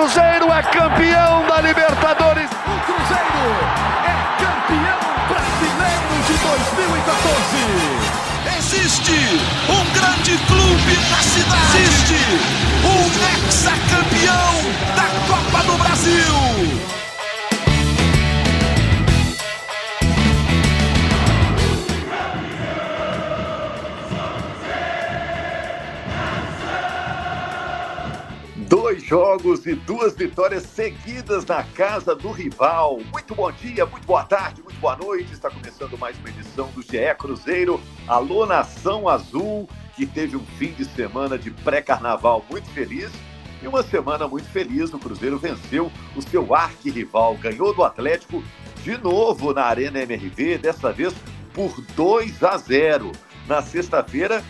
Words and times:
Cruzeiro 0.00 0.50
é 0.50 0.62
campeão 0.62 1.46
da 1.46 1.60
Libertadores. 1.60 2.48
O 2.50 2.80
Cruzeiro 2.86 3.52
é 4.02 4.16
campeão 4.42 4.98
brasileiro 5.28 6.14
de 6.26 6.32
2014. 6.38 7.60
Existe 8.56 9.18
um 9.68 9.84
grande 9.92 10.38
clube 10.46 10.96
na 11.10 11.18
cidade. 11.18 11.82
Existe 11.82 12.16
um 12.82 13.00
hexacampeão 13.46 14.59
jogos 29.10 29.66
e 29.66 29.74
duas 29.74 30.14
vitórias 30.14 30.62
seguidas 30.62 31.44
na 31.44 31.64
casa 31.64 32.14
do 32.14 32.30
rival. 32.30 33.00
Muito 33.10 33.34
bom 33.34 33.50
dia, 33.50 33.84
muito 33.84 34.06
boa 34.06 34.22
tarde, 34.22 34.62
muito 34.62 34.78
boa 34.78 34.96
noite. 34.96 35.32
Está 35.32 35.50
começando 35.50 35.98
mais 35.98 36.16
uma 36.20 36.28
edição 36.28 36.68
do 36.68 36.80
GE 36.80 37.12
Cruzeiro. 37.18 37.80
Alô, 38.06 38.46
Nação 38.46 39.08
Azul, 39.08 39.68
que 39.96 40.06
teve 40.06 40.36
um 40.36 40.46
fim 40.56 40.70
de 40.74 40.84
semana 40.84 41.36
de 41.36 41.50
pré-carnaval 41.50 42.44
muito 42.48 42.70
feliz. 42.70 43.10
E 43.60 43.66
uma 43.66 43.82
semana 43.82 44.28
muito 44.28 44.48
feliz, 44.48 44.94
o 44.94 44.98
Cruzeiro 45.00 45.40
venceu 45.40 45.90
o 46.14 46.22
seu 46.22 46.54
arquirrival, 46.54 47.34
ganhou 47.34 47.74
do 47.74 47.82
Atlético 47.82 48.44
de 48.84 48.96
novo 48.96 49.52
na 49.52 49.64
Arena 49.64 49.98
MRV, 50.02 50.58
dessa 50.58 50.92
vez 50.92 51.12
por 51.52 51.80
2 51.96 52.44
a 52.44 52.56
0. 52.56 53.10
Na 53.48 53.60
sexta-feira, 53.60 54.40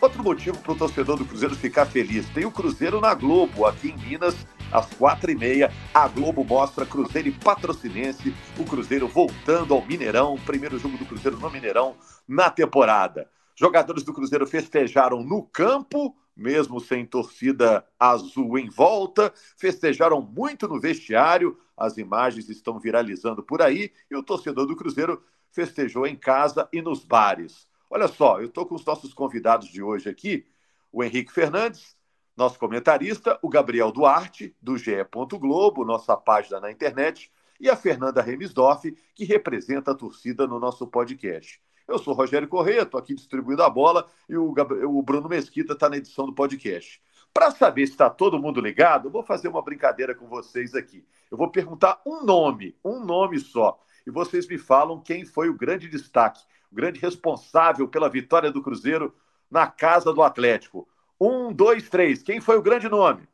Outro 0.00 0.24
motivo 0.24 0.56
para 0.58 0.72
o 0.72 0.76
torcedor 0.76 1.18
do 1.18 1.26
Cruzeiro 1.26 1.54
ficar 1.54 1.84
feliz: 1.84 2.26
tem 2.30 2.46
o 2.46 2.50
Cruzeiro 2.50 3.02
na 3.02 3.12
Globo, 3.12 3.66
aqui 3.66 3.90
em 3.90 3.98
Minas, 3.98 4.34
às 4.72 4.86
quatro 4.94 5.30
e 5.30 5.34
meia. 5.34 5.70
A 5.92 6.08
Globo 6.08 6.42
mostra 6.42 6.86
Cruzeiro 6.86 7.28
e 7.28 7.32
Patrocinense, 7.32 8.34
o 8.58 8.64
Cruzeiro 8.64 9.06
voltando 9.06 9.74
ao 9.74 9.84
Mineirão, 9.84 10.38
primeiro 10.46 10.78
jogo 10.78 10.96
do 10.96 11.04
Cruzeiro 11.04 11.38
no 11.38 11.50
Mineirão 11.50 11.96
na 12.26 12.48
temporada. 12.48 13.28
Jogadores 13.54 14.02
do 14.02 14.14
Cruzeiro 14.14 14.46
festejaram 14.46 15.22
no 15.22 15.42
campo, 15.42 16.16
mesmo 16.34 16.80
sem 16.80 17.04
torcida 17.04 17.84
azul 17.98 18.58
em 18.58 18.70
volta, 18.70 19.30
festejaram 19.58 20.22
muito 20.22 20.66
no 20.66 20.80
vestiário, 20.80 21.58
as 21.76 21.98
imagens 21.98 22.48
estão 22.48 22.80
viralizando 22.80 23.42
por 23.42 23.60
aí, 23.60 23.92
e 24.10 24.16
o 24.16 24.22
torcedor 24.22 24.64
do 24.64 24.76
Cruzeiro 24.76 25.22
festejou 25.52 26.06
em 26.06 26.16
casa 26.16 26.66
e 26.72 26.80
nos 26.80 27.04
bares. 27.04 27.68
Olha 27.92 28.06
só, 28.06 28.38
eu 28.38 28.46
estou 28.46 28.64
com 28.64 28.76
os 28.76 28.84
nossos 28.84 29.12
convidados 29.12 29.66
de 29.66 29.82
hoje 29.82 30.08
aqui, 30.08 30.46
o 30.92 31.02
Henrique 31.02 31.32
Fernandes, 31.32 31.96
nosso 32.36 32.56
comentarista, 32.56 33.36
o 33.42 33.48
Gabriel 33.48 33.90
Duarte, 33.90 34.54
do 34.62 34.78
GE. 34.78 34.92
Globo, 35.40 35.84
nossa 35.84 36.16
página 36.16 36.60
na 36.60 36.70
internet, 36.70 37.32
e 37.58 37.68
a 37.68 37.74
Fernanda 37.74 38.22
Remisdorf, 38.22 38.96
que 39.12 39.24
representa 39.24 39.90
a 39.90 39.94
torcida 39.94 40.46
no 40.46 40.60
nosso 40.60 40.86
podcast. 40.86 41.60
Eu 41.88 41.98
sou 41.98 42.14
Rogério 42.14 42.46
Corrêa, 42.46 42.82
estou 42.82 43.00
aqui 43.00 43.12
distribuindo 43.12 43.64
a 43.64 43.68
bola 43.68 44.06
e 44.28 44.36
o, 44.36 44.54
o 44.86 45.02
Bruno 45.02 45.28
Mesquita 45.28 45.72
está 45.72 45.88
na 45.88 45.96
edição 45.96 46.26
do 46.26 46.32
podcast. 46.32 47.02
Para 47.34 47.50
saber 47.50 47.86
se 47.86 47.92
está 47.92 48.08
todo 48.08 48.40
mundo 48.40 48.60
ligado, 48.60 49.08
eu 49.08 49.10
vou 49.10 49.24
fazer 49.24 49.48
uma 49.48 49.62
brincadeira 49.62 50.14
com 50.14 50.28
vocês 50.28 50.76
aqui. 50.76 51.04
Eu 51.28 51.36
vou 51.36 51.50
perguntar 51.50 52.00
um 52.06 52.24
nome, 52.24 52.76
um 52.84 53.04
nome 53.04 53.40
só, 53.40 53.80
e 54.06 54.12
vocês 54.12 54.46
me 54.46 54.58
falam 54.58 55.00
quem 55.00 55.24
foi 55.24 55.48
o 55.48 55.56
grande 55.56 55.88
destaque 55.88 56.40
o 56.70 56.74
grande 56.74 57.00
responsável 57.00 57.88
pela 57.88 58.08
vitória 58.08 58.50
do 58.50 58.62
Cruzeiro 58.62 59.14
na 59.50 59.66
casa 59.66 60.12
do 60.12 60.22
Atlético. 60.22 60.86
Um, 61.20 61.52
dois, 61.52 61.88
três. 61.88 62.22
Quem 62.22 62.40
foi 62.40 62.56
o 62.56 62.62
grande 62.62 62.88
nome? 62.88 63.28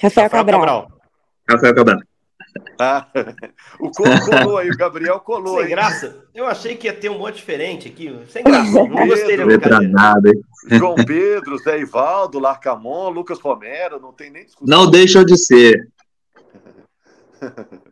Rafael 0.00 0.28
Cabral. 0.28 0.60
Cabral. 0.60 1.00
Rafael 1.48 1.74
Cabral. 1.74 2.00
Ah, 2.80 3.06
o 3.80 3.90
Colo 3.90 4.20
colou 4.24 4.58
aí, 4.58 4.70
o 4.70 4.76
Gabriel 4.76 5.20
colou. 5.20 5.56
Sem 5.56 5.64
aí. 5.64 5.70
graça. 5.70 6.24
Eu 6.34 6.46
achei 6.46 6.76
que 6.76 6.86
ia 6.86 6.92
ter 6.92 7.08
um 7.08 7.18
monte 7.18 7.36
diferente 7.36 7.88
aqui. 7.88 8.18
Sem 8.28 8.42
graça. 8.42 8.70
Não 8.70 9.06
gostei 9.06 9.36
da 9.36 9.80
nada, 9.80 10.30
João 10.70 10.94
Pedro, 10.94 11.58
Zé 11.58 11.78
Ivaldo, 11.80 12.38
Larcamon, 12.38 13.10
Lucas 13.10 13.38
Romero, 13.40 14.00
não 14.00 14.12
tem 14.12 14.30
nem 14.30 14.44
discussão. 14.44 14.66
Não 14.66 14.90
deixam 14.90 15.24
de 15.24 15.36
ser. 15.36 15.88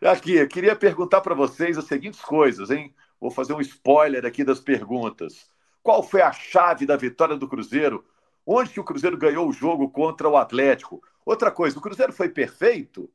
Aqui, 0.00 0.36
eu 0.36 0.46
queria 0.46 0.76
perguntar 0.76 1.20
para 1.20 1.34
vocês 1.34 1.76
as 1.76 1.84
seguintes 1.84 2.20
coisas, 2.20 2.70
hein? 2.70 2.94
Vou 3.20 3.30
fazer 3.30 3.52
um 3.52 3.60
spoiler 3.60 4.24
aqui 4.24 4.44
das 4.44 4.60
perguntas. 4.60 5.50
Qual 5.82 6.02
foi 6.02 6.22
a 6.22 6.32
chave 6.32 6.86
da 6.86 6.96
vitória 6.96 7.36
do 7.36 7.48
Cruzeiro? 7.48 8.04
Onde 8.46 8.70
que 8.70 8.80
o 8.80 8.84
Cruzeiro 8.84 9.16
ganhou 9.16 9.48
o 9.48 9.52
jogo 9.52 9.90
contra 9.90 10.28
o 10.28 10.36
Atlético? 10.36 11.02
Outra 11.24 11.50
coisa, 11.50 11.78
o 11.78 11.82
Cruzeiro 11.82 12.12
foi 12.12 12.28
perfeito? 12.28 13.10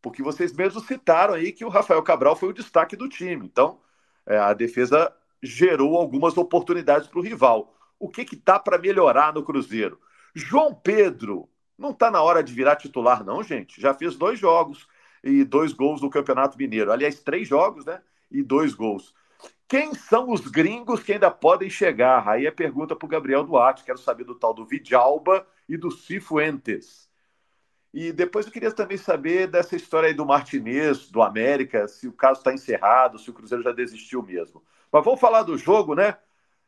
Porque 0.00 0.22
vocês 0.22 0.52
mesmos 0.52 0.86
citaram 0.86 1.34
aí 1.34 1.52
que 1.52 1.64
o 1.64 1.68
Rafael 1.68 2.02
Cabral 2.02 2.34
foi 2.34 2.48
o 2.48 2.52
destaque 2.52 2.96
do 2.96 3.08
time. 3.08 3.46
Então, 3.46 3.80
é, 4.26 4.36
a 4.38 4.52
defesa 4.52 5.14
gerou 5.42 5.96
algumas 5.96 6.36
oportunidades 6.36 7.06
para 7.06 7.18
o 7.18 7.22
rival. 7.22 7.74
O 7.98 8.08
que 8.08 8.24
que 8.24 8.36
tá 8.36 8.58
para 8.58 8.78
melhorar 8.78 9.32
no 9.32 9.44
Cruzeiro? 9.44 10.00
João 10.34 10.74
Pedro, 10.74 11.48
não 11.78 11.90
está 11.90 12.10
na 12.10 12.22
hora 12.22 12.42
de 12.42 12.52
virar 12.52 12.76
titular, 12.76 13.24
não, 13.24 13.42
gente. 13.42 13.80
Já 13.80 13.92
fez 13.94 14.16
dois 14.16 14.38
jogos 14.38 14.88
e 15.22 15.44
dois 15.44 15.72
gols 15.72 16.00
no 16.00 16.10
Campeonato 16.10 16.58
Mineiro. 16.58 16.90
Aliás, 16.90 17.20
três 17.20 17.46
jogos, 17.46 17.84
né? 17.84 18.00
E 18.30 18.42
dois 18.42 18.74
gols. 18.74 19.14
Quem 19.68 19.94
são 19.94 20.30
os 20.30 20.42
gringos 20.42 21.02
que 21.02 21.14
ainda 21.14 21.30
podem 21.30 21.70
chegar? 21.70 22.28
Aí 22.28 22.46
é 22.46 22.50
pergunta 22.50 22.94
para 22.94 23.06
o 23.06 23.08
Gabriel 23.08 23.44
Duarte. 23.44 23.84
Quero 23.84 23.98
saber 23.98 24.24
do 24.24 24.34
tal 24.34 24.52
do 24.52 24.66
Vidalba 24.66 25.46
e 25.68 25.76
do 25.76 25.90
Cifuentes. 25.90 27.08
E 27.92 28.10
depois 28.12 28.46
eu 28.46 28.52
queria 28.52 28.72
também 28.72 28.96
saber 28.96 29.46
dessa 29.46 29.76
história 29.76 30.08
aí 30.08 30.14
do 30.14 30.24
Martinez, 30.24 31.10
do 31.10 31.22
América, 31.22 31.86
se 31.86 32.08
o 32.08 32.12
caso 32.12 32.40
está 32.40 32.52
encerrado, 32.52 33.18
se 33.18 33.28
o 33.28 33.34
Cruzeiro 33.34 33.62
já 33.62 33.72
desistiu 33.72 34.22
mesmo. 34.22 34.62
Mas 34.90 35.04
vamos 35.04 35.20
falar 35.20 35.42
do 35.42 35.58
jogo, 35.58 35.94
né? 35.94 36.16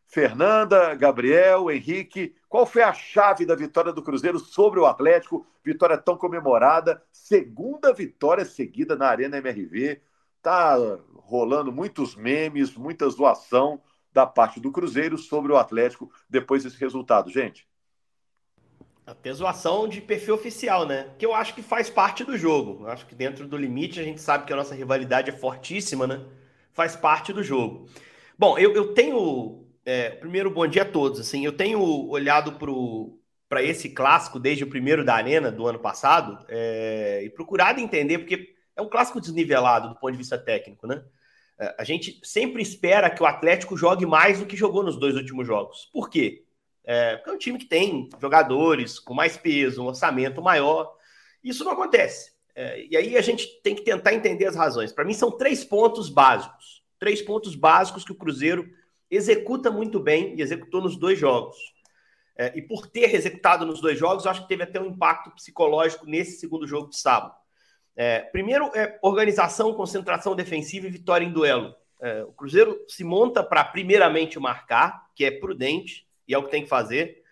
Fernanda, 0.06 0.94
Gabriel, 0.94 1.70
Henrique, 1.70 2.34
qual 2.48 2.66
foi 2.66 2.82
a 2.82 2.92
chave 2.92 3.46
da 3.46 3.54
vitória 3.54 3.92
do 3.92 4.02
Cruzeiro 4.02 4.38
sobre 4.38 4.78
o 4.78 4.86
Atlético? 4.86 5.46
Vitória 5.64 5.96
tão 5.96 6.16
comemorada, 6.16 7.02
segunda 7.10 7.92
vitória 7.92 8.44
seguida 8.44 8.94
na 8.94 9.08
Arena 9.08 9.38
MRV. 9.38 10.00
Tá 10.44 10.76
rolando 11.14 11.72
muitos 11.72 12.14
memes, 12.14 12.74
muita 12.74 13.08
zoação 13.08 13.80
da 14.12 14.26
parte 14.26 14.60
do 14.60 14.70
Cruzeiro 14.70 15.16
sobre 15.16 15.50
o 15.50 15.56
Atlético 15.56 16.12
depois 16.28 16.62
desse 16.62 16.78
resultado, 16.78 17.30
gente. 17.30 17.66
Até 19.06 19.32
zoação 19.32 19.88
de 19.88 20.02
perfil 20.02 20.34
oficial, 20.34 20.86
né? 20.86 21.08
Que 21.18 21.24
eu 21.24 21.34
acho 21.34 21.54
que 21.54 21.62
faz 21.62 21.88
parte 21.88 22.24
do 22.24 22.36
jogo. 22.36 22.84
Eu 22.84 22.90
acho 22.90 23.06
que 23.06 23.14
dentro 23.14 23.48
do 23.48 23.56
limite 23.56 23.98
a 23.98 24.04
gente 24.04 24.20
sabe 24.20 24.44
que 24.44 24.52
a 24.52 24.56
nossa 24.56 24.74
rivalidade 24.74 25.30
é 25.30 25.32
fortíssima, 25.32 26.06
né? 26.06 26.22
Faz 26.74 26.94
parte 26.94 27.32
do 27.32 27.42
jogo. 27.42 27.88
Bom, 28.38 28.58
eu, 28.58 28.74
eu 28.74 28.92
tenho. 28.92 29.64
É, 29.82 30.10
primeiro, 30.10 30.50
bom 30.50 30.66
dia 30.66 30.82
a 30.82 30.90
todos. 30.90 31.20
Assim, 31.20 31.42
eu 31.42 31.56
tenho 31.56 31.80
olhado 32.08 32.58
para 33.48 33.62
esse 33.62 33.88
clássico 33.88 34.38
desde 34.38 34.64
o 34.64 34.68
primeiro 34.68 35.02
da 35.02 35.14
Arena 35.14 35.50
do 35.50 35.66
ano 35.66 35.78
passado 35.78 36.44
é, 36.50 37.22
e 37.24 37.30
procurado 37.30 37.80
entender, 37.80 38.18
porque 38.18 38.53
é 38.76 38.82
um 38.82 38.88
clássico 38.88 39.20
desnivelado 39.20 39.88
do 39.88 39.96
ponto 39.96 40.12
de 40.12 40.18
vista 40.18 40.38
técnico, 40.38 40.86
né? 40.86 41.04
É, 41.58 41.74
a 41.78 41.84
gente 41.84 42.20
sempre 42.22 42.62
espera 42.62 43.10
que 43.10 43.22
o 43.22 43.26
Atlético 43.26 43.76
jogue 43.76 44.04
mais 44.04 44.40
do 44.40 44.46
que 44.46 44.56
jogou 44.56 44.82
nos 44.82 44.96
dois 44.96 45.14
últimos 45.14 45.46
jogos. 45.46 45.88
Por 45.92 46.10
quê? 46.10 46.44
É, 46.84 47.16
porque 47.16 47.30
é 47.30 47.32
um 47.32 47.38
time 47.38 47.58
que 47.58 47.66
tem 47.66 48.08
jogadores 48.20 48.98
com 48.98 49.14
mais 49.14 49.36
peso, 49.36 49.82
um 49.82 49.86
orçamento 49.86 50.42
maior. 50.42 50.92
Isso 51.42 51.64
não 51.64 51.72
acontece. 51.72 52.32
É, 52.54 52.86
e 52.86 52.96
aí 52.96 53.16
a 53.16 53.22
gente 53.22 53.60
tem 53.62 53.74
que 53.74 53.82
tentar 53.82 54.14
entender 54.14 54.46
as 54.46 54.56
razões. 54.56 54.92
Para 54.92 55.04
mim, 55.04 55.14
são 55.14 55.30
três 55.30 55.64
pontos 55.64 56.08
básicos. 56.08 56.82
Três 56.98 57.22
pontos 57.22 57.54
básicos 57.54 58.04
que 58.04 58.12
o 58.12 58.16
Cruzeiro 58.16 58.68
executa 59.10 59.70
muito 59.70 60.00
bem 60.00 60.36
e 60.36 60.42
executou 60.42 60.80
nos 60.80 60.96
dois 60.96 61.18
jogos. 61.18 61.56
É, 62.36 62.52
e 62.56 62.62
por 62.62 62.88
ter 62.88 63.14
executado 63.14 63.64
nos 63.64 63.80
dois 63.80 63.98
jogos, 63.98 64.26
acho 64.26 64.42
que 64.42 64.48
teve 64.48 64.64
até 64.64 64.80
um 64.80 64.86
impacto 64.86 65.30
psicológico 65.30 66.04
nesse 66.04 66.38
segundo 66.38 66.66
jogo 66.66 66.88
de 66.88 66.98
sábado. 66.98 67.34
É, 67.96 68.20
primeiro 68.20 68.70
é 68.74 68.98
organização, 69.02 69.72
concentração 69.74 70.34
defensiva 70.34 70.86
e 70.86 70.90
vitória 70.90 71.24
em 71.24 71.32
duelo. 71.32 71.74
É, 72.00 72.24
o 72.24 72.32
Cruzeiro 72.32 72.78
se 72.88 73.04
monta 73.04 73.42
para 73.42 73.64
primeiramente 73.64 74.38
marcar, 74.38 75.06
que 75.14 75.24
é 75.24 75.30
prudente 75.30 76.06
e 76.26 76.34
é 76.34 76.38
o 76.38 76.42
que 76.42 76.50
tem 76.50 76.62
que 76.62 76.68
fazer. 76.68 77.22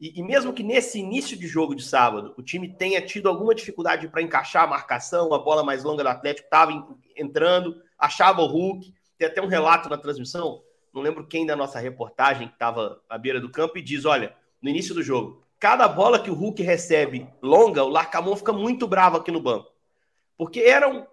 E, 0.00 0.18
e, 0.20 0.22
mesmo 0.22 0.52
que 0.52 0.62
nesse 0.62 0.98
início 0.98 1.38
de 1.38 1.46
jogo 1.46 1.74
de 1.74 1.82
sábado 1.82 2.34
o 2.36 2.42
time 2.42 2.68
tenha 2.68 3.00
tido 3.00 3.28
alguma 3.28 3.54
dificuldade 3.54 4.08
para 4.08 4.20
encaixar 4.20 4.64
a 4.64 4.66
marcação, 4.66 5.32
a 5.32 5.38
bola 5.38 5.64
mais 5.64 5.84
longa 5.84 6.02
do 6.02 6.08
Atlético 6.08 6.46
estava 6.46 6.86
entrando, 7.16 7.80
achava 7.98 8.42
o 8.42 8.46
Hulk. 8.46 8.92
Tem 9.16 9.28
até 9.28 9.40
um 9.40 9.46
relato 9.46 9.88
na 9.88 9.96
transmissão, 9.96 10.62
não 10.92 11.02
lembro 11.02 11.26
quem 11.26 11.46
da 11.46 11.54
nossa 11.54 11.78
reportagem 11.78 12.48
que 12.48 12.54
estava 12.54 13.00
à 13.08 13.16
beira 13.18 13.40
do 13.40 13.50
campo 13.50 13.78
e 13.78 13.82
diz: 13.82 14.04
olha, 14.04 14.34
no 14.60 14.68
início 14.68 14.94
do 14.94 15.02
jogo, 15.02 15.42
cada 15.58 15.86
bola 15.86 16.18
que 16.18 16.30
o 16.30 16.34
Hulk 16.34 16.62
recebe 16.62 17.28
longa, 17.42 17.84
o 17.84 17.88
Larcamon 17.88 18.34
fica 18.34 18.52
muito 18.52 18.86
bravo 18.86 19.18
aqui 19.18 19.30
no 19.30 19.40
banco. 19.40 19.75
Porque 20.36 20.60
era 20.60 20.88
um, 20.88 21.06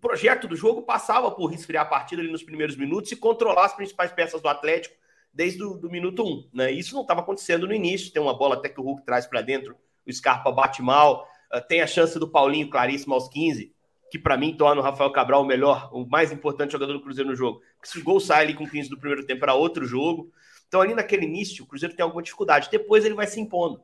projeto 0.00 0.48
do 0.48 0.56
jogo 0.56 0.82
passava 0.82 1.30
por 1.30 1.46
resfriar 1.46 1.84
a 1.84 1.88
partida 1.88 2.22
ali 2.22 2.30
nos 2.30 2.42
primeiros 2.42 2.76
minutos 2.76 3.12
e 3.12 3.16
controlar 3.16 3.66
as 3.66 3.76
principais 3.76 4.12
peças 4.12 4.40
do 4.40 4.48
Atlético 4.48 4.94
desde 5.32 5.62
o 5.62 5.80
minuto 5.90 6.24
um. 6.24 6.48
Né? 6.52 6.70
Isso 6.70 6.94
não 6.94 7.02
estava 7.02 7.20
acontecendo 7.20 7.66
no 7.66 7.74
início. 7.74 8.12
Tem 8.12 8.20
uma 8.20 8.36
bola 8.36 8.56
até 8.56 8.68
que 8.68 8.80
o 8.80 8.84
Hulk 8.84 9.04
traz 9.04 9.26
para 9.26 9.42
dentro, 9.42 9.76
o 10.06 10.12
Scarpa 10.12 10.50
bate 10.50 10.82
mal. 10.82 11.26
Uh, 11.52 11.60
tem 11.66 11.82
a 11.82 11.86
chance 11.86 12.18
do 12.18 12.28
Paulinho 12.28 12.68
claríssimo 12.70 13.14
aos 13.14 13.28
15, 13.28 13.74
que 14.10 14.18
para 14.18 14.36
mim 14.36 14.54
torna 14.56 14.80
o 14.80 14.84
Rafael 14.84 15.10
Cabral 15.12 15.42
o 15.42 15.46
melhor, 15.46 15.90
o 15.92 16.06
mais 16.06 16.32
importante 16.32 16.72
jogador 16.72 16.94
do 16.94 17.02
Cruzeiro 17.02 17.30
no 17.30 17.36
jogo. 17.36 17.60
Porque 17.76 17.88
se 17.88 17.98
o 17.98 18.04
gol 18.04 18.20
sai 18.20 18.44
ali 18.44 18.54
com 18.54 18.68
15 18.68 18.88
do 18.88 18.98
primeiro 18.98 19.26
tempo 19.26 19.44
era 19.44 19.54
outro 19.54 19.84
jogo. 19.84 20.30
Então, 20.66 20.80
ali 20.80 20.94
naquele 20.94 21.26
início, 21.26 21.64
o 21.64 21.66
Cruzeiro 21.66 21.94
tem 21.94 22.02
alguma 22.02 22.22
dificuldade. 22.22 22.68
Depois 22.70 23.04
ele 23.04 23.14
vai 23.14 23.26
se 23.26 23.38
impondo. 23.38 23.82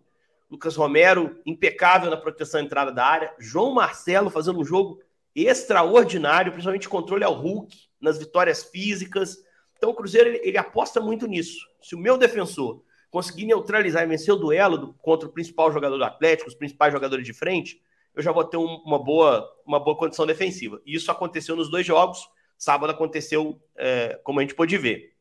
Lucas 0.51 0.77
Romero, 0.77 1.39
impecável 1.45 2.11
na 2.11 2.17
proteção 2.17 2.61
à 2.61 2.63
entrada 2.63 2.91
da 2.91 3.05
área. 3.05 3.35
João 3.39 3.73
Marcelo 3.75 4.31
fazendo 4.31 4.59
um 4.59 4.65
jogo 4.65 5.01
extraordinário, 5.35 6.53
principalmente 6.53 6.89
controle 6.89 7.25
ao 7.25 7.35
Hulk, 7.35 7.77
nas 8.01 8.19
vitórias 8.19 8.65
físicas. 8.65 9.37
Então 9.77 9.91
o 9.91 9.95
Cruzeiro 9.95 10.29
ele, 10.29 10.41
ele, 10.43 10.59
aposta 10.59 11.01
muito 11.01 11.27
nisso. 11.27 11.59
Se 11.81 11.95
o 11.95 11.99
meu 11.99 12.17
defensor 12.17 12.83
conseguir 13.11 13.47
neutralizar 13.47 14.03
e 14.03 14.07
vencer 14.07 14.35
o 14.35 14.39
duelo 14.39 14.79
do, 14.79 14.95
contra 14.95 15.29
o 15.29 15.33
principal 15.33 15.73
jogador 15.73 15.97
do 15.97 16.05
Atlético, 16.05 16.49
os 16.49 16.57
principais 16.57 16.93
jogadores 16.93 17.25
de 17.25 17.33
frente, 17.33 17.81
eu 18.15 18.23
já 18.23 18.33
vou 18.33 18.45
ter 18.45 18.57
um, 18.57 18.83
uma, 18.85 18.99
boa, 18.99 19.49
uma 19.65 19.79
boa 19.79 19.97
condição 19.97 20.27
defensiva. 20.27 20.81
E 20.85 20.95
isso 20.97 21.11
aconteceu 21.11 21.55
nos 21.55 21.71
dois 21.71 21.87
jogos. 21.87 22.29
Sábado 22.57 22.91
aconteceu, 22.91 23.61
é, 23.77 24.19
como 24.25 24.41
a 24.41 24.43
gente 24.43 24.55
pôde 24.55 24.77
ver. 24.77 25.15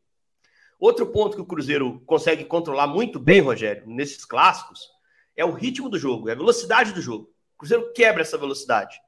Outro 0.80 1.06
ponto 1.08 1.36
que 1.36 1.42
o 1.42 1.46
Cruzeiro 1.46 2.02
consegue 2.06 2.44
controlar 2.44 2.88
muito 2.88 3.20
bem, 3.20 3.42
Rogério, 3.42 3.84
nesses 3.88 4.26
clássicos, 4.26 4.90
é 5.38 5.46
o 5.46 5.52
ritmo 5.52 5.88
do 5.88 5.98
jogo, 5.98 6.28
é 6.28 6.34
a 6.34 6.36
velocidade 6.36 6.92
do 6.92 7.02
jogo. 7.02 7.32
O 7.56 7.60
Cruzeiro 7.60 7.94
quebra 7.94 8.24
essa 8.24 8.38
velocidade. 8.38 9.00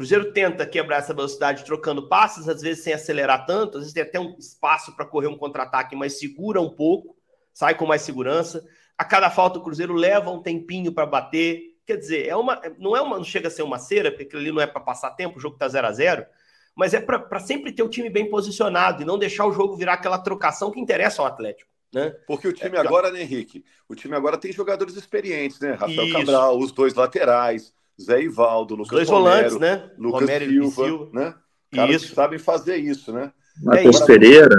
Cruzeiro 0.00 0.32
tenta 0.32 0.64
quebrar 0.64 0.96
essa 0.96 1.12
velocidade 1.12 1.62
trocando 1.62 2.08
passes, 2.08 2.48
às 2.48 2.62
vezes 2.62 2.82
sem 2.82 2.94
acelerar 2.94 3.44
tanto, 3.44 3.76
às 3.76 3.82
vezes 3.82 3.92
tem 3.92 4.02
até 4.02 4.18
um 4.18 4.34
espaço 4.38 4.96
para 4.96 5.04
correr 5.04 5.26
um 5.26 5.36
contra-ataque, 5.36 5.94
mas 5.94 6.18
segura 6.18 6.58
um 6.58 6.70
pouco, 6.70 7.14
sai 7.52 7.74
com 7.74 7.84
mais 7.84 8.00
segurança. 8.00 8.66
A 8.96 9.04
cada 9.04 9.28
falta 9.28 9.58
o 9.58 9.62
Cruzeiro 9.62 9.92
leva 9.92 10.30
um 10.30 10.42
tempinho 10.42 10.90
para 10.90 11.04
bater. 11.04 11.76
Quer 11.86 11.98
dizer, 11.98 12.26
é 12.26 12.34
uma, 12.34 12.58
não 12.78 12.96
é 12.96 13.02
uma, 13.02 13.18
não 13.18 13.24
chega 13.24 13.48
a 13.48 13.50
ser 13.50 13.62
uma 13.62 13.78
cera, 13.78 14.10
porque 14.10 14.24
aquilo 14.24 14.40
ali 14.40 14.50
não 14.50 14.62
é 14.62 14.66
para 14.66 14.80
passar 14.80 15.10
tempo, 15.10 15.36
o 15.36 15.40
jogo 15.40 15.56
está 15.56 15.68
0 15.68 15.86
a 15.86 15.92
0 15.92 16.26
mas 16.74 16.94
é 16.94 17.00
para 17.00 17.40
sempre 17.40 17.72
ter 17.72 17.82
o 17.82 17.90
time 17.90 18.08
bem 18.08 18.30
posicionado 18.30 19.02
e 19.02 19.04
não 19.04 19.18
deixar 19.18 19.44
o 19.44 19.52
jogo 19.52 19.76
virar 19.76 19.94
aquela 19.94 20.18
trocação 20.18 20.70
que 20.70 20.80
interessa 20.80 21.20
ao 21.20 21.28
Atlético. 21.28 21.70
Né? 21.92 22.10
Porque 22.26 22.46
o 22.46 22.52
time 22.52 22.76
é, 22.76 22.80
agora, 22.80 23.10
né, 23.10 23.22
Henrique? 23.22 23.64
O 23.88 23.94
time 23.94 24.14
agora 24.14 24.38
tem 24.38 24.52
jogadores 24.52 24.96
experientes, 24.96 25.58
né? 25.58 25.72
Rafael 25.72 26.04
Isso. 26.04 26.18
Cabral, 26.18 26.58
os 26.58 26.70
dois 26.70 26.94
laterais, 26.94 27.72
Zé 28.00 28.22
Ivaldo, 28.22 28.76
Lucas 28.76 28.92
Dois 28.92 29.08
Romero, 29.08 29.50
volantes, 29.50 29.58
né? 29.58 29.90
Lucas 29.98 30.20
Romero 30.20 30.44
Silva, 30.44 30.84
Silva, 30.84 31.10
né? 31.12 31.34
Caras 31.72 32.02
isso. 32.02 32.14
sabem 32.14 32.38
fazer 32.38 32.76
isso, 32.76 33.12
né? 33.12 33.32
Matheus 33.62 34.00
é, 34.00 34.06
Pereira. 34.06 34.56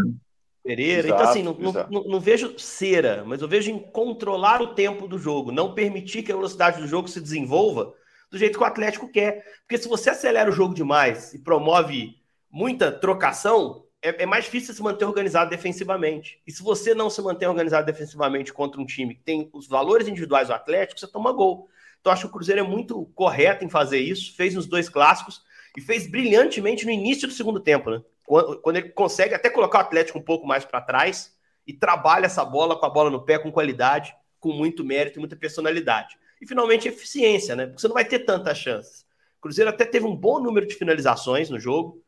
Pereira. 0.64 1.08
Exato, 1.08 1.22
então, 1.22 1.30
assim, 1.30 1.44
não, 1.44 1.88
não, 1.90 2.04
não, 2.04 2.20
vejo 2.20 2.58
cera, 2.58 3.24
mas 3.26 3.42
eu 3.42 3.48
vejo 3.48 3.72
em 3.72 3.80
controlar 3.80 4.62
o 4.62 4.76
tempo 4.76 5.08
do 5.08 5.18
jogo, 5.18 5.52
não 5.52 5.74
permitir 5.74 6.22
que 6.22 6.32
a 6.32 6.36
velocidade 6.36 6.80
do 6.80 6.88
jogo 6.88 7.08
se 7.08 7.20
desenvolva 7.20 7.94
do 8.30 8.38
jeito 8.38 8.58
que 8.58 8.64
o 8.64 8.68
Atlético 8.68 9.12
quer. 9.12 9.44
Porque 9.62 9.82
se 9.82 9.90
você 9.90 10.12
acelera 10.12 10.50
o 10.50 10.54
jogo 10.54 10.74
demais 10.74 11.34
e 11.34 11.40
promove 11.40 12.16
muita 12.50 12.92
trocação, 12.92 13.84
é, 14.02 14.24
é 14.24 14.26
mais 14.26 14.46
difícil 14.46 14.74
se 14.74 14.82
manter 14.82 15.06
organizado 15.06 15.50
defensivamente. 15.50 16.42
E 16.46 16.52
se 16.52 16.64
você 16.64 16.94
não 16.94 17.10
se 17.10 17.22
manter 17.22 17.48
organizado 17.48 17.86
defensivamente 17.86 18.52
contra 18.52 18.82
um 18.82 18.86
time 18.86 19.16
que 19.16 19.24
tem 19.24 19.50
os 19.54 19.68
valores 19.68 20.08
individuais 20.08 20.48
do 20.48 20.54
Atlético, 20.54 21.00
você 21.00 21.08
toma 21.08 21.32
gol. 21.32 21.70
Então, 22.00 22.12
acho 22.12 22.24
que 22.24 22.30
o 22.30 22.32
Cruzeiro 22.32 22.62
é 22.62 22.64
muito 22.64 23.06
correto 23.14 23.64
em 23.64 23.70
fazer 23.70 24.00
isso, 24.00 24.36
fez 24.36 24.56
nos 24.56 24.66
dois 24.66 24.90
clássicos 24.90 25.44
e 25.78 25.82
fez 25.82 26.10
brilhantemente 26.10 26.84
no 26.84 26.92
início 26.92 27.28
do 27.28 27.34
segundo 27.34 27.60
tempo, 27.60 27.92
né? 27.92 28.02
Quando, 28.26 28.60
quando 28.60 28.78
ele 28.78 28.90
consegue 28.90 29.36
até 29.36 29.50
colocar 29.50 29.78
o 29.78 29.82
Atlético 29.82 30.18
um 30.18 30.24
pouco 30.24 30.48
mais 30.48 30.66
para 30.66 30.82
trás 30.82 31.36
e 31.66 31.74
trabalha 31.74 32.26
essa 32.26 32.44
bola 32.44 32.76
com 32.76 32.86
a 32.86 32.90
bola 32.90 33.10
no 33.10 33.24
pé 33.24 33.38
com 33.38 33.52
qualidade, 33.52 34.16
com 34.40 34.52
muito 34.52 34.84
mérito 34.84 35.20
e 35.20 35.22
muita 35.22 35.36
personalidade. 35.36 36.18
E 36.42 36.48
finalmente 36.48 36.88
eficiência, 36.88 37.56
né? 37.56 37.68
Porque 37.68 37.80
você 37.80 37.88
não 37.88 37.94
vai 37.94 38.06
ter 38.06 38.20
tantas 38.20 38.58
chances. 38.58 39.06
O 39.38 39.42
Cruzeiro 39.42 39.70
até 39.70 39.86
teve 39.86 40.06
um 40.06 40.16
bom 40.16 40.40
número 40.40 40.66
de 40.66 40.74
finalizações 40.74 41.50
no 41.50 41.60
jogo. 41.60 42.02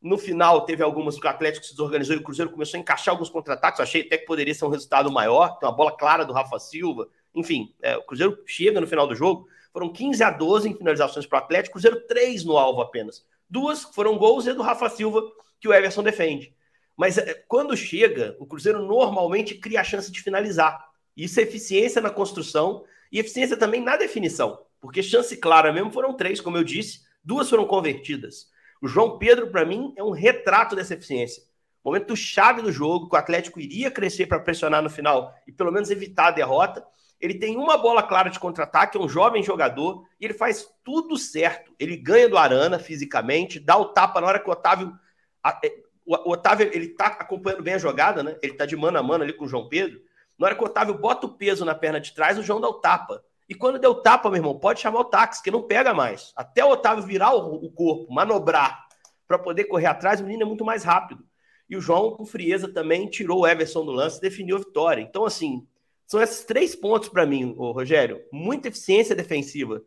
No 0.00 0.18
final, 0.18 0.64
teve 0.64 0.82
algumas 0.82 1.18
que 1.18 1.26
o 1.26 1.30
Atlético 1.30 1.64
se 1.64 1.72
desorganizou 1.72 2.14
e 2.14 2.18
o 2.18 2.22
Cruzeiro 2.22 2.50
começou 2.50 2.78
a 2.78 2.80
encaixar 2.80 3.12
alguns 3.12 3.30
contra-ataques. 3.30 3.80
Achei 3.80 4.02
até 4.02 4.18
que 4.18 4.26
poderia 4.26 4.54
ser 4.54 4.64
um 4.64 4.70
resultado 4.70 5.10
maior. 5.10 5.58
Tem 5.58 5.68
uma 5.68 5.74
bola 5.74 5.96
clara 5.96 6.24
do 6.24 6.32
Rafa 6.32 6.58
Silva, 6.58 7.08
enfim, 7.36 7.74
é, 7.82 7.96
o 7.98 8.02
Cruzeiro 8.02 8.42
chega 8.46 8.80
no 8.80 8.86
final 8.86 9.06
do 9.06 9.14
jogo, 9.14 9.46
foram 9.70 9.92
15 9.92 10.24
a 10.24 10.30
12 10.30 10.70
em 10.70 10.74
finalizações 10.74 11.26
para 11.26 11.38
o 11.38 11.42
Atlético, 11.42 11.74
Cruzeiro 11.74 12.00
3 12.06 12.44
no 12.44 12.56
alvo 12.56 12.80
apenas. 12.80 13.26
Duas 13.48 13.82
foram 13.82 14.16
gols 14.16 14.46
e 14.46 14.54
do 14.54 14.62
Rafa 14.62 14.88
Silva, 14.88 15.22
que 15.60 15.68
o 15.68 15.74
Everson 15.74 16.02
defende. 16.02 16.54
Mas 16.96 17.18
é, 17.18 17.34
quando 17.46 17.76
chega, 17.76 18.34
o 18.40 18.46
Cruzeiro 18.46 18.82
normalmente 18.82 19.54
cria 19.54 19.82
a 19.82 19.84
chance 19.84 20.10
de 20.10 20.22
finalizar. 20.22 20.82
Isso 21.14 21.38
é 21.38 21.42
eficiência 21.42 22.00
na 22.00 22.08
construção 22.08 22.84
e 23.12 23.18
eficiência 23.18 23.56
também 23.56 23.82
na 23.82 23.98
definição. 23.98 24.58
Porque 24.80 25.02
chance 25.02 25.36
clara 25.36 25.72
mesmo 25.72 25.90
foram 25.90 26.14
três, 26.14 26.40
como 26.40 26.56
eu 26.56 26.64
disse, 26.64 27.00
duas 27.22 27.50
foram 27.50 27.66
convertidas. 27.66 28.50
O 28.82 28.88
João 28.88 29.18
Pedro, 29.18 29.50
para 29.50 29.64
mim, 29.64 29.92
é 29.96 30.02
um 30.02 30.10
retrato 30.10 30.76
dessa 30.76 30.94
eficiência. 30.94 31.42
Momento 31.86 32.16
chave 32.16 32.62
do 32.62 32.72
jogo, 32.72 33.08
que 33.08 33.14
o 33.14 33.18
Atlético 33.18 33.60
iria 33.60 33.90
crescer 33.92 34.26
para 34.26 34.40
pressionar 34.40 34.82
no 34.82 34.90
final 34.90 35.32
e 35.46 35.52
pelo 35.52 35.70
menos 35.70 35.88
evitar 35.88 36.28
a 36.28 36.30
derrota. 36.32 36.84
Ele 37.20 37.34
tem 37.34 37.56
uma 37.56 37.78
bola 37.78 38.02
clara 38.02 38.28
de 38.28 38.40
contra-ataque, 38.40 38.98
é 38.98 39.00
um 39.00 39.08
jovem 39.08 39.42
jogador, 39.42 40.04
e 40.20 40.24
ele 40.24 40.34
faz 40.34 40.68
tudo 40.84 41.16
certo. 41.16 41.72
Ele 41.78 41.96
ganha 41.96 42.28
do 42.28 42.36
Arana 42.36 42.78
fisicamente, 42.78 43.60
dá 43.60 43.76
o 43.76 43.86
tapa 43.86 44.20
na 44.20 44.26
hora 44.26 44.40
que 44.40 44.48
o 44.48 44.52
Otávio. 44.52 44.92
É, 45.62 45.72
o 46.04 46.32
Otávio, 46.32 46.68
ele 46.72 46.88
tá 46.88 47.06
acompanhando 47.06 47.62
bem 47.62 47.74
a 47.74 47.78
jogada, 47.78 48.22
né? 48.22 48.36
Ele 48.42 48.54
tá 48.54 48.66
de 48.66 48.76
mano 48.76 48.98
a 48.98 49.02
mano 49.02 49.22
ali 49.22 49.32
com 49.32 49.44
o 49.44 49.48
João 49.48 49.68
Pedro. 49.68 50.00
Na 50.36 50.46
hora 50.46 50.56
que 50.56 50.62
o 50.62 50.66
Otávio 50.66 50.98
bota 50.98 51.26
o 51.26 51.36
peso 51.36 51.64
na 51.64 51.74
perna 51.74 52.00
de 52.00 52.12
trás, 52.12 52.36
o 52.36 52.42
João 52.42 52.60
dá 52.60 52.68
o 52.68 52.80
tapa. 52.80 53.22
E 53.48 53.54
quando 53.54 53.78
deu 53.78 53.94
tapa, 53.94 54.28
meu 54.28 54.38
irmão, 54.38 54.58
pode 54.58 54.80
chamar 54.80 55.00
o 55.00 55.04
táxi, 55.04 55.42
que 55.42 55.50
não 55.50 55.62
pega 55.62 55.94
mais. 55.94 56.32
Até 56.34 56.64
o 56.64 56.70
Otávio 56.70 57.04
virar 57.04 57.34
o, 57.34 57.70
corpo, 57.70 58.12
manobrar, 58.12 58.86
para 59.26 59.38
poder 59.38 59.64
correr 59.64 59.86
atrás, 59.86 60.20
o 60.20 60.24
menino 60.24 60.42
é 60.42 60.46
muito 60.46 60.64
mais 60.64 60.82
rápido. 60.84 61.24
E 61.68 61.76
o 61.76 61.80
João, 61.80 62.12
com 62.12 62.24
frieza, 62.24 62.72
também 62.72 63.08
tirou 63.08 63.40
o 63.40 63.46
Everson 63.46 63.84
do 63.84 63.92
lance 63.92 64.18
e 64.18 64.20
definiu 64.20 64.56
a 64.56 64.60
vitória. 64.60 65.02
Então, 65.02 65.24
assim, 65.24 65.66
são 66.06 66.22
esses 66.22 66.44
três 66.44 66.76
pontos 66.76 67.08
para 67.08 67.26
mim, 67.26 67.54
Rogério. 67.56 68.22
Muita 68.32 68.68
eficiência 68.68 69.14
defensiva, 69.14 69.82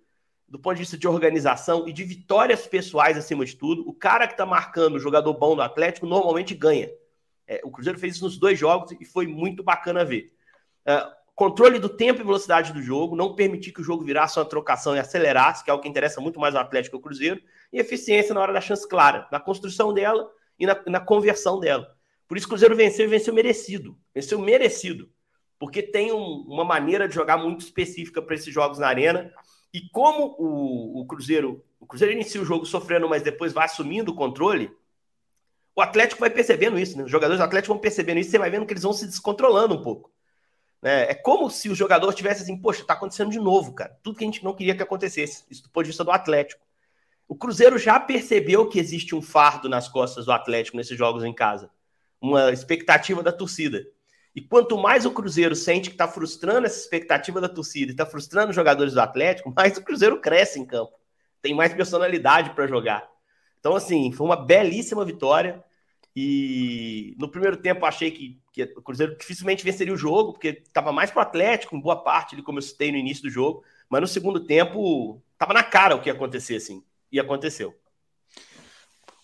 do 0.47 0.59
ponto 0.59 0.75
de 0.75 0.81
vista 0.81 0.97
de 0.97 1.07
organização 1.07 1.87
e 1.87 1.93
de 1.93 2.03
vitórias 2.03 2.67
pessoais 2.67 3.17
acima 3.17 3.45
de 3.45 3.55
tudo. 3.55 3.87
O 3.87 3.93
cara 3.93 4.27
que 4.27 4.33
está 4.33 4.45
marcando 4.45 4.95
o 4.95 4.99
jogador 4.99 5.33
bom 5.33 5.55
do 5.55 5.61
Atlético 5.61 6.05
normalmente 6.05 6.53
ganha. 6.53 6.89
É, 7.47 7.61
o 7.63 7.71
Cruzeiro 7.71 7.97
fez 7.97 8.15
isso 8.15 8.25
nos 8.25 8.37
dois 8.37 8.59
jogos 8.59 8.91
e 8.99 9.05
foi 9.05 9.25
muito 9.25 9.63
bacana 9.63 10.03
ver. 10.03 10.33
É, 10.85 11.07
controle 11.39 11.79
do 11.79 11.87
tempo 11.87 12.19
e 12.19 12.23
velocidade 12.25 12.73
do 12.73 12.81
jogo, 12.81 13.15
não 13.15 13.33
permitir 13.33 13.71
que 13.71 13.79
o 13.79 13.83
jogo 13.83 14.03
virasse 14.03 14.37
uma 14.37 14.43
trocação 14.43 14.93
e 14.93 14.99
acelerasse, 14.99 15.63
que 15.63 15.71
é 15.71 15.73
o 15.73 15.79
que 15.79 15.87
interessa 15.87 16.19
muito 16.19 16.37
mais 16.37 16.53
ao 16.53 16.61
Atlético 16.61 16.97
que 16.97 16.97
ao 16.97 17.01
Cruzeiro, 17.01 17.41
e 17.71 17.79
eficiência 17.79 18.33
na 18.33 18.41
hora 18.41 18.51
da 18.51 18.59
chance 18.59 18.85
clara, 18.85 19.25
na 19.31 19.39
construção 19.39 19.93
dela 19.93 20.29
e 20.59 20.65
na, 20.65 20.77
na 20.85 20.99
conversão 20.99 21.57
dela. 21.57 21.95
Por 22.27 22.35
isso 22.35 22.45
o 22.45 22.49
Cruzeiro 22.49 22.75
venceu 22.75 23.05
e 23.05 23.07
venceu 23.07 23.33
merecido. 23.33 23.97
Venceu 24.13 24.37
merecido 24.37 25.09
porque 25.57 25.81
tem 25.81 26.11
um, 26.11 26.43
uma 26.45 26.65
maneira 26.65 27.07
de 27.07 27.15
jogar 27.15 27.37
muito 27.37 27.61
específica 27.61 28.21
para 28.21 28.35
esses 28.35 28.53
jogos 28.53 28.77
na 28.77 28.89
arena. 28.89 29.31
E 29.73 29.87
como 29.91 30.35
o, 30.37 30.99
o, 30.99 31.05
Cruzeiro, 31.05 31.63
o 31.79 31.87
Cruzeiro 31.87 32.13
inicia 32.13 32.41
o 32.41 32.45
jogo 32.45 32.65
sofrendo, 32.65 33.07
mas 33.07 33.23
depois 33.23 33.53
vai 33.53 33.63
assumindo 33.63 34.11
o 34.11 34.15
controle, 34.15 34.69
o 35.73 35.81
Atlético 35.81 36.19
vai 36.19 36.29
percebendo 36.29 36.77
isso, 36.77 36.97
né? 36.97 37.05
Os 37.05 37.11
jogadores 37.11 37.39
do 37.39 37.45
Atlético 37.45 37.73
vão 37.73 37.79
percebendo 37.79 38.19
isso, 38.19 38.29
você 38.29 38.37
vai 38.37 38.49
vendo 38.49 38.65
que 38.65 38.73
eles 38.73 38.83
vão 38.83 38.91
se 38.91 39.05
descontrolando 39.05 39.75
um 39.75 39.81
pouco. 39.81 40.11
Né? 40.81 41.11
É 41.11 41.13
como 41.13 41.49
se 41.49 41.69
o 41.69 41.75
jogador 41.75 42.13
tivesse 42.13 42.43
assim, 42.43 42.57
poxa, 42.57 42.85
tá 42.85 42.93
acontecendo 42.93 43.31
de 43.31 43.39
novo, 43.39 43.73
cara. 43.73 43.97
Tudo 44.01 44.17
que 44.17 44.23
a 44.23 44.27
gente 44.27 44.43
não 44.43 44.53
queria 44.53 44.75
que 44.75 44.83
acontecesse. 44.83 45.43
Isso 45.49 45.63
do 45.63 45.69
ponto 45.69 45.83
de 45.83 45.89
vista 45.89 46.03
do 46.03 46.11
Atlético. 46.11 46.65
O 47.27 47.35
Cruzeiro 47.35 47.77
já 47.77 47.99
percebeu 47.99 48.67
que 48.67 48.79
existe 48.79 49.13
um 49.13 49.21
fardo 49.21 49.69
nas 49.69 49.87
costas 49.87 50.25
do 50.25 50.31
Atlético 50.31 50.77
nesses 50.77 50.97
jogos 50.97 51.23
em 51.23 51.33
casa. 51.33 51.69
Uma 52.19 52.51
expectativa 52.51 53.21
da 53.21 53.31
torcida. 53.31 53.85
E 54.35 54.41
quanto 54.41 54.77
mais 54.77 55.05
o 55.05 55.11
Cruzeiro 55.11 55.55
sente 55.55 55.89
que 55.89 55.95
está 55.95 56.07
frustrando 56.07 56.65
essa 56.65 56.79
expectativa 56.79 57.41
da 57.41 57.49
torcida 57.49 57.91
e 57.91 57.93
está 57.93 58.05
frustrando 58.05 58.49
os 58.49 58.55
jogadores 58.55 58.93
do 58.93 59.01
Atlético, 59.01 59.51
mais 59.55 59.77
o 59.77 59.83
Cruzeiro 59.83 60.19
cresce 60.19 60.59
em 60.59 60.65
campo. 60.65 60.93
Tem 61.41 61.53
mais 61.53 61.73
personalidade 61.73 62.51
para 62.51 62.67
jogar. 62.67 63.07
Então, 63.59 63.75
assim, 63.75 64.11
foi 64.11 64.25
uma 64.25 64.35
belíssima 64.35 65.05
vitória. 65.05 65.63
E 66.15 67.15
no 67.17 67.29
primeiro 67.29 67.57
tempo 67.57 67.85
achei 67.85 68.11
que, 68.11 68.39
que 68.51 68.63
o 68.75 68.81
Cruzeiro 68.81 69.17
dificilmente 69.17 69.63
venceria 69.63 69.93
o 69.93 69.97
jogo, 69.97 70.33
porque 70.33 70.63
estava 70.65 70.91
mais 70.91 71.11
para 71.11 71.19
o 71.19 71.21
Atlético, 71.23 71.75
em 71.75 71.79
boa 71.79 71.95
parte, 71.95 72.35
ali, 72.35 72.43
como 72.43 72.57
eu 72.57 72.63
citei 72.63 72.91
no 72.91 72.97
início 72.97 73.23
do 73.23 73.29
jogo. 73.29 73.63
Mas 73.89 74.01
no 74.01 74.07
segundo 74.07 74.39
tempo, 74.39 75.21
estava 75.33 75.53
na 75.53 75.63
cara 75.63 75.95
o 75.95 76.01
que 76.01 76.09
ia 76.09 76.13
acontecer, 76.13 76.55
assim. 76.55 76.83
E 77.11 77.19
aconteceu. 77.19 77.75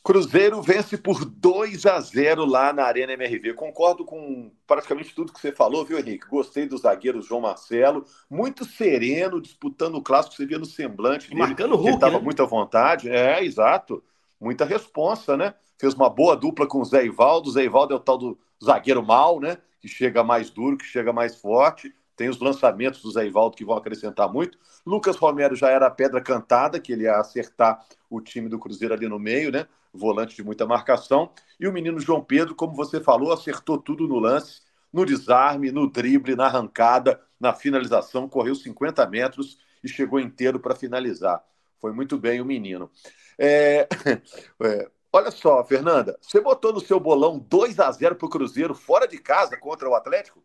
Cruzeiro 0.06 0.62
vence 0.62 1.00
por 1.00 1.25
2 1.25 1.88
a 1.88 2.00
0 2.00 2.46
lá 2.46 2.72
na 2.72 2.84
Arena 2.84 3.13
MRV. 3.13 3.56
Concordo 3.56 4.06
com 4.06 4.51
praticamente 4.68 5.15
tudo 5.15 5.34
que 5.34 5.42
você 5.42 5.51
falou, 5.51 5.84
viu, 5.84 5.98
Henrique? 5.98 6.27
Gostei 6.27 6.68
do 6.68 6.77
zagueiro 6.77 7.24
João 7.24 7.42
Marcelo, 7.42 8.06
muito 8.30 8.65
sereno, 8.65 9.42
disputando 9.42 9.96
o 9.96 10.04
clássico, 10.04 10.36
você 10.36 10.46
via 10.46 10.60
no 10.60 10.65
semblante. 10.65 11.27
Dele, 11.30 11.39
marcando 11.39 11.72
o 11.72 11.75
Hulk, 11.77 11.88
ele 11.88 11.96
estava 11.96 12.20
né? 12.20 12.24
muito 12.24 12.44
à 12.44 12.46
vontade. 12.46 13.10
É, 13.10 13.44
exato. 13.44 14.04
Muita 14.39 14.65
responsa, 14.65 15.38
né? 15.38 15.54
Fez 15.77 15.94
uma 15.94 16.10
boa 16.10 16.36
dupla 16.36 16.68
com 16.68 16.80
o 16.80 16.86
Zé 16.86 17.06
Ivaldo. 17.06 17.50
O 17.50 17.51
Zé 17.51 17.63
Ivaldo 17.63 17.94
é 17.94 17.98
o 17.98 18.00
tal 18.00 18.18
do 18.18 18.38
zagueiro 18.63 19.04
mal, 19.06 19.39
né? 19.39 19.58
Que 19.80 19.88
chega 19.88 20.24
mais 20.24 20.50
duro, 20.50 20.77
que 20.77 20.86
chega 20.86 21.12
mais 21.12 21.36
forte. 21.36 21.94
Tem 22.15 22.30
os 22.30 22.39
lançamentos 22.39 23.01
do 23.01 23.12
Zé 23.12 23.25
Ivaldo 23.25 23.58
que 23.58 23.65
vão 23.65 23.75
acrescentar 23.75 24.32
muito. 24.32 24.58
Lucas 24.86 25.18
Romero 25.18 25.56
já 25.56 25.70
era 25.70 25.88
a 25.88 25.92
pedra 25.92 26.22
cantada, 26.22 26.80
que 26.80 26.94
ele 26.94 27.04
ia 27.04 27.18
acertar 27.18 27.86
o 28.10 28.22
time 28.22 28.48
do 28.48 28.58
Cruzeiro 28.58 28.94
ali 28.94 29.08
no 29.08 29.20
meio, 29.20 29.51
né? 29.51 29.68
Volante 29.94 30.36
de 30.36 30.44
muita 30.44 30.65
marcação. 30.65 31.32
E 31.60 31.68
o 31.68 31.74
menino 31.74 32.00
João 32.00 32.24
Pedro, 32.24 32.56
como 32.56 32.74
você 32.74 33.01
falou, 33.01 33.34
acertou 33.34 33.77
tudo 33.77 34.08
no 34.08 34.18
lance, 34.18 34.62
no 34.92 35.06
desarme, 35.06 35.72
no 35.72 35.89
drible, 35.89 36.36
na 36.36 36.46
arrancada, 36.46 37.20
na 37.39 37.54
finalização, 37.54 38.30
correu 38.30 38.56
50 38.56 39.06
metros 39.08 39.58
e 39.84 39.89
chegou 39.89 40.20
inteiro 40.20 40.60
para 40.60 40.74
finalizar. 40.74 41.44
Foi 41.80 41.92
muito 41.92 42.18
bem 42.18 42.39
o 42.39 42.46
menino. 42.46 42.89
É... 43.38 43.88
É... 44.63 44.88
Olha 45.12 45.32
só, 45.32 45.63
Fernanda, 45.63 46.18
você 46.20 46.42
botou 46.42 46.74
no 46.74 46.82
seu 46.82 47.00
bolão 47.00 47.39
2 47.39 47.80
a 47.80 47.89
0 47.89 48.15
para 48.15 48.25
o 48.25 48.30
Cruzeiro 48.30 48.75
fora 48.75 49.08
de 49.08 49.18
casa 49.18 49.56
contra 49.56 49.89
o 49.89 49.96
Atlético? 49.96 50.44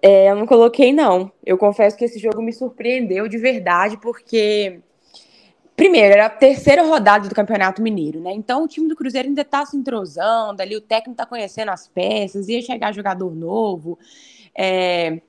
É, 0.00 0.30
eu 0.30 0.36
não 0.36 0.46
coloquei, 0.46 0.92
não. 0.92 1.32
Eu 1.44 1.58
confesso 1.58 1.96
que 1.96 2.04
esse 2.04 2.18
jogo 2.18 2.40
me 2.40 2.52
surpreendeu 2.52 3.26
de 3.26 3.38
verdade, 3.38 3.96
porque. 4.00 4.80
Primeiro, 5.74 6.12
era 6.12 6.26
a 6.26 6.30
terceira 6.30 6.82
rodada 6.82 7.28
do 7.28 7.34
Campeonato 7.34 7.80
Mineiro, 7.80 8.20
né? 8.20 8.32
Então 8.32 8.64
o 8.64 8.68
time 8.68 8.88
do 8.88 8.96
Cruzeiro 8.96 9.28
ainda 9.28 9.44
tá 9.44 9.64
se 9.64 9.76
entrosando 9.76 10.60
ali, 10.60 10.76
o 10.76 10.80
técnico 10.80 11.16
tá 11.16 11.24
conhecendo 11.24 11.70
as 11.70 11.86
peças, 11.86 12.48
ia 12.48 12.60
chegar 12.62 12.92
jogador 12.92 13.34
novo. 13.34 13.96
É... 14.56 15.20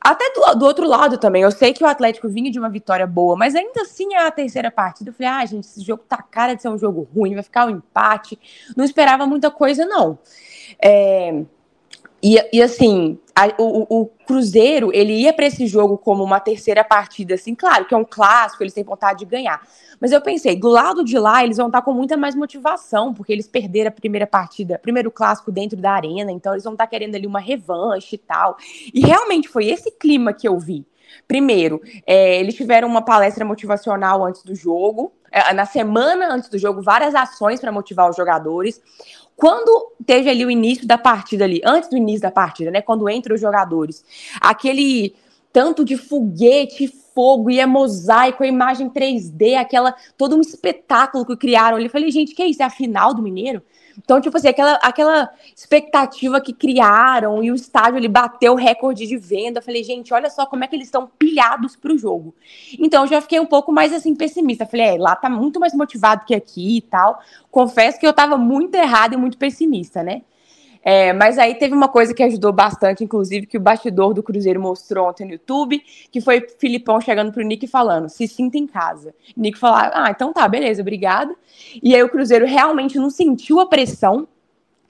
Até 0.00 0.32
do, 0.32 0.58
do, 0.58 0.64
outro 0.64 0.86
lado 0.86 1.18
também, 1.18 1.42
eu 1.42 1.50
sei 1.50 1.72
que 1.72 1.82
o 1.82 1.86
Atlético 1.86 2.28
vinha 2.28 2.50
de 2.50 2.58
uma 2.58 2.68
vitória 2.68 3.06
boa, 3.06 3.36
mas 3.36 3.54
ainda 3.54 3.82
assim 3.82 4.14
é 4.14 4.26
a 4.26 4.30
terceira 4.30 4.70
partida. 4.70 5.10
Eu 5.10 5.14
falei, 5.14 5.28
ah, 5.28 5.46
gente, 5.46 5.64
esse 5.64 5.82
jogo 5.82 6.04
tá 6.08 6.18
cara 6.18 6.54
de 6.54 6.62
ser 6.62 6.68
um 6.68 6.78
jogo 6.78 7.08
ruim, 7.14 7.34
vai 7.34 7.42
ficar 7.42 7.66
um 7.66 7.70
empate. 7.70 8.38
Não 8.76 8.84
esperava 8.84 9.26
muita 9.26 9.50
coisa, 9.50 9.84
não. 9.84 10.18
É... 10.82 11.42
E, 12.26 12.38
e 12.54 12.62
assim, 12.62 13.18
a, 13.34 13.48
o, 13.58 14.00
o, 14.00 14.06
Cruzeiro, 14.26 14.90
ele 14.94 15.12
ia 15.12 15.30
para 15.30 15.44
esse 15.44 15.66
jogo 15.66 15.98
como 15.98 16.24
uma 16.24 16.40
terceira 16.40 16.82
partida, 16.82 17.34
assim, 17.34 17.54
claro 17.54 17.84
que 17.84 17.92
é 17.92 17.96
um 17.98 18.04
clássico, 18.04 18.62
eles 18.62 18.72
têm 18.72 18.82
vontade 18.82 19.18
de 19.18 19.26
ganhar. 19.26 19.60
Mas 20.00 20.10
eu 20.10 20.22
pensei, 20.22 20.56
do 20.56 20.68
lado 20.68 21.04
de 21.04 21.18
lá, 21.18 21.44
eles 21.44 21.58
vão 21.58 21.66
estar 21.66 21.82
com 21.82 21.92
muita 21.92 22.16
mais 22.16 22.34
motivação, 22.34 23.12
porque 23.12 23.30
eles 23.30 23.46
perderam 23.46 23.88
a 23.88 23.92
primeira 23.92 24.26
partida, 24.26 24.78
primeiro 24.78 25.10
clássico 25.10 25.52
dentro 25.52 25.76
da 25.76 25.92
arena, 25.92 26.32
então 26.32 26.54
eles 26.54 26.64
vão 26.64 26.72
estar 26.72 26.86
querendo 26.86 27.14
ali 27.14 27.26
uma 27.26 27.40
revanche 27.40 28.14
e 28.14 28.18
tal. 28.18 28.56
E 28.94 29.00
realmente 29.00 29.46
foi 29.46 29.66
esse 29.66 29.90
clima 29.90 30.32
que 30.32 30.48
eu 30.48 30.58
vi. 30.58 30.86
Primeiro, 31.28 31.82
é, 32.06 32.40
eles 32.40 32.54
tiveram 32.54 32.88
uma 32.88 33.02
palestra 33.02 33.44
motivacional 33.44 34.24
antes 34.24 34.42
do 34.42 34.54
jogo, 34.54 35.12
na 35.54 35.66
semana 35.66 36.32
antes 36.32 36.48
do 36.48 36.58
jogo, 36.58 36.82
várias 36.82 37.14
ações 37.14 37.60
para 37.60 37.72
motivar 37.72 38.08
os 38.08 38.16
jogadores. 38.16 38.80
Quando 39.36 39.92
teve 40.06 40.30
ali 40.30 40.44
o 40.44 40.50
início 40.50 40.86
da 40.86 40.96
partida 40.96 41.44
ali, 41.44 41.60
antes 41.64 41.90
do 41.90 41.96
início 41.96 42.22
da 42.22 42.30
partida, 42.30 42.70
né, 42.70 42.80
quando 42.80 43.08
entram 43.08 43.34
os 43.34 43.40
jogadores, 43.40 44.04
aquele 44.40 45.14
tanto 45.52 45.84
de 45.84 45.96
foguete, 45.96 46.92
fogo 47.14 47.50
e 47.50 47.60
é 47.60 47.66
mosaico, 47.66 48.42
a 48.42 48.46
imagem 48.46 48.90
3D, 48.90 49.56
aquela 49.56 49.94
todo 50.16 50.36
um 50.36 50.40
espetáculo 50.40 51.24
que 51.24 51.36
criaram 51.36 51.76
ali. 51.76 51.86
Eu 51.86 51.90
falei, 51.90 52.10
gente, 52.10 52.34
que 52.34 52.42
é 52.42 52.46
isso? 52.46 52.62
É 52.62 52.66
a 52.66 52.70
final 52.70 53.14
do 53.14 53.22
Mineiro? 53.22 53.62
Então, 53.96 54.20
tipo 54.20 54.36
assim, 54.36 54.48
aquela, 54.48 54.74
aquela 54.82 55.30
expectativa 55.56 56.40
que 56.40 56.52
criaram 56.52 57.42
e 57.42 57.50
o 57.50 57.54
estádio 57.54 57.98
ele 57.98 58.08
bateu 58.08 58.52
o 58.52 58.56
recorde 58.56 59.06
de 59.06 59.16
venda. 59.16 59.60
Eu 59.60 59.62
falei, 59.62 59.84
gente, 59.84 60.12
olha 60.12 60.28
só 60.28 60.46
como 60.46 60.64
é 60.64 60.66
que 60.66 60.74
eles 60.74 60.88
estão 60.88 61.06
pilhados 61.18 61.76
para 61.76 61.92
o 61.92 61.98
jogo. 61.98 62.34
Então, 62.78 63.04
eu 63.04 63.08
já 63.08 63.20
fiquei 63.20 63.38
um 63.38 63.46
pouco 63.46 63.72
mais 63.72 63.92
assim 63.92 64.14
pessimista. 64.14 64.66
falei, 64.66 64.86
é, 64.86 64.98
lá 64.98 65.14
tá 65.14 65.30
muito 65.30 65.60
mais 65.60 65.74
motivado 65.74 66.24
que 66.26 66.34
aqui 66.34 66.78
e 66.78 66.80
tal. 66.82 67.20
Confesso 67.50 67.98
que 67.98 68.06
eu 68.06 68.12
tava 68.12 68.36
muito 68.36 68.74
errado 68.74 69.14
e 69.14 69.16
muito 69.16 69.38
pessimista, 69.38 70.02
né? 70.02 70.22
É, 70.84 71.14
mas 71.14 71.38
aí 71.38 71.54
teve 71.54 71.74
uma 71.74 71.88
coisa 71.88 72.12
que 72.12 72.22
ajudou 72.22 72.52
bastante, 72.52 73.02
inclusive, 73.02 73.46
que 73.46 73.56
o 73.56 73.60
bastidor 73.60 74.12
do 74.12 74.22
Cruzeiro 74.22 74.60
mostrou 74.60 75.08
ontem 75.08 75.24
no 75.24 75.32
YouTube, 75.32 75.82
que 76.12 76.20
foi 76.20 76.46
Filipão 76.58 77.00
chegando 77.00 77.32
pro 77.32 77.42
Nick 77.42 77.66
falando: 77.66 78.10
se 78.10 78.28
sinta 78.28 78.58
em 78.58 78.66
casa. 78.66 79.14
Nick 79.34 79.58
falou: 79.58 79.78
ah, 79.78 80.08
então 80.10 80.30
tá, 80.30 80.46
beleza, 80.46 80.82
obrigado. 80.82 81.34
E 81.82 81.94
aí 81.94 82.02
o 82.02 82.08
Cruzeiro 82.10 82.44
realmente 82.44 82.98
não 82.98 83.08
sentiu 83.08 83.60
a 83.60 83.66
pressão. 83.66 84.28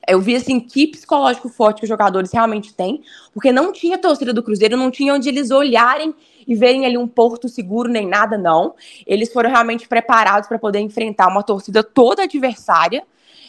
Eu 0.07 0.21
vi 0.21 0.35
assim 0.35 0.61
que 0.61 0.89
psicológico 0.89 1.49
forte 1.49 1.79
que 1.79 1.85
os 1.85 1.89
jogadores 1.89 2.31
realmente 2.31 2.75
têm, 2.75 3.03
porque 3.33 3.53
não 3.53 3.73
tinha 3.73 3.97
torcida 3.97 4.35
do 4.35 4.43
Cruzeiro, 4.43 4.77
não 4.77 4.91
tinha 4.91 5.15
onde 5.15 5.29
eles 5.29 5.51
olharem 5.51 6.13
e 6.47 6.55
verem 6.55 6.85
ali 6.85 6.99
um 6.99 7.07
porto 7.07 7.49
seguro 7.49 7.89
nem 7.89 8.07
nada, 8.07 8.37
não. 8.37 8.75
Eles 9.07 9.33
foram 9.33 9.49
realmente 9.49 9.89
preparados 9.89 10.47
para 10.49 10.59
poder 10.59 10.81
enfrentar 10.81 11.29
uma 11.29 11.43
torcida 11.43 11.83
toda 11.83 12.25
adversária 12.25 13.03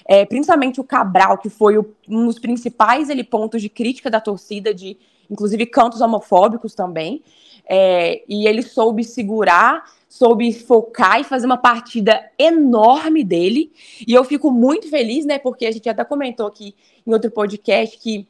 é, 0.06 0.26
principalmente 0.26 0.80
o 0.80 0.84
Cabral, 0.84 1.38
que 1.38 1.50
foi 1.50 1.78
o, 1.78 1.86
um 2.08 2.28
dos 2.28 2.38
principais 2.38 3.10
ele, 3.10 3.24
pontos 3.24 3.62
de 3.62 3.70
crítica 3.70 4.10
da 4.10 4.22
torcida, 4.22 4.74
de 4.74 4.98
inclusive 5.30 5.66
cantos 5.66 6.02
homofóbicos 6.02 6.76
também. 6.76 7.24
É, 7.68 8.24
e 8.30 8.48
ele 8.48 8.62
soube 8.62 9.04
segurar, 9.04 9.84
soube 10.08 10.54
focar 10.54 11.20
e 11.20 11.24
fazer 11.24 11.48
uma 11.48 11.58
partida 11.58 12.24
enorme 12.38 13.24
dele. 13.24 13.72
E 14.08 14.14
eu 14.14 14.24
fico 14.24 14.52
muito 14.52 14.88
feliz, 14.88 15.26
né? 15.26 15.40
Porque 15.40 15.66
a 15.66 15.72
gente 15.72 15.90
até 15.90 16.06
comentou 16.06 16.46
aqui 16.46 16.76
em 17.06 17.12
outro 17.12 17.32
podcast 17.32 17.98
que 17.98 18.28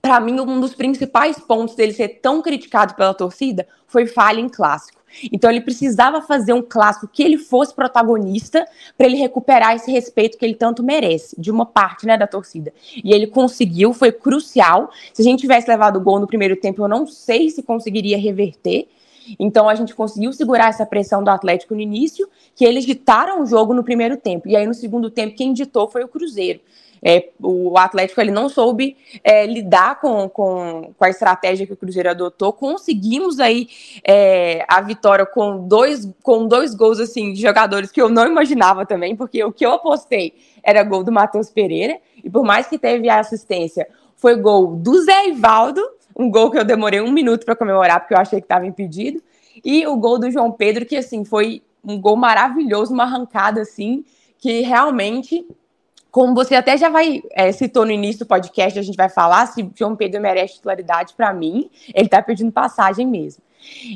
para 0.00 0.18
mim, 0.18 0.40
um 0.40 0.60
dos 0.60 0.74
principais 0.74 1.38
pontos 1.38 1.76
dele 1.76 1.92
ser 1.92 2.20
tão 2.20 2.42
criticado 2.42 2.94
pela 2.94 3.14
torcida 3.14 3.68
foi 3.86 4.04
falha 4.04 4.40
em 4.40 4.48
clássico. 4.48 5.00
Então 5.32 5.50
ele 5.50 5.60
precisava 5.60 6.20
fazer 6.20 6.52
um 6.52 6.62
clássico 6.62 7.08
que 7.08 7.22
ele 7.22 7.38
fosse 7.38 7.74
protagonista 7.74 8.66
para 8.96 9.06
ele 9.06 9.16
recuperar 9.16 9.74
esse 9.74 9.90
respeito 9.90 10.38
que 10.38 10.44
ele 10.44 10.54
tanto 10.54 10.82
merece 10.82 11.38
de 11.40 11.50
uma 11.50 11.66
parte, 11.66 12.06
né, 12.06 12.16
da 12.16 12.26
torcida. 12.26 12.72
E 13.02 13.12
ele 13.12 13.26
conseguiu, 13.26 13.92
foi 13.92 14.12
crucial. 14.12 14.90
Se 15.12 15.22
a 15.22 15.24
gente 15.24 15.40
tivesse 15.40 15.68
levado 15.68 15.96
o 15.96 16.00
gol 16.00 16.18
no 16.18 16.26
primeiro 16.26 16.56
tempo, 16.56 16.82
eu 16.82 16.88
não 16.88 17.06
sei 17.06 17.50
se 17.50 17.62
conseguiria 17.62 18.18
reverter. 18.18 18.88
Então 19.38 19.68
a 19.68 19.74
gente 19.74 19.94
conseguiu 19.94 20.32
segurar 20.32 20.68
essa 20.68 20.84
pressão 20.84 21.22
do 21.22 21.30
Atlético 21.30 21.74
no 21.74 21.80
início, 21.80 22.28
que 22.54 22.64
eles 22.64 22.84
ditaram 22.84 23.42
o 23.42 23.46
jogo 23.46 23.72
no 23.72 23.84
primeiro 23.84 24.16
tempo. 24.16 24.48
E 24.48 24.56
aí 24.56 24.66
no 24.66 24.74
segundo 24.74 25.10
tempo 25.10 25.36
quem 25.36 25.52
ditou 25.52 25.88
foi 25.88 26.02
o 26.02 26.08
Cruzeiro. 26.08 26.60
É, 27.04 27.30
o 27.42 27.76
Atlético 27.76 28.20
ele 28.20 28.30
não 28.30 28.48
soube 28.48 28.96
é, 29.24 29.44
lidar 29.44 30.00
com, 30.00 30.28
com, 30.28 30.94
com, 30.96 31.04
a 31.04 31.10
estratégia 31.10 31.66
que 31.66 31.72
o 31.72 31.76
Cruzeiro 31.76 32.08
adotou. 32.08 32.52
Conseguimos 32.52 33.40
aí 33.40 33.68
é, 34.06 34.64
a 34.68 34.80
vitória 34.80 35.26
com 35.26 35.66
dois, 35.66 36.08
com 36.22 36.46
dois 36.46 36.74
gols 36.74 37.00
assim, 37.00 37.32
de 37.32 37.40
jogadores 37.40 37.90
que 37.90 38.00
eu 38.00 38.08
não 38.08 38.26
imaginava 38.26 38.86
também, 38.86 39.16
porque 39.16 39.42
o 39.42 39.52
que 39.52 39.66
eu 39.66 39.72
apostei 39.72 40.34
era 40.62 40.84
gol 40.84 41.02
do 41.02 41.10
Matheus 41.10 41.50
Pereira, 41.50 41.98
e 42.22 42.30
por 42.30 42.44
mais 42.44 42.68
que 42.68 42.78
teve 42.78 43.08
a 43.08 43.18
assistência, 43.18 43.88
foi 44.16 44.36
gol 44.36 44.76
do 44.76 45.02
Zé 45.02 45.26
Ivaldo, 45.26 45.82
um 46.16 46.30
gol 46.30 46.52
que 46.52 46.58
eu 46.58 46.64
demorei 46.64 47.00
um 47.00 47.10
minuto 47.10 47.44
para 47.44 47.56
comemorar, 47.56 47.98
porque 47.98 48.14
eu 48.14 48.18
achei 48.18 48.40
que 48.40 48.44
estava 48.44 48.64
impedido, 48.64 49.20
e 49.64 49.84
o 49.88 49.96
gol 49.96 50.18
do 50.20 50.30
João 50.30 50.52
Pedro, 50.52 50.86
que 50.86 50.96
assim 50.96 51.24
foi 51.24 51.62
um 51.84 52.00
gol 52.00 52.16
maravilhoso, 52.16 52.94
uma 52.94 53.02
arrancada 53.02 53.62
assim, 53.62 54.04
que 54.38 54.60
realmente 54.60 55.44
como 56.12 56.34
você 56.34 56.54
até 56.54 56.76
já 56.76 56.90
vai 56.90 57.22
é, 57.32 57.50
citou 57.50 57.86
no 57.86 57.90
início 57.90 58.20
do 58.20 58.28
podcast, 58.28 58.78
a 58.78 58.82
gente 58.82 58.96
vai 58.96 59.08
falar 59.08 59.46
se 59.46 59.68
João 59.74 59.96
Pedro 59.96 60.20
merece 60.20 60.56
titularidade 60.56 61.14
para 61.14 61.32
mim, 61.32 61.70
ele 61.94 62.04
está 62.04 62.20
pedindo 62.20 62.52
passagem 62.52 63.06
mesmo. 63.06 63.42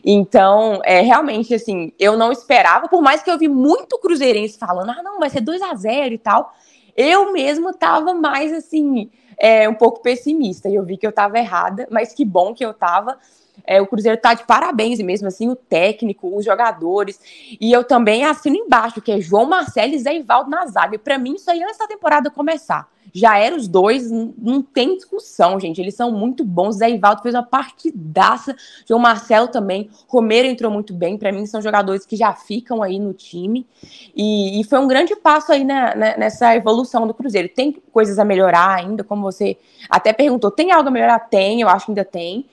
Então, 0.03 0.81
é, 0.83 1.03
realmente, 1.03 1.55
assim, 1.55 1.93
eu 1.99 2.17
não 2.17 2.33
esperava, 2.33 2.89
por 2.89 3.03
mais 3.03 3.23
que 3.23 3.31
eu 3.31 3.37
vi 3.37 3.49
muito 3.49 3.99
cruzeirense 3.99 4.59
falando, 4.59 4.91
ah, 4.91 5.03
não, 5.03 5.19
vai 5.19 5.29
ser 5.29 5.43
2 5.43 5.61
a 5.61 5.75
0 5.75 6.15
e 6.15 6.19
tal, 6.19 6.55
eu 6.97 7.33
mesmo 7.33 7.69
estava 7.69 8.15
mais, 8.15 8.51
assim, 8.51 9.11
é, 9.39 9.69
um 9.69 9.75
pouco 9.75 10.01
pessimista, 10.01 10.71
e 10.71 10.75
eu 10.75 10.85
vi 10.85 10.97
que 10.97 11.07
eu 11.07 11.11
estava 11.11 11.39
errada, 11.39 11.87
mas 11.91 12.15
que 12.15 12.25
bom 12.25 12.55
que 12.55 12.65
eu 12.65 12.71
estava, 12.71 13.19
é, 13.65 13.81
o 13.81 13.87
Cruzeiro 13.87 14.17
está 14.17 14.35
de 14.35 14.45
parabéns, 14.45 15.01
mesmo 15.01 15.29
assim, 15.29 15.49
o 15.49 15.57
técnico, 15.57 16.35
os 16.37 16.45
jogadores. 16.45 17.21
E 17.61 17.73
eu 17.73 17.85
também 17.85 18.25
assino 18.25 18.57
embaixo, 18.57 19.01
que 19.01 19.13
é 19.13 19.21
João 19.21 19.47
Marcelo 19.47 19.95
e 19.95 19.99
Zé 19.99 20.17
Ivaldo 20.17 20.51
na 20.51 20.67
zaga. 20.67 20.95
E 20.95 20.99
para 20.99 21.19
mim, 21.19 21.35
isso 21.35 21.51
aí 21.51 21.63
antes 21.63 21.79
da 21.79 21.87
temporada 21.87 22.31
começar. 22.31 22.89
Já 23.13 23.39
eram 23.39 23.57
os 23.57 23.67
dois, 23.67 24.11
não 24.11 24.61
tem 24.61 24.95
discussão, 24.95 25.59
gente. 25.59 25.81
Eles 25.81 25.95
são 25.95 26.11
muito 26.11 26.45
bons. 26.45 26.77
Zé 26.77 26.91
Ivaldo 26.91 27.23
fez 27.23 27.35
uma 27.35 27.43
partidaça. 27.43 28.55
João 28.87 29.01
Marcelo 29.01 29.49
também. 29.49 29.89
Romero 30.07 30.47
entrou 30.47 30.71
muito 30.71 30.93
bem. 30.93 31.17
Para 31.17 31.33
mim, 31.33 31.47
são 31.47 31.63
jogadores 31.63 32.05
que 32.05 32.15
já 32.15 32.35
ficam 32.35 32.83
aí 32.83 32.99
no 32.99 33.15
time. 33.15 33.67
E, 34.15 34.61
e 34.61 34.65
foi 34.65 34.79
um 34.79 34.87
grande 34.87 35.17
passo 35.17 35.51
aí 35.51 35.65
na, 35.65 35.95
na, 35.95 36.17
nessa 36.19 36.55
evolução 36.55 37.07
do 37.07 37.15
Cruzeiro. 37.15 37.49
Tem 37.49 37.73
coisas 37.91 38.19
a 38.19 38.25
melhorar 38.25 38.75
ainda, 38.75 39.03
como 39.03 39.23
você 39.23 39.57
até 39.89 40.13
perguntou. 40.13 40.51
Tem 40.51 40.71
algo 40.71 40.89
a 40.89 40.93
melhorar? 40.93 41.21
Tem, 41.21 41.63
eu 41.63 41.69
acho 41.69 41.87
que 41.87 41.93
ainda 41.93 42.05
tem 42.05 42.45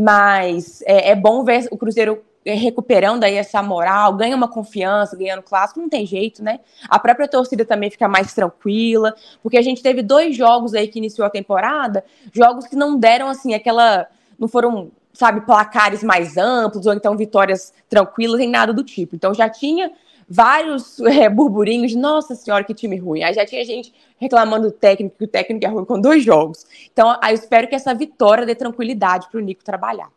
mas 0.00 0.80
é, 0.82 1.10
é 1.10 1.14
bom 1.16 1.42
ver 1.42 1.66
o 1.72 1.76
Cruzeiro 1.76 2.22
recuperando 2.46 3.24
aí 3.24 3.34
essa 3.34 3.60
moral, 3.60 4.14
ganha 4.14 4.36
uma 4.36 4.46
confiança, 4.46 5.16
ganhando 5.16 5.42
clássico, 5.42 5.80
não 5.80 5.88
tem 5.88 6.06
jeito, 6.06 6.40
né? 6.40 6.60
A 6.88 7.00
própria 7.00 7.26
torcida 7.26 7.64
também 7.64 7.90
fica 7.90 8.06
mais 8.06 8.32
tranquila, 8.32 9.12
porque 9.42 9.58
a 9.58 9.62
gente 9.62 9.82
teve 9.82 10.00
dois 10.00 10.36
jogos 10.36 10.72
aí 10.72 10.86
que 10.86 11.00
iniciou 11.00 11.26
a 11.26 11.30
temporada, 11.30 12.04
jogos 12.32 12.68
que 12.68 12.76
não 12.76 12.96
deram 12.96 13.28
assim 13.28 13.54
aquela, 13.54 14.06
não 14.38 14.46
foram, 14.46 14.92
sabe, 15.12 15.40
placares 15.40 16.04
mais 16.04 16.36
amplos 16.36 16.86
ou 16.86 16.94
então 16.94 17.16
vitórias 17.16 17.74
tranquilas, 17.90 18.38
nem 18.38 18.48
nada 18.48 18.72
do 18.72 18.84
tipo. 18.84 19.16
Então 19.16 19.34
já 19.34 19.50
tinha 19.50 19.90
vários 20.28 21.00
é, 21.00 21.28
burburinhos, 21.28 21.94
nossa 21.94 22.34
senhora, 22.34 22.64
que 22.64 22.74
time 22.74 22.96
ruim. 22.96 23.22
Aí 23.22 23.32
já 23.32 23.46
tinha 23.46 23.64
gente 23.64 23.94
reclamando 24.18 24.68
do 24.68 24.72
técnico, 24.72 25.16
que 25.16 25.24
o 25.24 25.28
técnico 25.28 25.64
é 25.64 25.68
ruim 25.68 25.84
com 25.84 26.00
dois 26.00 26.22
jogos. 26.22 26.66
Então, 26.92 27.16
aí 27.22 27.32
eu 27.32 27.38
espero 27.38 27.68
que 27.68 27.74
essa 27.74 27.94
vitória 27.94 28.44
dê 28.44 28.54
tranquilidade 28.54 29.28
para 29.30 29.38
o 29.38 29.42
Nico 29.42 29.64
trabalhar. 29.64 30.10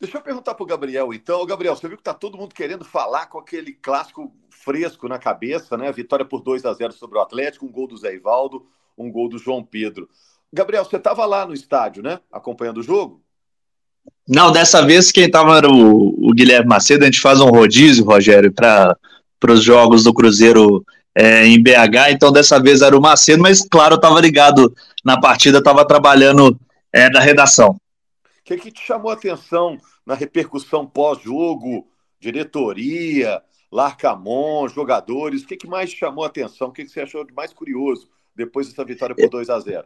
Deixa 0.00 0.18
eu 0.18 0.22
perguntar 0.22 0.54
para 0.54 0.64
o 0.64 0.66
Gabriel, 0.66 1.14
então. 1.14 1.46
Gabriel, 1.46 1.76
você 1.76 1.86
viu 1.86 1.96
que 1.96 2.00
está 2.00 2.14
todo 2.14 2.36
mundo 2.36 2.54
querendo 2.54 2.84
falar 2.84 3.26
com 3.26 3.38
aquele 3.38 3.72
clássico 3.72 4.34
fresco 4.50 5.08
na 5.08 5.18
cabeça, 5.18 5.76
né? 5.76 5.92
Vitória 5.92 6.24
por 6.24 6.40
2 6.42 6.64
a 6.64 6.72
0 6.72 6.92
sobre 6.92 7.18
o 7.18 7.20
Atlético, 7.20 7.66
um 7.66 7.70
gol 7.70 7.86
do 7.86 7.96
Zé 7.96 8.14
Ivaldo, 8.14 8.66
um 8.98 9.10
gol 9.10 9.28
do 9.28 9.38
João 9.38 9.62
Pedro. 9.62 10.08
Gabriel, 10.52 10.84
você 10.84 10.96
estava 10.96 11.24
lá 11.24 11.46
no 11.46 11.54
estádio, 11.54 12.02
né? 12.02 12.20
Acompanhando 12.30 12.78
o 12.78 12.82
jogo? 12.82 13.22
Não, 14.28 14.52
dessa 14.52 14.84
vez 14.84 15.10
quem 15.10 15.24
estava 15.24 15.56
era 15.56 15.68
o, 15.68 16.28
o, 16.28 16.32
Guilherme 16.32 16.68
Macedo. 16.68 17.02
A 17.02 17.06
gente 17.06 17.20
faz 17.20 17.40
um 17.40 17.50
rodízio, 17.50 18.04
Rogério, 18.04 18.52
para 18.52 18.96
os 19.48 19.62
jogos 19.62 20.04
do 20.04 20.14
Cruzeiro 20.14 20.84
é, 21.14 21.46
em 21.46 21.60
BH. 21.62 22.10
Então 22.10 22.32
dessa 22.32 22.60
vez 22.60 22.82
era 22.82 22.96
o 22.96 23.00
Macedo, 23.00 23.42
mas 23.42 23.66
claro, 23.68 23.94
eu 23.94 23.96
estava 23.96 24.20
ligado 24.20 24.74
na 25.04 25.20
partida, 25.20 25.58
estava 25.58 25.86
trabalhando 25.86 26.58
é, 26.92 27.10
na 27.10 27.20
redação. 27.20 27.70
O 27.70 28.44
que, 28.44 28.56
que 28.56 28.70
te 28.70 28.80
chamou 28.80 29.10
a 29.10 29.14
atenção 29.14 29.78
na 30.06 30.14
repercussão 30.14 30.86
pós-jogo, 30.86 31.86
diretoria, 32.20 33.42
Larcamon, 33.70 34.68
jogadores? 34.68 35.42
O 35.42 35.46
que, 35.46 35.56
que 35.56 35.66
mais 35.66 35.90
chamou 35.90 36.24
a 36.24 36.28
atenção? 36.28 36.68
O 36.68 36.72
que, 36.72 36.84
que 36.84 36.90
você 36.90 37.00
achou 37.00 37.24
de 37.24 37.32
mais 37.32 37.52
curioso 37.52 38.08
depois 38.34 38.68
dessa 38.68 38.84
vitória 38.84 39.14
por 39.14 39.28
2 39.28 39.50
a 39.50 39.58
0 39.58 39.84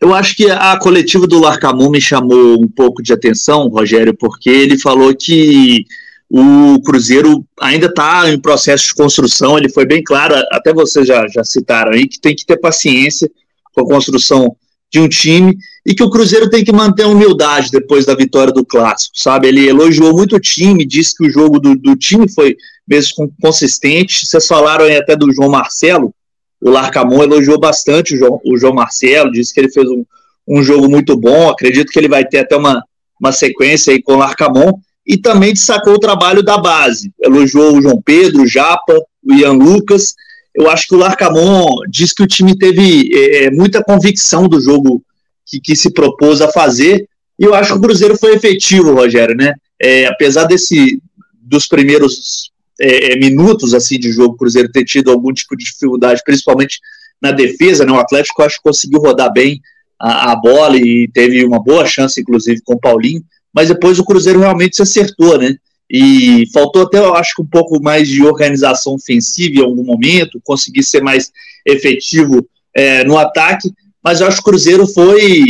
eu 0.00 0.14
acho 0.14 0.36
que 0.36 0.50
a 0.50 0.78
coletiva 0.78 1.26
do 1.26 1.40
Larcamon 1.40 1.90
me 1.90 2.00
chamou 2.00 2.62
um 2.62 2.68
pouco 2.68 3.02
de 3.02 3.12
atenção, 3.12 3.68
Rogério, 3.68 4.14
porque 4.14 4.50
ele 4.50 4.78
falou 4.78 5.14
que 5.14 5.84
o 6.28 6.80
Cruzeiro 6.82 7.44
ainda 7.60 7.86
está 7.86 8.30
em 8.30 8.38
processo 8.38 8.88
de 8.88 8.94
construção. 8.94 9.56
Ele 9.56 9.70
foi 9.70 9.86
bem 9.86 10.02
claro, 10.02 10.34
até 10.50 10.72
vocês 10.72 11.06
já, 11.06 11.26
já 11.28 11.44
citaram 11.44 11.92
aí, 11.92 12.06
que 12.06 12.20
tem 12.20 12.34
que 12.34 12.44
ter 12.44 12.58
paciência 12.58 13.30
com 13.72 13.82
a 13.82 13.86
construção 13.88 14.56
de 14.90 15.00
um 15.00 15.08
time 15.08 15.56
e 15.84 15.94
que 15.94 16.02
o 16.02 16.10
Cruzeiro 16.10 16.48
tem 16.50 16.64
que 16.64 16.72
manter 16.72 17.04
a 17.04 17.08
humildade 17.08 17.70
depois 17.70 18.04
da 18.04 18.14
vitória 18.14 18.52
do 18.52 18.64
Clássico, 18.64 19.16
sabe? 19.16 19.48
Ele 19.48 19.68
elogiou 19.68 20.12
muito 20.12 20.36
o 20.36 20.40
time, 20.40 20.84
disse 20.84 21.16
que 21.16 21.26
o 21.26 21.30
jogo 21.30 21.58
do, 21.58 21.74
do 21.76 21.96
time 21.96 22.30
foi 22.32 22.56
mesmo 22.86 23.32
consistente. 23.40 24.26
Vocês 24.26 24.46
falaram 24.46 24.84
aí 24.84 24.96
até 24.96 25.16
do 25.16 25.32
João 25.32 25.50
Marcelo, 25.50 26.14
o 26.66 26.70
Larcamon 26.72 27.22
elogiou 27.22 27.60
bastante 27.60 28.14
o 28.14 28.18
João, 28.18 28.40
o 28.44 28.56
João 28.58 28.74
Marcelo, 28.74 29.30
disse 29.30 29.54
que 29.54 29.60
ele 29.60 29.70
fez 29.70 29.88
um, 29.88 30.04
um 30.48 30.62
jogo 30.62 30.88
muito 30.88 31.16
bom. 31.16 31.48
Acredito 31.48 31.92
que 31.92 31.98
ele 31.98 32.08
vai 32.08 32.24
ter 32.24 32.40
até 32.40 32.56
uma, 32.56 32.82
uma 33.20 33.30
sequência 33.30 33.92
aí 33.92 34.02
com 34.02 34.14
o 34.14 34.18
Larcamon. 34.18 34.72
E 35.06 35.16
também 35.16 35.52
destacou 35.52 35.94
o 35.94 36.00
trabalho 36.00 36.42
da 36.42 36.58
base. 36.58 37.12
Elogiou 37.22 37.76
o 37.76 37.80
João 37.80 38.02
Pedro, 38.02 38.42
o 38.42 38.46
Japa, 38.46 39.00
o 39.22 39.32
Ian 39.32 39.52
Lucas. 39.52 40.14
Eu 40.52 40.68
acho 40.68 40.88
que 40.88 40.96
o 40.96 40.98
Larcamon 40.98 41.82
disse 41.88 42.12
que 42.12 42.24
o 42.24 42.26
time 42.26 42.58
teve 42.58 43.10
é, 43.14 43.44
é, 43.44 43.50
muita 43.52 43.84
convicção 43.84 44.48
do 44.48 44.60
jogo 44.60 45.00
que, 45.46 45.60
que, 45.60 45.76
se 45.76 45.92
propôs 45.92 46.40
a 46.40 46.50
fazer. 46.50 47.08
E 47.38 47.44
eu 47.44 47.54
acho 47.54 47.72
que 47.72 47.78
o 47.78 47.80
Cruzeiro 47.80 48.18
foi 48.18 48.34
efetivo, 48.34 48.92
Rogério, 48.92 49.36
né? 49.36 49.54
É, 49.80 50.06
apesar 50.06 50.44
desse 50.46 51.00
dos 51.40 51.68
primeiros 51.68 52.50
é, 52.80 53.12
é, 53.12 53.16
minutos 53.16 53.74
assim 53.74 53.98
de 53.98 54.12
jogo, 54.12 54.34
o 54.34 54.36
Cruzeiro 54.36 54.70
ter 54.70 54.84
tido 54.84 55.10
algum 55.10 55.32
tipo 55.32 55.56
de 55.56 55.64
dificuldade, 55.64 56.22
principalmente 56.24 56.78
na 57.20 57.32
defesa, 57.32 57.84
né? 57.84 57.92
O 57.92 57.98
Atlético 57.98 58.42
acho 58.42 58.56
que 58.56 58.62
conseguiu 58.62 59.00
rodar 59.00 59.32
bem 59.32 59.60
a, 59.98 60.32
a, 60.32 60.36
bola 60.36 60.76
e 60.76 61.08
teve 61.08 61.44
uma 61.44 61.62
boa 61.62 61.86
chance, 61.86 62.20
inclusive, 62.20 62.60
com 62.62 62.74
o 62.74 62.80
Paulinho, 62.80 63.24
mas 63.52 63.68
depois 63.68 63.98
o 63.98 64.04
Cruzeiro 64.04 64.40
realmente 64.40 64.76
se 64.76 64.82
acertou, 64.82 65.38
né? 65.38 65.56
E 65.90 66.44
faltou 66.52 66.82
até, 66.82 66.98
eu 66.98 67.14
acho 67.14 67.34
que 67.34 67.42
um 67.42 67.46
pouco 67.46 67.80
mais 67.80 68.08
de 68.08 68.22
organização 68.22 68.94
ofensiva 68.94 69.60
em 69.60 69.64
algum 69.64 69.84
momento, 69.84 70.40
conseguir 70.44 70.82
ser 70.82 71.00
mais 71.00 71.30
efetivo 71.64 72.46
é, 72.74 73.04
no 73.04 73.16
ataque, 73.16 73.70
mas 74.02 74.20
eu 74.20 74.26
acho 74.26 74.36
que 74.36 74.42
o 74.42 74.52
Cruzeiro 74.52 74.86
foi 74.86 75.44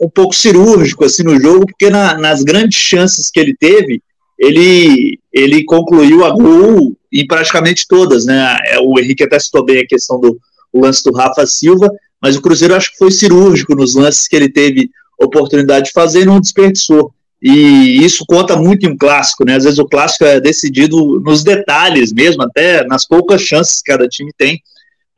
um 0.00 0.08
pouco 0.08 0.34
cirúrgico 0.34 1.04
assim 1.04 1.22
no 1.22 1.40
jogo, 1.40 1.66
porque 1.66 1.90
na, 1.90 2.16
nas 2.18 2.42
grandes 2.42 2.78
chances 2.78 3.30
que 3.30 3.40
ele 3.40 3.56
teve, 3.58 4.02
ele, 4.38 5.18
ele 5.32 5.64
concluiu 5.64 6.24
a 6.24 6.30
gol 6.30 6.94
em 7.12 7.26
praticamente 7.26 7.86
todas, 7.88 8.26
né? 8.26 8.56
É, 8.66 8.78
o 8.78 8.98
Henrique 8.98 9.24
até 9.24 9.38
citou 9.38 9.64
bem 9.64 9.80
a 9.80 9.86
questão 9.86 10.20
do 10.20 10.38
lance 10.74 11.02
do 11.02 11.16
Rafa 11.16 11.46
Silva, 11.46 11.90
mas 12.20 12.36
o 12.36 12.42
Cruzeiro 12.42 12.74
acho 12.74 12.92
que 12.92 12.98
foi 12.98 13.10
cirúrgico 13.10 13.74
nos 13.74 13.94
lances 13.94 14.28
que 14.28 14.36
ele 14.36 14.48
teve 14.48 14.90
oportunidade 15.18 15.86
de 15.86 15.92
fazer 15.92 16.22
e 16.22 16.26
não 16.26 16.40
desperdiçou. 16.40 17.12
E 17.42 18.04
isso 18.04 18.24
conta 18.26 18.56
muito 18.56 18.86
em 18.86 18.90
um 18.90 18.96
clássico, 18.96 19.44
né? 19.44 19.56
Às 19.56 19.64
vezes 19.64 19.78
o 19.78 19.86
clássico 19.86 20.24
é 20.24 20.40
decidido 20.40 21.20
nos 21.20 21.42
detalhes 21.42 22.12
mesmo, 22.12 22.42
até 22.42 22.84
nas 22.86 23.06
poucas 23.06 23.42
chances 23.42 23.82
que 23.82 23.92
cada 23.92 24.08
time 24.08 24.32
tem. 24.36 24.60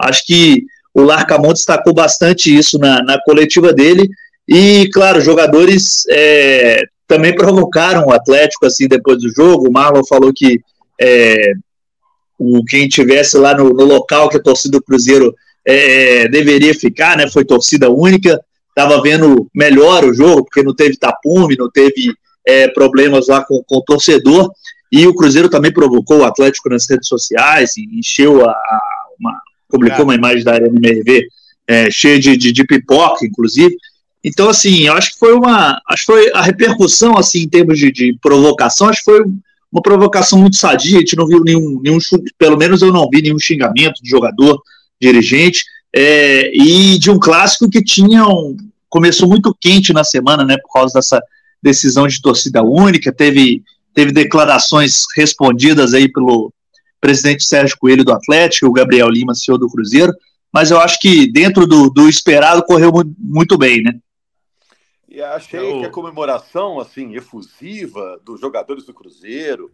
Acho 0.01 0.25
que 0.27 0.65
o 0.95 1.03
Larcamon 1.03 1.53
destacou 1.53 1.95
bastante 1.95 2.55
isso 2.55 2.79
na, 2.79 3.03
na 3.03 3.21
coletiva 3.23 3.73
dele. 3.73 4.09
E, 4.49 4.89
claro, 4.93 5.21
jogadores 5.21 6.05
é, 6.11 6.83
também 7.09 7.35
provocaram 7.35 8.07
o 8.07 8.13
Atlético 8.13 8.67
assim 8.67 8.87
depois 8.87 9.19
do 9.19 9.31
jogo. 9.35 9.67
O 9.67 9.73
Marlon 9.73 10.05
falou 10.05 10.31
que 10.33 10.61
é, 11.01 11.53
o 12.39 12.63
quem 12.65 12.87
tivesse 12.87 13.39
lá 13.39 13.57
no, 13.57 13.71
no, 13.71 13.85
local 13.85 14.29
que 14.29 14.37
a 14.37 14.43
torcida 14.43 14.79
do 14.79 14.85
Cruzeiro 14.85 15.35
é, 15.67 16.29
deveria 16.29 16.75
ficar, 16.75 17.17
né? 17.17 17.29
Foi 17.29 17.45
torcida 17.45 17.91
única. 17.91 18.39
Estava 18.69 19.03
vendo 19.03 19.49
melhor 19.55 20.05
o 20.05 20.15
jogo 20.15 20.45
porque 20.45 20.63
não 20.63 20.75
teve 20.75 20.97
tapume, 20.99 21.57
não 21.57 21.71
teve 21.71 22.13
é, 22.47 22.69
problemas 22.69 23.27
lá 23.27 23.43
com, 23.43 23.63
com 23.67 23.77
o 23.79 23.83
torcedor. 23.83 24.53
E 24.93 25.07
o 25.07 25.15
Cruzeiro 25.15 25.49
também 25.49 25.73
provocou 25.73 26.19
o 26.19 26.25
Atlético 26.25 26.69
nas 26.69 26.89
redes 26.89 27.09
sociais, 27.09 27.73
encheu 27.77 28.45
a, 28.45 28.51
a 28.51 28.81
uma, 29.19 29.41
publicou 29.69 30.05
uma 30.05 30.15
imagem 30.15 30.45
da 30.45 30.53
Arena 30.53 30.79
MRV 30.79 31.27
é, 31.67 31.91
cheia 31.91 32.19
de, 32.19 32.37
de, 32.37 32.53
de 32.53 32.65
pipoca, 32.65 33.27
inclusive. 33.27 33.75
Então, 34.25 34.49
assim, 34.49 34.87
eu 34.87 34.95
acho 34.95 35.13
que 35.13 35.19
foi 35.19 35.33
uma. 35.33 35.81
Acho 35.89 36.07
que 36.07 36.13
foi 36.13 36.33
a 36.35 36.43
repercussão, 36.43 37.17
assim, 37.17 37.43
em 37.43 37.49
termos 37.49 37.79
de, 37.79 37.91
de 37.93 38.19
provocação, 38.21 38.89
acho 38.89 38.99
que 39.05 39.11
foi 39.11 39.25
uma 39.71 39.83
provocação 39.83 40.39
muito 40.39 40.57
sadia. 40.57 40.97
A 40.97 41.01
gente 41.01 41.17
não 41.17 41.27
viu 41.27 41.43
nenhum, 41.43 41.81
nenhum. 41.81 41.99
Pelo 42.37 42.57
menos 42.57 42.83
eu 42.83 42.93
não 42.93 43.09
vi 43.09 43.23
nenhum 43.23 43.39
xingamento 43.39 44.03
de 44.03 44.09
jogador, 44.09 44.61
dirigente, 45.01 45.65
é, 45.95 46.51
e 46.55 46.99
de 46.99 47.11
um 47.11 47.19
clássico 47.19 47.71
que 47.71 47.83
tinha 47.83 48.27
um, 48.27 48.57
começou 48.89 49.29
muito 49.29 49.57
quente 49.61 49.93
na 49.93 50.05
semana, 50.05 50.45
né, 50.45 50.57
por 50.59 50.73
causa 50.73 50.95
dessa 50.95 51.23
decisão 51.63 52.07
de 52.07 52.21
torcida 52.21 52.63
única. 52.63 53.13
Teve, 53.13 53.63
teve 53.95 54.13
declarações 54.13 55.03
respondidas 55.17 55.95
aí 55.95 56.11
pelo 56.11 56.53
presidente 57.01 57.45
Sérgio 57.45 57.77
Coelho 57.79 58.05
do 58.05 58.13
Atlético, 58.13 58.67
o 58.67 58.73
Gabriel 58.73 59.09
Lima, 59.09 59.35
senhor 59.35 59.59
do 59.59 59.69
Cruzeiro. 59.69 60.13
Mas 60.53 60.71
eu 60.71 60.81
acho 60.81 60.99
que 60.99 61.31
dentro 61.31 61.67
do, 61.67 61.91
do 61.91 62.09
esperado 62.09 62.65
correu 62.65 62.91
muito 63.19 63.57
bem, 63.57 63.83
né? 63.83 63.93
E 65.19 65.23
achei 65.23 65.59
eu... 65.59 65.81
que 65.81 65.87
a 65.87 65.91
comemoração 65.91 66.79
assim 66.79 67.17
efusiva 67.17 68.21
dos 68.25 68.41
jogadores 68.41 68.85
do 68.85 68.95
Cruzeiro, 68.95 69.69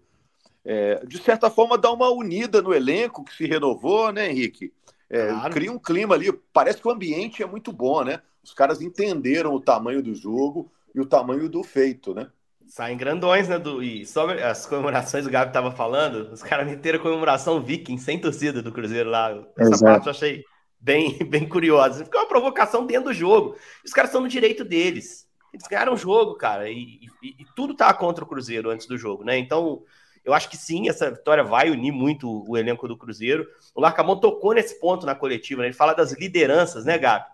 é, 0.65 1.05
de 1.05 1.19
certa 1.19 1.51
forma, 1.51 1.77
dá 1.77 1.93
uma 1.93 2.09
unida 2.11 2.63
no 2.63 2.73
elenco 2.73 3.23
que 3.23 3.37
se 3.37 3.45
renovou, 3.47 4.11
né, 4.11 4.31
Henrique? 4.31 4.73
É, 5.11 5.27
claro. 5.27 5.53
Cria 5.53 5.71
um 5.71 5.79
clima 5.79 6.15
ali. 6.15 6.33
Parece 6.51 6.81
que 6.81 6.89
o 6.89 6.91
ambiente 6.91 7.43
é 7.43 7.47
muito 7.47 7.71
bom, 7.71 8.03
né? 8.03 8.23
Os 8.43 8.55
caras 8.55 8.81
entenderam 8.81 9.53
o 9.53 9.61
tamanho 9.61 10.03
do 10.03 10.15
jogo 10.15 10.73
e 10.95 11.01
o 11.01 11.05
tamanho 11.05 11.47
do 11.47 11.63
feito, 11.63 12.15
né? 12.15 12.31
Saem 12.67 12.97
grandões, 12.97 13.47
né? 13.47 13.59
Do, 13.59 13.83
e 13.83 14.07
sobre 14.07 14.43
as 14.43 14.65
comemorações, 14.65 15.27
o 15.27 15.31
Gabi 15.31 15.53
tava 15.53 15.71
falando, 15.73 16.33
os 16.33 16.43
caras 16.43 16.67
meteram 16.67 17.01
comemoração 17.01 17.61
viking, 17.61 17.99
sem 17.99 18.19
torcida 18.19 18.63
do 18.63 18.73
Cruzeiro 18.73 19.11
lá. 19.11 19.47
Essa 19.59 19.85
parte 19.85 20.07
eu 20.07 20.11
achei 20.11 20.43
bem, 20.81 21.19
bem 21.29 21.47
curiosa. 21.47 22.09
É 22.11 22.17
uma 22.17 22.27
provocação 22.27 22.87
dentro 22.87 23.11
do 23.11 23.15
jogo. 23.15 23.57
Os 23.85 23.93
caras 23.93 24.09
estão 24.09 24.23
no 24.23 24.29
direito 24.29 24.65
deles. 24.65 25.24
Eles 25.55 25.69
ganharam 25.69 25.95
o 25.95 25.97
jogo, 25.97 26.35
cara, 26.35 26.69
e, 26.69 27.09
e, 27.23 27.37
e, 27.39 27.47
tudo 27.55 27.77
tá 27.77 27.95
contra 27.95 28.25
o 28.25 28.27
Cruzeiro 28.27 28.71
antes 28.71 28.89
do 28.89 28.99
jogo, 28.99 29.23
né? 29.23 29.39
Então, 29.39 29.85
eu 30.25 30.35
acho 30.35 30.51
que 30.51 30.57
sim, 30.57 30.89
essa 30.89 31.13
vitória 31.13 31.45
vai 31.45 31.71
unir 31.71 31.93
muito 31.93 32.45
o 32.51 32.57
elenco 32.57 32.89
do 32.89 32.97
Cruzeiro. 32.97 33.47
O 33.73 33.81
Larcamon 33.81 34.17
tocou 34.17 34.53
nesse 34.53 34.81
ponto 34.81 35.07
na 35.07 35.15
coletiva, 35.15 35.63
né? 35.63 35.69
Ele 35.69 35.75
fala 35.75 35.95
das 35.95 36.11
lideranças, 36.13 36.85
né, 36.85 36.99
Gabi? 36.99 37.25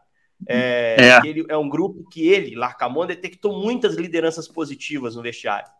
É, 0.46 0.96
é. 0.98 1.26
Ele 1.26 1.46
é 1.48 1.56
um 1.56 1.68
grupo 1.68 2.04
que 2.10 2.28
ele, 2.28 2.54
Larcamon, 2.54 3.06
detectou 3.06 3.58
muitas 3.58 3.94
lideranças 3.94 4.46
positivas 4.46 5.16
no 5.16 5.22
vestiário. 5.22 5.70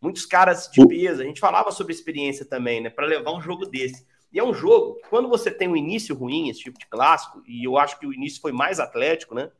Muitos 0.00 0.24
caras 0.24 0.70
de 0.72 0.86
peso. 0.86 1.20
A 1.20 1.24
gente 1.26 1.38
falava 1.38 1.70
sobre 1.70 1.92
experiência 1.92 2.46
também, 2.46 2.80
né? 2.80 2.88
Para 2.88 3.06
levar 3.06 3.32
um 3.32 3.42
jogo 3.42 3.66
desse. 3.66 4.06
E 4.32 4.38
é 4.38 4.44
um 4.44 4.54
jogo 4.54 4.94
que, 4.94 5.08
quando 5.10 5.28
você 5.28 5.50
tem 5.50 5.68
um 5.68 5.76
início 5.76 6.14
ruim, 6.14 6.48
esse 6.48 6.60
tipo 6.60 6.78
de 6.78 6.86
clássico, 6.86 7.42
e 7.46 7.62
eu 7.66 7.76
acho 7.76 7.98
que 7.98 8.06
o 8.06 8.14
início 8.14 8.40
foi 8.40 8.52
mais 8.52 8.80
atlético, 8.80 9.34
né? 9.34 9.50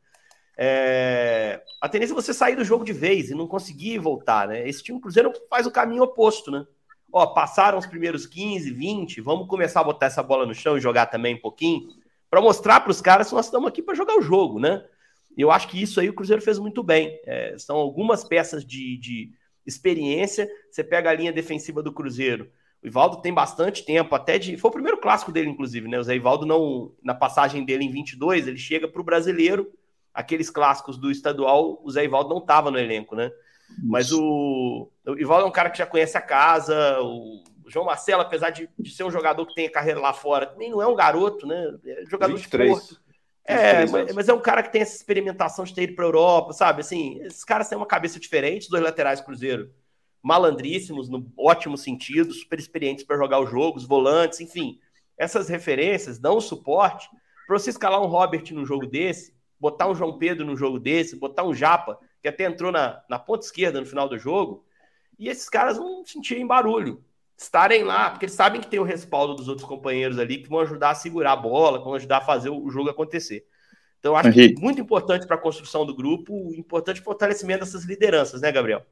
É... 0.62 1.62
A 1.80 1.88
tendência 1.88 2.12
é 2.12 2.14
você 2.14 2.34
sair 2.34 2.54
do 2.54 2.64
jogo 2.64 2.84
de 2.84 2.92
vez 2.92 3.30
e 3.30 3.34
não 3.34 3.46
conseguir 3.46 3.96
voltar, 3.96 4.46
né? 4.46 4.68
Esse 4.68 4.82
time 4.82 5.00
Cruzeiro 5.00 5.32
faz 5.48 5.66
o 5.66 5.70
caminho 5.70 6.02
oposto, 6.02 6.50
né? 6.50 6.66
Ó, 7.10 7.26
passaram 7.28 7.78
os 7.78 7.86
primeiros 7.86 8.26
15, 8.26 8.70
20, 8.70 9.22
vamos 9.22 9.48
começar 9.48 9.80
a 9.80 9.84
botar 9.84 10.06
essa 10.06 10.22
bola 10.22 10.44
no 10.44 10.54
chão 10.54 10.76
e 10.76 10.80
jogar 10.80 11.06
também 11.06 11.34
um 11.34 11.40
pouquinho, 11.40 11.88
para 12.28 12.42
mostrar 12.42 12.80
para 12.80 12.90
os 12.90 13.00
caras 13.00 13.28
que 13.28 13.34
nós 13.34 13.46
estamos 13.46 13.66
aqui 13.66 13.82
para 13.82 13.94
jogar 13.94 14.16
o 14.18 14.22
jogo, 14.22 14.60
né? 14.60 14.84
E 15.34 15.40
eu 15.40 15.50
acho 15.50 15.66
que 15.66 15.80
isso 15.80 15.98
aí 15.98 16.10
o 16.10 16.12
Cruzeiro 16.12 16.42
fez 16.42 16.58
muito 16.58 16.82
bem. 16.82 17.18
É, 17.24 17.56
são 17.58 17.76
algumas 17.76 18.22
peças 18.22 18.62
de, 18.62 18.98
de 18.98 19.32
experiência. 19.64 20.46
Você 20.70 20.84
pega 20.84 21.08
a 21.08 21.14
linha 21.14 21.32
defensiva 21.32 21.82
do 21.82 21.92
Cruzeiro 21.92 22.50
O 22.82 22.86
Ivaldo 22.86 23.22
tem 23.22 23.32
bastante 23.32 23.84
tempo, 23.84 24.14
até 24.14 24.38
de. 24.38 24.58
Foi 24.58 24.68
o 24.68 24.74
primeiro 24.74 24.98
clássico 24.98 25.32
dele, 25.32 25.48
inclusive, 25.48 25.88
né? 25.88 25.98
O 25.98 26.02
Zé 26.02 26.16
Ivaldo 26.16 26.44
não. 26.44 26.92
Na 27.02 27.14
passagem 27.14 27.64
dele 27.64 27.84
em 27.84 27.90
22, 27.90 28.46
ele 28.46 28.58
chega 28.58 28.86
para 28.86 29.00
o 29.00 29.04
brasileiro. 29.04 29.72
Aqueles 30.12 30.50
clássicos 30.50 30.98
do 30.98 31.10
estadual, 31.10 31.80
o 31.82 31.90
Zé 31.90 32.04
Ivaldo 32.04 32.30
não 32.30 32.38
estava 32.38 32.70
no 32.70 32.78
elenco, 32.78 33.14
né? 33.14 33.30
Mas 33.82 34.12
o, 34.12 34.90
o 35.06 35.18
Ivaldo 35.18 35.44
é 35.44 35.48
um 35.48 35.52
cara 35.52 35.70
que 35.70 35.78
já 35.78 35.86
conhece 35.86 36.16
a 36.18 36.20
casa. 36.20 37.00
O 37.00 37.42
João 37.68 37.86
Marcelo, 37.86 38.22
apesar 38.22 38.50
de, 38.50 38.68
de 38.78 38.90
ser 38.90 39.04
um 39.04 39.10
jogador 39.10 39.46
que 39.46 39.54
tem 39.54 39.66
a 39.66 39.72
carreira 39.72 40.00
lá 40.00 40.12
fora, 40.12 40.52
nem 40.58 40.70
não 40.70 40.82
é 40.82 40.86
um 40.86 40.96
garoto, 40.96 41.46
né? 41.46 41.72
É 41.86 42.04
jogador 42.06 42.34
23. 42.34 42.68
de 42.68 42.74
Porto. 42.74 43.00
É, 43.44 43.86
mas, 43.86 44.14
mas, 44.14 44.28
é 44.28 44.34
um 44.34 44.40
cara 44.40 44.62
que 44.62 44.70
tem 44.70 44.82
essa 44.82 44.94
experimentação 44.94 45.64
de 45.64 45.74
ter 45.74 45.82
ido 45.82 45.94
para 45.94 46.04
a 46.04 46.08
Europa, 46.08 46.52
sabe? 46.52 46.80
Assim, 46.82 47.20
esses 47.22 47.44
caras 47.44 47.68
têm 47.68 47.76
uma 47.76 47.86
cabeça 47.86 48.20
diferente, 48.20 48.68
dois 48.68 48.82
laterais 48.82 49.20
Cruzeiro 49.20 49.70
malandríssimos, 50.22 51.08
no 51.08 51.32
ótimo 51.36 51.76
sentido, 51.76 52.32
super 52.32 52.58
experientes 52.58 53.04
para 53.04 53.16
jogar 53.16 53.40
os 53.40 53.50
jogos, 53.50 53.84
volantes, 53.84 54.40
enfim. 54.40 54.78
Essas 55.16 55.48
referências 55.48 56.18
dão 56.18 56.40
suporte 56.40 57.08
para 57.46 57.58
você 57.58 57.70
escalar 57.70 58.00
um 58.00 58.06
Robert 58.06 58.44
no 58.52 58.64
jogo 58.64 58.86
desse, 58.86 59.34
botar 59.60 59.88
um 59.88 59.94
João 59.94 60.18
Pedro 60.18 60.46
no 60.46 60.56
jogo 60.56 60.78
desse, 60.78 61.16
botar 61.16 61.44
um 61.44 61.54
Japa, 61.54 61.98
que 62.22 62.28
até 62.28 62.44
entrou 62.44 62.72
na, 62.72 63.02
na 63.08 63.18
ponta 63.18 63.44
esquerda 63.44 63.80
no 63.80 63.86
final 63.86 64.08
do 64.08 64.18
jogo, 64.18 64.64
e 65.18 65.28
esses 65.28 65.48
caras 65.48 65.78
não 65.78 66.04
sentirem 66.04 66.46
barulho, 66.46 67.04
estarem 67.36 67.84
lá, 67.84 68.10
porque 68.10 68.24
eles 68.24 68.34
sabem 68.34 68.60
que 68.60 68.66
tem 68.66 68.80
o 68.80 68.84
respaldo 68.84 69.34
dos 69.34 69.48
outros 69.48 69.68
companheiros 69.68 70.18
ali 70.18 70.38
que 70.38 70.48
vão 70.48 70.60
ajudar 70.60 70.90
a 70.90 70.94
segurar 70.94 71.32
a 71.32 71.36
bola, 71.36 71.78
vão 71.78 71.94
ajudar 71.94 72.18
a 72.18 72.22
fazer 72.22 72.48
o 72.48 72.70
jogo 72.70 72.88
acontecer. 72.88 73.46
Então, 73.98 74.16
acho 74.16 74.28
Henrique. 74.30 74.54
que 74.54 74.62
muito 74.62 74.80
importante 74.80 75.26
para 75.26 75.36
a 75.36 75.40
construção 75.40 75.84
do 75.84 75.94
grupo, 75.94 76.54
importante 76.54 77.02
fortalecimento 77.02 77.60
dessas 77.60 77.84
lideranças, 77.84 78.40
né, 78.40 78.50
Gabriel? 78.50 78.84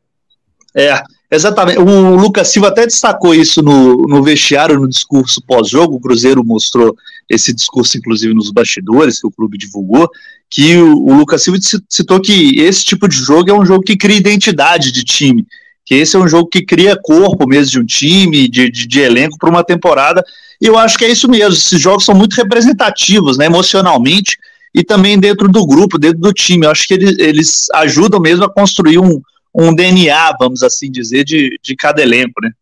É, 0.76 1.00
exatamente. 1.30 1.78
O 1.78 2.16
Lucas 2.16 2.48
Silva 2.48 2.68
até 2.68 2.86
destacou 2.86 3.34
isso 3.34 3.62
no, 3.62 4.06
no 4.06 4.22
vestiário, 4.22 4.78
no 4.78 4.88
discurso 4.88 5.42
pós-jogo. 5.46 5.96
O 5.96 6.00
Cruzeiro 6.00 6.44
mostrou 6.44 6.96
esse 7.28 7.52
discurso, 7.54 7.96
inclusive, 7.98 8.34
nos 8.34 8.50
bastidores, 8.50 9.20
que 9.20 9.26
o 9.26 9.30
clube 9.30 9.58
divulgou, 9.58 10.08
que 10.50 10.76
o, 10.76 10.96
o 10.96 11.14
Lucas 11.14 11.42
Silva 11.42 11.58
citou 11.88 12.20
que 12.20 12.58
esse 12.60 12.84
tipo 12.84 13.08
de 13.08 13.16
jogo 13.16 13.50
é 13.50 13.54
um 13.54 13.66
jogo 13.66 13.82
que 13.82 13.96
cria 13.96 14.16
identidade 14.16 14.90
de 14.90 15.04
time, 15.04 15.46
que 15.84 15.94
esse 15.94 16.16
é 16.16 16.18
um 16.18 16.28
jogo 16.28 16.48
que 16.48 16.64
cria 16.64 16.98
corpo 17.00 17.46
mesmo 17.46 17.70
de 17.70 17.80
um 17.80 17.84
time, 17.84 18.48
de, 18.48 18.70
de, 18.70 18.86
de 18.86 19.00
elenco 19.00 19.38
para 19.38 19.50
uma 19.50 19.64
temporada. 19.64 20.22
E 20.60 20.66
eu 20.66 20.76
acho 20.76 20.98
que 20.98 21.04
é 21.04 21.10
isso 21.10 21.28
mesmo. 21.28 21.54
Esses 21.54 21.80
jogos 21.80 22.04
são 22.04 22.14
muito 22.14 22.34
representativos, 22.34 23.38
né, 23.38 23.46
emocionalmente, 23.46 24.36
e 24.74 24.84
também 24.84 25.18
dentro 25.18 25.48
do 25.48 25.66
grupo, 25.66 25.98
dentro 25.98 26.18
do 26.18 26.32
time. 26.32 26.66
Eu 26.66 26.70
acho 26.70 26.86
que 26.86 26.94
eles, 26.94 27.18
eles 27.18 27.66
ajudam 27.74 28.20
mesmo 28.20 28.44
a 28.44 28.52
construir 28.52 28.98
um 28.98 29.20
um 29.60 29.74
DNA, 29.74 30.36
vamos 30.38 30.62
assim 30.62 30.88
dizer, 30.88 31.24
de, 31.24 31.58
de 31.60 31.74
cada 31.74 32.00
elenco, 32.00 32.40
né? 32.40 32.52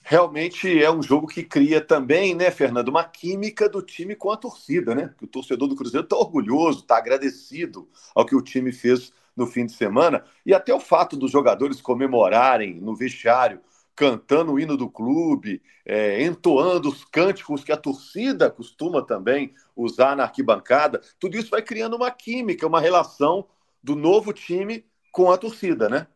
Realmente 0.00 0.80
é 0.80 0.88
um 0.88 1.02
jogo 1.02 1.26
que 1.26 1.42
cria 1.42 1.80
também, 1.80 2.32
né, 2.32 2.52
Fernando, 2.52 2.86
uma 2.86 3.02
química 3.02 3.68
do 3.68 3.82
time 3.82 4.14
com 4.14 4.30
a 4.30 4.36
torcida, 4.36 4.94
né? 4.94 5.12
O 5.20 5.26
torcedor 5.26 5.66
do 5.66 5.74
Cruzeiro 5.74 6.04
está 6.04 6.16
orgulhoso, 6.16 6.80
está 6.80 6.96
agradecido 6.96 7.88
ao 8.14 8.24
que 8.24 8.36
o 8.36 8.40
time 8.40 8.70
fez 8.70 9.12
no 9.36 9.44
fim 9.44 9.66
de 9.66 9.72
semana 9.72 10.24
e 10.46 10.54
até 10.54 10.72
o 10.72 10.78
fato 10.78 11.16
dos 11.16 11.32
jogadores 11.32 11.80
comemorarem 11.80 12.74
no 12.74 12.94
vestiário, 12.94 13.60
cantando 13.96 14.52
o 14.52 14.60
hino 14.60 14.76
do 14.76 14.88
clube, 14.88 15.60
é, 15.84 16.22
entoando 16.22 16.88
os 16.88 17.04
cânticos 17.04 17.64
que 17.64 17.72
a 17.72 17.76
torcida 17.76 18.48
costuma 18.48 19.02
também 19.02 19.52
usar 19.74 20.14
na 20.14 20.22
arquibancada, 20.22 21.02
tudo 21.18 21.36
isso 21.36 21.50
vai 21.50 21.62
criando 21.62 21.96
uma 21.96 22.12
química, 22.12 22.64
uma 22.64 22.80
relação 22.80 23.48
do 23.82 23.96
novo 23.96 24.32
time 24.32 24.84
com 25.16 25.30
a 25.30 25.38
torcida, 25.38 25.88
né? 25.88 26.06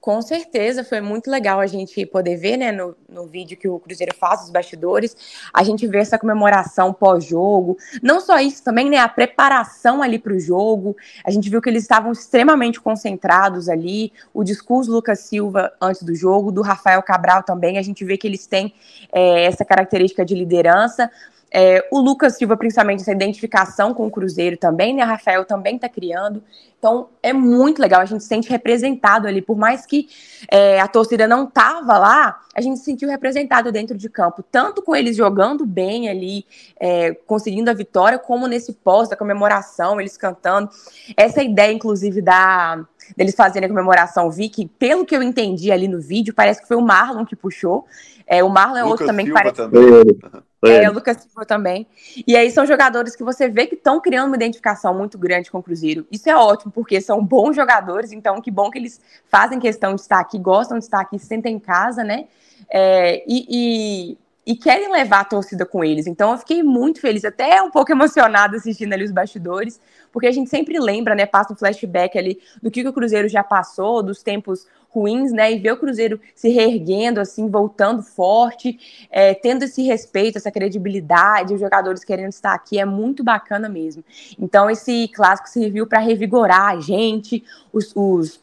Com 0.00 0.20
certeza, 0.20 0.82
foi 0.82 1.00
muito 1.00 1.30
legal 1.30 1.60
a 1.60 1.66
gente 1.66 2.04
poder 2.06 2.36
ver, 2.36 2.56
né, 2.56 2.72
no, 2.72 2.96
no 3.08 3.26
vídeo 3.26 3.56
que 3.56 3.68
o 3.68 3.78
Cruzeiro 3.78 4.14
faz, 4.16 4.42
os 4.42 4.50
bastidores, 4.50 5.16
a 5.52 5.62
gente 5.62 5.86
vê 5.86 5.98
essa 5.98 6.18
comemoração 6.18 6.92
pós-jogo. 6.92 7.76
Não 8.02 8.20
só 8.20 8.40
isso, 8.40 8.64
também, 8.64 8.90
né, 8.90 8.98
a 8.98 9.08
preparação 9.08 10.02
ali 10.02 10.18
para 10.18 10.32
o 10.32 10.40
jogo. 10.40 10.96
A 11.24 11.30
gente 11.30 11.48
viu 11.48 11.62
que 11.62 11.68
eles 11.68 11.82
estavam 11.82 12.10
extremamente 12.10 12.80
concentrados 12.80 13.68
ali. 13.68 14.12
O 14.34 14.42
discurso 14.42 14.90
do 14.90 14.96
Lucas 14.96 15.20
Silva 15.20 15.72
antes 15.80 16.02
do 16.02 16.14
jogo, 16.16 16.50
do 16.50 16.62
Rafael 16.62 17.02
Cabral 17.02 17.44
também, 17.44 17.78
a 17.78 17.82
gente 17.82 18.04
vê 18.04 18.16
que 18.16 18.26
eles 18.26 18.46
têm 18.46 18.74
é, 19.12 19.44
essa 19.44 19.64
característica 19.64 20.24
de 20.24 20.34
liderança. 20.34 21.08
É, 21.50 21.86
o 21.90 21.98
Lucas 21.98 22.36
Silva, 22.36 22.56
principalmente, 22.56 23.00
essa 23.00 23.12
identificação 23.12 23.94
com 23.94 24.06
o 24.06 24.10
Cruzeiro 24.10 24.56
também, 24.56 24.94
né? 24.94 25.02
A 25.02 25.06
Rafael 25.06 25.44
também 25.44 25.76
está 25.76 25.88
criando. 25.88 26.42
Então, 26.78 27.08
é 27.22 27.32
muito 27.32 27.80
legal, 27.80 28.00
a 28.00 28.04
gente 28.04 28.22
se 28.22 28.28
sente 28.28 28.48
representado 28.48 29.26
ali. 29.26 29.42
Por 29.42 29.56
mais 29.56 29.84
que 29.84 30.08
é, 30.50 30.80
a 30.80 30.86
torcida 30.86 31.26
não 31.26 31.46
tava 31.46 31.98
lá, 31.98 32.40
a 32.54 32.60
gente 32.60 32.78
se 32.78 32.84
sentiu 32.84 33.08
representado 33.08 33.72
dentro 33.72 33.96
de 33.96 34.08
campo, 34.08 34.44
tanto 34.50 34.82
com 34.82 34.94
eles 34.94 35.16
jogando 35.16 35.66
bem 35.66 36.08
ali, 36.08 36.46
é, 36.78 37.14
conseguindo 37.26 37.70
a 37.70 37.74
vitória, 37.74 38.18
como 38.18 38.46
nesse 38.46 38.72
pós 38.74 39.08
da 39.08 39.16
comemoração, 39.16 40.00
eles 40.00 40.16
cantando. 40.16 40.70
Essa 41.16 41.42
ideia, 41.42 41.72
inclusive, 41.72 42.22
da 42.22 42.84
deles 43.16 43.34
fazerem 43.34 43.66
a 43.66 43.70
comemoração, 43.70 44.30
vi 44.30 44.50
que, 44.50 44.66
pelo 44.66 45.06
que 45.06 45.16
eu 45.16 45.22
entendi 45.22 45.72
ali 45.72 45.88
no 45.88 45.98
vídeo, 45.98 46.34
parece 46.34 46.60
que 46.60 46.68
foi 46.68 46.76
o 46.76 46.82
Marlon 46.82 47.24
que 47.24 47.34
puxou. 47.34 47.86
É, 48.26 48.44
o 48.44 48.50
Marlon 48.50 48.76
é 48.76 48.84
outro 48.84 49.06
também 49.06 49.24
que 49.24 49.32
parece. 49.32 49.56
Também. 49.56 50.18
É, 50.64 50.90
o 50.90 50.92
Lucas 50.92 51.18
Silva 51.18 51.46
também. 51.46 51.86
E 52.26 52.36
aí 52.36 52.50
são 52.50 52.66
jogadores 52.66 53.14
que 53.14 53.22
você 53.22 53.48
vê 53.48 53.66
que 53.66 53.76
estão 53.76 54.00
criando 54.00 54.26
uma 54.26 54.36
identificação 54.36 54.92
muito 54.92 55.16
grande 55.16 55.50
com 55.50 55.58
o 55.58 55.62
Cruzeiro. 55.62 56.06
Isso 56.10 56.28
é 56.28 56.36
ótimo, 56.36 56.72
porque 56.72 57.00
são 57.00 57.24
bons 57.24 57.54
jogadores, 57.54 58.10
então 58.10 58.40
que 58.40 58.50
bom 58.50 58.70
que 58.70 58.78
eles 58.78 59.00
fazem 59.28 59.60
questão 59.60 59.94
de 59.94 60.00
estar 60.00 60.18
aqui, 60.18 60.38
gostam 60.38 60.78
de 60.78 60.84
estar 60.84 61.00
aqui, 61.00 61.18
se 61.18 61.26
sentem 61.26 61.54
em 61.54 61.60
casa, 61.60 62.02
né? 62.02 62.26
É, 62.68 63.22
e, 63.26 63.46
e, 63.48 64.18
e, 64.48 64.56
querem 64.56 64.90
levar 64.90 65.20
a 65.20 65.24
torcida 65.24 65.66
com 65.66 65.84
eles. 65.84 66.06
Então 66.06 66.32
eu 66.32 66.38
fiquei 66.38 66.62
muito 66.62 67.00
feliz, 67.00 67.22
até 67.24 67.62
um 67.62 67.70
pouco 67.70 67.92
emocionada 67.92 68.56
assistindo 68.56 68.94
ali 68.94 69.04
os 69.04 69.12
bastidores, 69.12 69.78
porque 70.10 70.26
a 70.26 70.32
gente 70.32 70.48
sempre 70.48 70.78
lembra, 70.80 71.14
né? 71.14 71.26
Passa 71.26 71.52
um 71.52 71.56
flashback 71.56 72.18
ali 72.18 72.40
do 72.62 72.70
que, 72.70 72.82
que 72.82 72.88
o 72.88 72.92
Cruzeiro 72.92 73.28
já 73.28 73.44
passou, 73.44 74.02
dos 74.02 74.22
tempos 74.22 74.66
ruins, 74.88 75.32
né? 75.32 75.52
E 75.52 75.58
ver 75.58 75.72
o 75.72 75.76
Cruzeiro 75.76 76.18
se 76.34 76.48
reerguendo, 76.48 77.20
assim, 77.20 77.50
voltando 77.50 78.02
forte, 78.02 79.06
é, 79.10 79.34
tendo 79.34 79.64
esse 79.64 79.82
respeito, 79.82 80.38
essa 80.38 80.50
credibilidade, 80.50 81.52
os 81.52 81.60
jogadores 81.60 82.02
querendo 82.02 82.30
estar 82.30 82.54
aqui, 82.54 82.78
é 82.78 82.86
muito 82.86 83.22
bacana 83.22 83.68
mesmo. 83.68 84.02
Então, 84.38 84.70
esse 84.70 85.08
clássico 85.08 85.48
serviu 85.48 85.86
para 85.86 85.98
revigorar 85.98 86.70
a 86.70 86.80
gente, 86.80 87.44
os, 87.70 87.92
os 87.94 88.40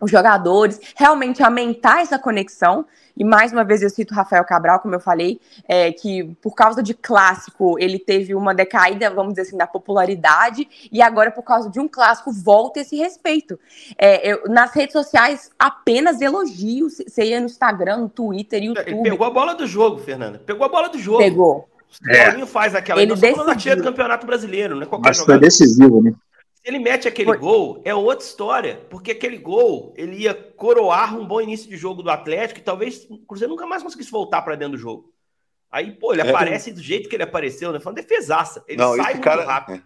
os 0.00 0.10
jogadores, 0.10 0.80
realmente 0.96 1.42
aumentar 1.42 2.00
essa 2.00 2.18
conexão. 2.18 2.86
E 3.16 3.24
mais 3.24 3.52
uma 3.52 3.64
vez 3.64 3.82
eu 3.82 3.90
cito 3.90 4.14
o 4.14 4.16
Rafael 4.16 4.44
Cabral, 4.44 4.80
como 4.80 4.94
eu 4.94 5.00
falei, 5.00 5.40
é, 5.68 5.92
que 5.92 6.24
por 6.40 6.54
causa 6.54 6.82
de 6.82 6.94
clássico 6.94 7.78
ele 7.78 7.98
teve 7.98 8.34
uma 8.34 8.54
decaída, 8.54 9.10
vamos 9.10 9.34
dizer 9.34 9.42
assim, 9.42 9.56
da 9.58 9.66
popularidade, 9.66 10.66
e 10.90 11.02
agora 11.02 11.30
por 11.30 11.42
causa 11.42 11.68
de 11.68 11.78
um 11.78 11.86
clássico 11.86 12.32
volta 12.32 12.80
esse 12.80 12.96
respeito. 12.96 13.58
É, 13.98 14.32
eu, 14.32 14.44
nas 14.48 14.72
redes 14.72 14.92
sociais, 14.92 15.50
apenas 15.58 16.20
elogios, 16.20 16.96
você 17.06 17.24
ia 17.24 17.40
no 17.40 17.46
Instagram, 17.46 17.98
no 17.98 18.08
Twitter, 18.08 18.62
YouTube. 18.62 18.88
Ele 18.88 19.02
pegou 19.02 19.26
a 19.26 19.30
bola 19.30 19.54
do 19.54 19.66
jogo, 19.66 19.98
Fernanda. 19.98 20.38
Pegou 20.38 20.64
a 20.64 20.68
bola 20.68 20.88
do 20.88 20.98
jogo. 20.98 21.18
Pegou. 21.18 21.68
O 22.00 22.24
Paulinho 22.24 22.46
faz 22.46 22.74
aquela. 22.74 23.02
Ele 23.02 23.14
decidiu. 23.14 23.76
do 23.76 23.82
Campeonato 23.82 24.24
Brasileiro, 24.26 24.76
não 24.76 24.82
é 24.82 24.86
qualquer 24.86 25.08
Mas 25.08 25.16
jogador. 25.18 25.40
foi 25.40 25.48
decisivo, 25.48 26.02
né? 26.02 26.14
Se 26.62 26.68
ele 26.68 26.78
mete 26.78 27.08
aquele 27.08 27.30
Foi. 27.30 27.38
gol, 27.38 27.80
é 27.84 27.94
outra 27.94 28.24
história, 28.24 28.86
porque 28.90 29.12
aquele 29.12 29.38
gol 29.38 29.94
ele 29.96 30.16
ia 30.16 30.34
coroar 30.34 31.18
um 31.18 31.26
bom 31.26 31.40
início 31.40 31.68
de 31.68 31.76
jogo 31.76 32.02
do 32.02 32.10
Atlético 32.10 32.60
e 32.60 32.62
talvez 32.62 33.06
o 33.08 33.18
Cruzeiro 33.18 33.52
nunca 33.52 33.66
mais 33.66 33.82
conseguisse 33.82 34.10
voltar 34.10 34.42
para 34.42 34.56
dentro 34.56 34.76
do 34.76 34.78
jogo. 34.78 35.12
Aí, 35.70 35.92
pô, 35.92 36.12
ele 36.12 36.20
é, 36.20 36.28
aparece 36.28 36.72
do 36.72 36.82
jeito 36.82 37.08
que 37.08 37.16
ele 37.16 37.22
apareceu, 37.22 37.72
né? 37.72 37.80
Foi 37.80 37.92
uma 37.92 37.96
defesaça. 37.96 38.62
Ele 38.68 38.76
Não, 38.76 38.94
sai 38.96 39.14
muito 39.14 39.24
cara, 39.24 39.44
rápido. 39.44 39.78
É, 39.78 39.82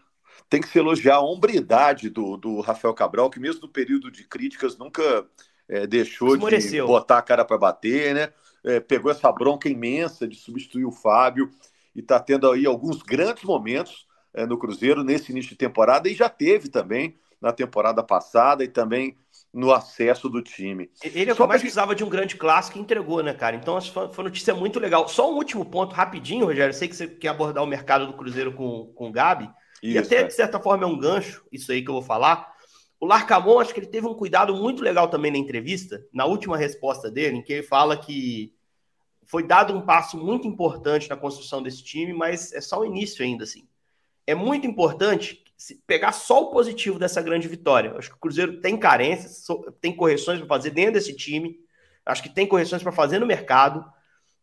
tem 0.48 0.60
que 0.60 0.68
se 0.68 0.78
elogiar 0.78 1.16
a 1.16 1.20
hombridade 1.20 2.08
do, 2.08 2.36
do 2.36 2.60
Rafael 2.60 2.94
Cabral, 2.94 3.30
que 3.30 3.38
mesmo 3.38 3.62
no 3.62 3.68
período 3.68 4.10
de 4.10 4.24
críticas 4.24 4.76
nunca 4.76 5.26
é, 5.68 5.86
deixou 5.86 6.36
de 6.36 6.82
botar 6.82 7.18
a 7.18 7.22
cara 7.22 7.44
para 7.44 7.58
bater, 7.58 8.14
né? 8.14 8.32
É, 8.64 8.80
pegou 8.80 9.10
essa 9.10 9.30
bronca 9.30 9.68
imensa 9.68 10.26
de 10.26 10.36
substituir 10.36 10.86
o 10.86 10.90
Fábio 10.90 11.50
e 11.94 12.00
está 12.00 12.18
tendo 12.18 12.50
aí 12.50 12.66
alguns 12.66 13.02
grandes 13.02 13.44
momentos 13.44 14.03
é, 14.34 14.44
no 14.44 14.58
Cruzeiro 14.58 15.04
nesse 15.04 15.30
início 15.30 15.50
de 15.50 15.56
temporada 15.56 16.08
e 16.08 16.14
já 16.14 16.28
teve 16.28 16.68
também 16.68 17.16
na 17.40 17.52
temporada 17.52 18.02
passada 18.02 18.64
e 18.64 18.68
também 18.68 19.16
no 19.52 19.72
acesso 19.72 20.28
do 20.28 20.42
time. 20.42 20.90
Ele 21.02 21.30
é 21.30 21.34
Só 21.34 21.46
mais 21.46 21.60
precisava 21.60 21.94
de 21.94 22.02
um 22.02 22.08
grande 22.08 22.36
clássico 22.36 22.76
e 22.76 22.80
entregou, 22.80 23.22
né, 23.22 23.32
cara? 23.32 23.54
Então 23.54 23.80
foi, 23.80 24.12
foi 24.12 24.24
notícia 24.24 24.54
muito 24.54 24.80
legal. 24.80 25.06
Só 25.08 25.30
um 25.30 25.36
último 25.36 25.64
ponto, 25.64 25.94
rapidinho, 25.94 26.46
Rogério. 26.46 26.70
Eu 26.70 26.74
sei 26.76 26.88
que 26.88 26.96
você 26.96 27.06
quer 27.06 27.28
abordar 27.28 27.62
o 27.62 27.66
mercado 27.66 28.06
do 28.06 28.14
Cruzeiro 28.14 28.52
com, 28.52 28.92
com 28.94 29.08
o 29.08 29.12
Gabi. 29.12 29.48
Isso, 29.80 29.94
e 29.94 29.98
até, 29.98 30.16
é. 30.22 30.24
de 30.24 30.34
certa 30.34 30.58
forma, 30.58 30.84
é 30.84 30.86
um 30.86 30.98
gancho, 30.98 31.44
isso 31.52 31.70
aí 31.70 31.82
que 31.82 31.90
eu 31.90 31.94
vou 31.94 32.02
falar. 32.02 32.52
O 32.98 33.06
Larcamon, 33.06 33.60
acho 33.60 33.72
que 33.72 33.80
ele 33.80 33.86
teve 33.86 34.06
um 34.06 34.14
cuidado 34.14 34.56
muito 34.56 34.82
legal 34.82 35.08
também 35.08 35.30
na 35.30 35.38
entrevista, 35.38 36.04
na 36.12 36.24
última 36.24 36.56
resposta 36.56 37.10
dele, 37.10 37.36
em 37.36 37.42
que 37.42 37.52
ele 37.52 37.62
fala 37.62 37.96
que 37.96 38.52
foi 39.26 39.46
dado 39.46 39.76
um 39.76 39.82
passo 39.82 40.16
muito 40.16 40.48
importante 40.48 41.08
na 41.08 41.16
construção 41.16 41.62
desse 41.62 41.84
time, 41.84 42.12
mas 42.12 42.52
é 42.52 42.60
só 42.60 42.80
o 42.80 42.84
início 42.84 43.22
ainda, 43.22 43.44
assim 43.44 43.68
é 44.26 44.34
muito 44.34 44.66
importante 44.66 45.42
pegar 45.86 46.12
só 46.12 46.42
o 46.42 46.50
positivo 46.50 46.98
dessa 46.98 47.22
grande 47.22 47.48
vitória. 47.48 47.94
Acho 47.96 48.10
que 48.10 48.16
o 48.16 48.20
Cruzeiro 48.20 48.60
tem 48.60 48.76
carências, 48.76 49.46
tem 49.80 49.94
correções 49.94 50.38
para 50.38 50.48
fazer 50.48 50.70
dentro 50.70 50.94
desse 50.94 51.14
time. 51.14 51.58
Acho 52.04 52.22
que 52.22 52.28
tem 52.28 52.46
correções 52.46 52.82
para 52.82 52.92
fazer 52.92 53.18
no 53.18 53.26
mercado. 53.26 53.84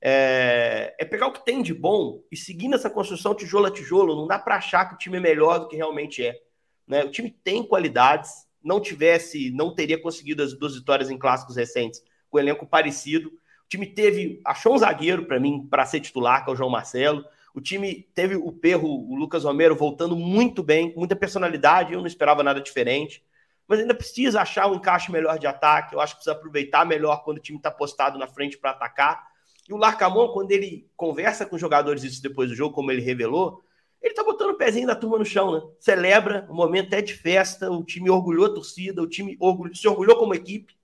É, 0.03 0.95
é, 0.99 1.05
pegar 1.05 1.27
o 1.27 1.31
que 1.31 1.45
tem 1.45 1.61
de 1.61 1.75
bom 1.75 2.23
e 2.31 2.35
seguir 2.35 2.67
nessa 2.67 2.89
construção 2.89 3.35
tijolo 3.35 3.67
a 3.67 3.71
tijolo. 3.71 4.15
Não 4.15 4.27
dá 4.27 4.39
para 4.39 4.55
achar 4.55 4.85
que 4.85 4.95
o 4.95 4.97
time 4.97 5.17
é 5.17 5.19
melhor 5.19 5.59
do 5.59 5.67
que 5.67 5.75
realmente 5.75 6.25
é. 6.25 6.39
Né? 6.87 7.03
O 7.03 7.11
time 7.11 7.29
tem 7.29 7.63
qualidades. 7.63 8.49
Não 8.63 8.79
tivesse, 8.79 9.51
não 9.51 9.73
teria 9.73 9.99
conseguido 9.99 10.43
as 10.43 10.53
duas 10.53 10.75
vitórias 10.75 11.09
em 11.09 11.17
clássicos 11.17 11.55
recentes 11.55 12.01
com 12.29 12.39
elenco 12.39 12.65
parecido. 12.65 13.29
O 13.29 13.69
time 13.69 13.87
teve, 13.87 14.39
achou 14.45 14.73
um 14.73 14.77
zagueiro 14.77 15.25
para 15.25 15.39
mim 15.39 15.67
para 15.69 15.85
ser 15.85 15.99
titular, 15.99 16.43
que 16.43 16.49
é 16.49 16.53
o 16.53 16.55
João 16.55 16.69
Marcelo. 16.69 17.25
O 17.53 17.61
time 17.61 18.07
teve 18.15 18.35
o 18.35 18.51
Perro, 18.51 18.87
o 18.87 19.15
Lucas 19.15 19.43
Romero 19.43 19.75
voltando 19.75 20.15
muito 20.15 20.63
bem, 20.63 20.93
muita 20.95 21.15
personalidade. 21.15 21.93
Eu 21.93 21.99
não 21.99 22.07
esperava 22.07 22.43
nada 22.43 22.61
diferente 22.61 23.23
mas 23.71 23.79
ainda 23.79 23.93
precisa 23.93 24.41
achar 24.41 24.69
um 24.69 24.75
encaixe 24.75 25.09
melhor 25.09 25.39
de 25.39 25.47
ataque. 25.47 25.95
Eu 25.95 26.01
acho 26.01 26.15
que 26.15 26.17
precisa 26.17 26.35
aproveitar 26.35 26.85
melhor 26.85 27.23
quando 27.23 27.37
o 27.37 27.41
time 27.41 27.57
está 27.57 27.71
postado 27.71 28.19
na 28.19 28.27
frente 28.27 28.57
para 28.57 28.71
atacar. 28.71 29.25
E 29.65 29.73
o 29.73 29.77
Larcamon, 29.77 30.33
quando 30.33 30.51
ele 30.51 30.89
conversa 30.97 31.45
com 31.45 31.55
os 31.55 31.61
jogadores 31.61 32.03
isso 32.03 32.21
depois 32.21 32.49
do 32.49 32.55
jogo, 32.55 32.75
como 32.75 32.91
ele 32.91 33.01
revelou, 33.01 33.63
ele 34.01 34.13
tá 34.13 34.25
botando 34.25 34.49
o 34.49 34.57
pezinho 34.57 34.87
da 34.87 34.93
turma 34.93 35.17
no 35.17 35.23
chão, 35.23 35.53
né? 35.53 35.61
Celebra, 35.79 36.45
o 36.49 36.53
momento 36.53 36.93
é 36.93 37.01
de 37.01 37.13
festa, 37.13 37.71
o 37.71 37.81
time 37.81 38.09
orgulhou 38.09 38.47
a 38.47 38.53
torcida, 38.53 39.01
o 39.01 39.07
time 39.07 39.37
orgulhou, 39.39 39.73
se 39.73 39.87
orgulhou 39.87 40.17
como 40.17 40.35
equipe, 40.35 40.75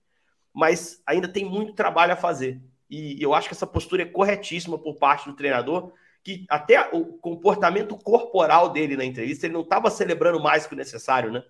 mas 0.54 1.02
ainda 1.04 1.28
tem 1.28 1.44
muito 1.44 1.74
trabalho 1.74 2.14
a 2.14 2.16
fazer. 2.16 2.58
E 2.88 3.22
eu 3.22 3.34
acho 3.34 3.48
que 3.48 3.54
essa 3.54 3.66
postura 3.66 4.00
é 4.00 4.06
corretíssima 4.06 4.78
por 4.78 4.96
parte 4.96 5.28
do 5.28 5.36
treinador, 5.36 5.92
que 6.22 6.44
até 6.48 6.88
o 6.92 7.04
comportamento 7.18 7.96
corporal 7.96 8.70
dele 8.70 8.96
na 8.96 9.04
entrevista, 9.04 9.46
ele 9.46 9.54
não 9.54 9.62
estava 9.62 9.90
celebrando 9.90 10.40
mais 10.40 10.66
que 10.66 10.74
o 10.74 10.76
necessário, 10.76 11.32
né? 11.32 11.42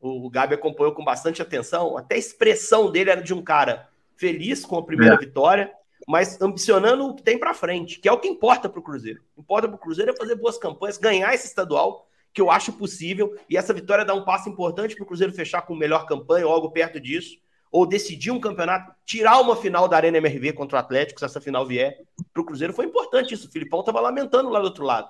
O 0.00 0.30
Gabi 0.30 0.54
acompanhou 0.54 0.92
com 0.92 1.04
bastante 1.04 1.42
atenção. 1.42 1.96
Até 1.96 2.14
a 2.14 2.18
expressão 2.18 2.90
dele 2.90 3.10
era 3.10 3.22
de 3.22 3.34
um 3.34 3.42
cara 3.42 3.88
feliz 4.16 4.64
com 4.64 4.76
a 4.76 4.84
primeira 4.84 5.14
é. 5.14 5.18
vitória, 5.18 5.72
mas 6.06 6.40
ambicionando 6.40 7.06
o 7.06 7.14
que 7.14 7.22
tem 7.22 7.38
para 7.38 7.54
frente, 7.54 7.98
que 7.98 8.08
é 8.08 8.12
o 8.12 8.18
que 8.18 8.28
importa 8.28 8.68
para 8.68 8.80
o 8.80 8.82
Cruzeiro. 8.82 9.20
O 9.32 9.34
que 9.36 9.40
importa 9.40 9.68
para 9.68 9.76
o 9.76 9.78
Cruzeiro 9.78 10.12
é 10.12 10.16
fazer 10.16 10.34
boas 10.34 10.58
campanhas, 10.58 10.98
ganhar 10.98 11.34
esse 11.34 11.46
estadual, 11.46 12.06
que 12.32 12.40
eu 12.40 12.50
acho 12.50 12.72
possível, 12.72 13.36
e 13.48 13.56
essa 13.56 13.74
vitória 13.74 14.04
dá 14.04 14.14
um 14.14 14.24
passo 14.24 14.48
importante 14.48 14.94
para 14.94 15.02
o 15.04 15.06
Cruzeiro 15.06 15.32
fechar 15.32 15.62
com 15.62 15.74
melhor 15.74 16.06
campanha 16.06 16.46
ou 16.46 16.52
algo 16.52 16.70
perto 16.70 17.00
disso, 17.00 17.36
ou 17.70 17.86
decidir 17.86 18.30
um 18.30 18.40
campeonato, 18.40 18.92
tirar 19.04 19.40
uma 19.40 19.54
final 19.54 19.86
da 19.86 19.96
Arena 19.96 20.18
MRV 20.18 20.52
contra 20.54 20.76
o 20.76 20.80
Atlético, 20.80 21.20
se 21.20 21.24
essa 21.24 21.40
final 21.40 21.64
vier. 21.64 21.98
Para 22.32 22.42
o 22.42 22.44
Cruzeiro 22.44 22.72
foi 22.72 22.86
importante 22.86 23.34
isso. 23.34 23.48
O 23.48 23.50
Filipão 23.50 23.80
estava 23.80 24.00
lamentando 24.00 24.50
lá 24.50 24.58
do 24.58 24.66
outro 24.66 24.84
lado. 24.84 25.08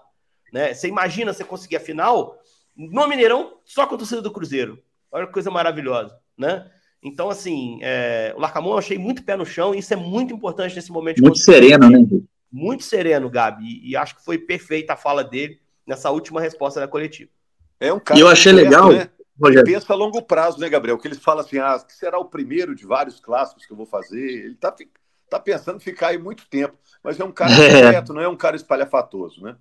Né? 0.52 0.74
Você 0.74 0.88
imagina 0.88 1.32
você 1.32 1.44
conseguir 1.44 1.76
a 1.76 1.80
final 1.80 2.38
no 2.76 3.06
Mineirão, 3.08 3.54
só 3.64 3.86
com 3.86 3.94
a 3.94 3.98
torcida 3.98 4.20
do 4.20 4.30
Cruzeiro. 4.30 4.82
Olha 5.10 5.26
que 5.26 5.32
coisa 5.32 5.50
maravilhosa, 5.50 6.16
né? 6.38 6.70
Então, 7.02 7.30
assim, 7.30 7.78
é, 7.82 8.32
o 8.36 8.40
Larcamon 8.40 8.72
eu 8.72 8.78
achei 8.78 8.98
muito 8.98 9.24
pé 9.24 9.36
no 9.36 9.46
chão, 9.46 9.74
e 9.74 9.78
isso 9.78 9.92
é 9.92 9.96
muito 9.96 10.34
importante 10.34 10.76
nesse 10.76 10.92
momento. 10.92 11.20
Muito 11.20 11.38
sereno, 11.38 11.88
né? 11.88 11.98
Muito 12.52 12.84
sereno, 12.84 13.28
Gabi, 13.30 13.64
e, 13.64 13.90
e, 13.90 13.96
acho 13.96 14.16
que 14.16 14.24
foi 14.24 14.38
perfeita 14.38 14.92
a 14.92 14.96
fala 14.96 15.24
dele 15.24 15.58
nessa 15.86 16.10
última 16.10 16.40
resposta 16.40 16.78
da 16.78 16.86
coletiva. 16.86 17.30
É 17.78 17.92
um 17.92 17.98
cara. 17.98 18.18
E 18.18 18.22
eu 18.22 18.28
achei 18.28 18.52
legal. 18.52 18.92
Né? 18.92 19.08
Ele 19.42 19.62
pensa 19.64 19.92
a 19.92 19.96
longo 19.96 20.22
prazo, 20.22 20.58
né, 20.58 20.68
Gabriel? 20.68 20.98
Que 20.98 21.08
ele 21.08 21.14
fala 21.14 21.40
assim: 21.42 21.58
ah, 21.58 21.82
será 21.88 22.18
o 22.18 22.24
primeiro 22.24 22.74
de 22.74 22.86
vários 22.86 23.20
clássicos 23.20 23.66
que 23.66 23.72
eu 23.72 23.76
vou 23.76 23.86
fazer. 23.86 24.20
Ele 24.20 24.54
tá, 24.54 24.74
tá 25.28 25.40
pensando 25.40 25.80
ficar 25.80 26.08
aí 26.08 26.18
muito 26.18 26.44
tempo, 26.48 26.74
mas 27.02 27.18
é 27.18 27.24
um 27.24 27.32
cara 27.32 27.52
é. 27.54 28.04
não 28.08 28.20
é 28.20 28.28
um 28.28 28.36
cara 28.36 28.56
espalhafatoso, 28.56 29.42
né? 29.42 29.56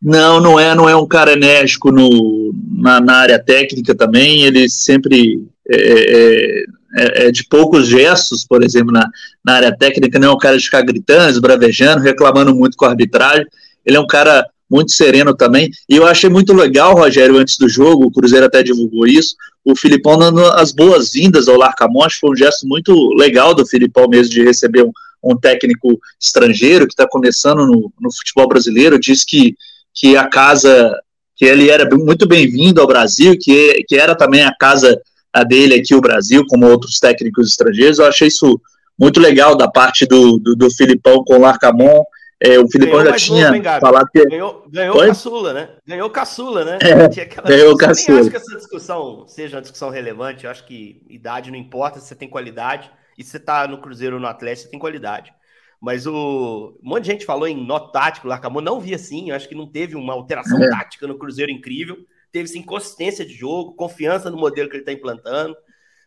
Não, 0.00 0.40
não 0.40 0.60
é, 0.60 0.74
não 0.76 0.88
é 0.88 0.94
um 0.94 1.06
cara 1.06 1.32
enérgico 1.32 1.90
no, 1.90 2.52
na, 2.72 3.00
na 3.00 3.16
área 3.16 3.38
técnica 3.38 3.96
também, 3.96 4.42
ele 4.42 4.68
sempre 4.68 5.44
é, 5.68 5.76
é, 5.76 6.64
é, 6.96 7.26
é, 7.26 7.30
de 7.32 7.44
poucos 7.44 7.88
gestos, 7.88 8.46
por 8.46 8.62
exemplo, 8.62 8.92
na, 8.92 9.10
na 9.44 9.54
área 9.54 9.76
técnica, 9.76 10.18
não 10.18 10.28
é 10.28 10.32
um 10.32 10.38
cara 10.38 10.56
de 10.56 10.64
ficar 10.64 10.82
gritando, 10.82 11.30
esbravejando, 11.30 12.00
reclamando 12.00 12.54
muito 12.54 12.76
com 12.76 12.84
a 12.84 12.90
arbitragem, 12.90 13.44
ele 13.84 13.96
é 13.96 14.00
um 14.00 14.06
cara 14.06 14.48
muito 14.70 14.92
sereno 14.92 15.34
também, 15.34 15.70
e 15.88 15.96
eu 15.96 16.06
achei 16.06 16.28
muito 16.28 16.52
legal, 16.52 16.94
Rogério, 16.94 17.38
antes 17.38 17.56
do 17.56 17.68
jogo, 17.68 18.06
o 18.06 18.12
Cruzeiro 18.12 18.46
até 18.46 18.62
divulgou 18.62 19.06
isso, 19.06 19.34
o 19.64 19.76
Filipão 19.76 20.18
dando 20.18 20.44
as 20.52 20.72
boas-vindas 20.72 21.48
ao 21.48 21.56
Larcamon, 21.56 22.02
acho 22.02 22.16
que 22.16 22.20
foi 22.20 22.30
um 22.30 22.36
gesto 22.36 22.66
muito 22.66 22.92
legal 23.14 23.54
do 23.54 23.66
Filipão 23.66 24.08
mesmo, 24.08 24.32
de 24.32 24.44
receber 24.44 24.84
um, 24.84 24.92
um 25.22 25.36
técnico 25.36 25.98
estrangeiro 26.20 26.86
que 26.86 26.92
está 26.92 27.06
começando 27.08 27.66
no, 27.66 27.92
no 28.00 28.12
futebol 28.12 28.48
brasileiro, 28.48 28.98
disse 28.98 29.24
que 29.26 29.54
que 29.98 30.16
a 30.16 30.28
casa, 30.28 30.96
que 31.36 31.44
ele 31.44 31.68
era 31.68 31.88
muito 31.96 32.26
bem-vindo 32.26 32.80
ao 32.80 32.86
Brasil, 32.86 33.36
que, 33.38 33.84
que 33.88 33.96
era 33.96 34.14
também 34.14 34.44
a 34.44 34.54
casa 34.54 35.00
dele 35.48 35.74
aqui, 35.74 35.94
o 35.94 36.00
Brasil, 36.00 36.44
como 36.48 36.68
outros 36.68 37.00
técnicos 37.00 37.48
estrangeiros. 37.48 37.98
Eu 37.98 38.06
achei 38.06 38.28
isso 38.28 38.60
muito 38.98 39.18
legal 39.18 39.56
da 39.56 39.68
parte 39.68 40.06
do, 40.06 40.38
do, 40.38 40.54
do 40.54 40.70
Filipão 40.70 41.24
com 41.24 41.36
o 41.36 41.40
Larcamon. 41.40 42.04
É, 42.40 42.58
o 42.58 42.68
Filipão 42.70 43.04
já 43.04 43.16
tinha 43.16 43.50
novo, 43.50 43.80
falado 43.80 44.08
que. 44.12 44.24
Ganhou, 44.24 44.64
ganhou 44.68 44.98
caçula, 45.06 45.52
né? 45.52 45.70
Ganhou 45.84 46.10
caçula, 46.10 46.64
né? 46.64 46.78
É, 46.80 47.22
aquela... 47.22 47.48
Ganhou 47.48 47.76
caçula. 47.76 48.18
Eu 48.18 48.20
acho 48.20 48.30
que 48.30 48.36
essa 48.36 48.56
discussão 48.56 49.26
seja 49.26 49.56
uma 49.56 49.62
discussão 49.62 49.90
relevante. 49.90 50.44
Eu 50.44 50.50
acho 50.50 50.64
que 50.64 51.04
idade 51.08 51.50
não 51.50 51.58
importa 51.58 51.98
se 51.98 52.06
você 52.06 52.14
tem 52.14 52.28
qualidade. 52.28 52.90
E 53.16 53.24
se 53.24 53.30
você 53.30 53.40
tá 53.40 53.66
no 53.66 53.80
Cruzeiro 53.80 54.16
ou 54.16 54.22
no 54.22 54.28
Atlético, 54.28 54.66
você 54.66 54.70
tem 54.70 54.78
qualidade. 54.78 55.32
Mas 55.80 56.06
o 56.06 56.78
um 56.82 56.88
monte 56.88 57.04
de 57.04 57.12
gente 57.12 57.24
falou 57.24 57.46
em 57.46 57.56
nó 57.56 57.78
tático, 57.78 58.26
Larcamon 58.26 58.60
não 58.60 58.80
vi 58.80 58.94
assim, 58.94 59.30
eu 59.30 59.36
acho 59.36 59.48
que 59.48 59.54
não 59.54 59.66
teve 59.66 59.94
uma 59.94 60.12
alteração 60.12 60.60
é. 60.62 60.68
tática 60.70 61.06
no 61.06 61.16
Cruzeiro 61.16 61.52
incrível, 61.52 61.96
teve 62.32 62.48
sim 62.48 62.62
consistência 62.62 63.24
de 63.24 63.32
jogo, 63.32 63.74
confiança 63.74 64.28
no 64.28 64.36
modelo 64.36 64.68
que 64.68 64.74
ele 64.74 64.82
está 64.82 64.92
implantando, 64.92 65.56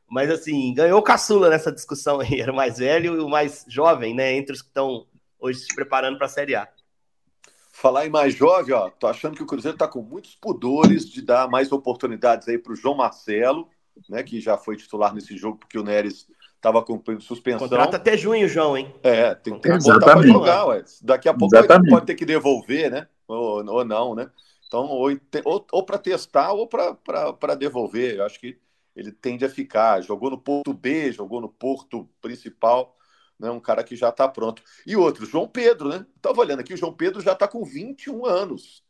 mas 0.09 0.29
assim, 0.29 0.73
ganhou 0.73 1.01
caçula 1.01 1.49
nessa 1.49 1.71
discussão 1.71 2.19
aí, 2.19 2.39
era 2.41 2.51
o 2.51 2.55
mais 2.55 2.79
velho 2.79 3.15
e 3.15 3.19
o 3.19 3.29
mais 3.29 3.63
jovem, 3.67 4.13
né, 4.13 4.33
entre 4.33 4.53
os 4.53 4.61
que 4.61 4.67
estão 4.67 5.05
hoje 5.41 5.59
se 5.59 5.75
preparando 5.75 6.17
para 6.17 6.27
a 6.27 6.29
Série 6.29 6.55
A. 6.55 6.69
Falar 7.73 8.05
em 8.05 8.09
mais 8.09 8.33
jovem, 8.33 8.73
ó, 8.73 8.89
tô 8.89 9.07
achando 9.07 9.35
que 9.35 9.43
o 9.43 9.45
Cruzeiro 9.45 9.75
está 9.75 9.87
com 9.87 10.01
muitos 10.01 10.35
pudores 10.35 11.09
de 11.09 11.21
dar 11.21 11.49
mais 11.49 11.71
oportunidades 11.71 12.47
aí 12.47 12.57
para 12.57 12.73
o 12.73 12.75
João 12.75 12.95
Marcelo, 12.95 13.67
né, 14.07 14.23
que 14.23 14.39
já 14.39 14.57
foi 14.57 14.77
titular 14.77 15.13
nesse 15.13 15.35
jogo 15.35 15.57
porque 15.57 15.77
o 15.77 15.83
Neres 15.83 16.27
Estava 16.61 16.83
cumprindo 16.83 17.21
suspensão. 17.21 17.67
Contrata 17.67 17.97
até 17.97 18.15
junho, 18.15 18.47
João, 18.47 18.77
hein? 18.77 18.93
É, 19.01 19.33
tem, 19.33 19.57
tem 19.57 19.79
que 19.79 19.83
botar 19.83 20.13
para 20.13 20.21
jogar, 20.21 20.65
ué. 20.67 20.83
Daqui 21.01 21.27
a 21.27 21.33
pouco 21.33 21.55
ele 21.55 21.89
pode 21.89 22.05
ter 22.05 22.13
que 22.13 22.23
devolver, 22.23 22.91
né? 22.91 23.07
Ou, 23.27 23.65
ou 23.67 23.83
não, 23.83 24.13
né? 24.13 24.29
Então, 24.67 24.85
ou, 24.85 25.09
ou, 25.43 25.67
ou 25.71 25.83
para 25.83 25.97
testar 25.97 26.51
ou 26.51 26.67
para 26.67 27.55
devolver. 27.57 28.17
Eu 28.17 28.25
acho 28.25 28.39
que 28.39 28.59
ele 28.95 29.11
tende 29.11 29.43
a 29.43 29.49
ficar. 29.49 30.01
Jogou 30.01 30.29
no 30.29 30.37
Porto 30.37 30.71
B, 30.71 31.11
jogou 31.11 31.41
no 31.41 31.49
Porto 31.49 32.07
principal, 32.21 32.95
né? 33.41 33.49
Um 33.49 33.59
cara 33.59 33.83
que 33.83 33.95
já 33.95 34.09
está 34.09 34.27
pronto. 34.27 34.61
E 34.85 34.95
outro, 34.95 35.25
João 35.25 35.47
Pedro, 35.47 35.89
né? 35.89 36.05
Estava 36.15 36.39
olhando 36.39 36.59
aqui, 36.59 36.73
o 36.73 36.77
João 36.77 36.93
Pedro 36.93 37.19
já 37.21 37.33
está 37.33 37.47
com 37.47 37.65
21 37.65 38.25
anos. 38.25 38.83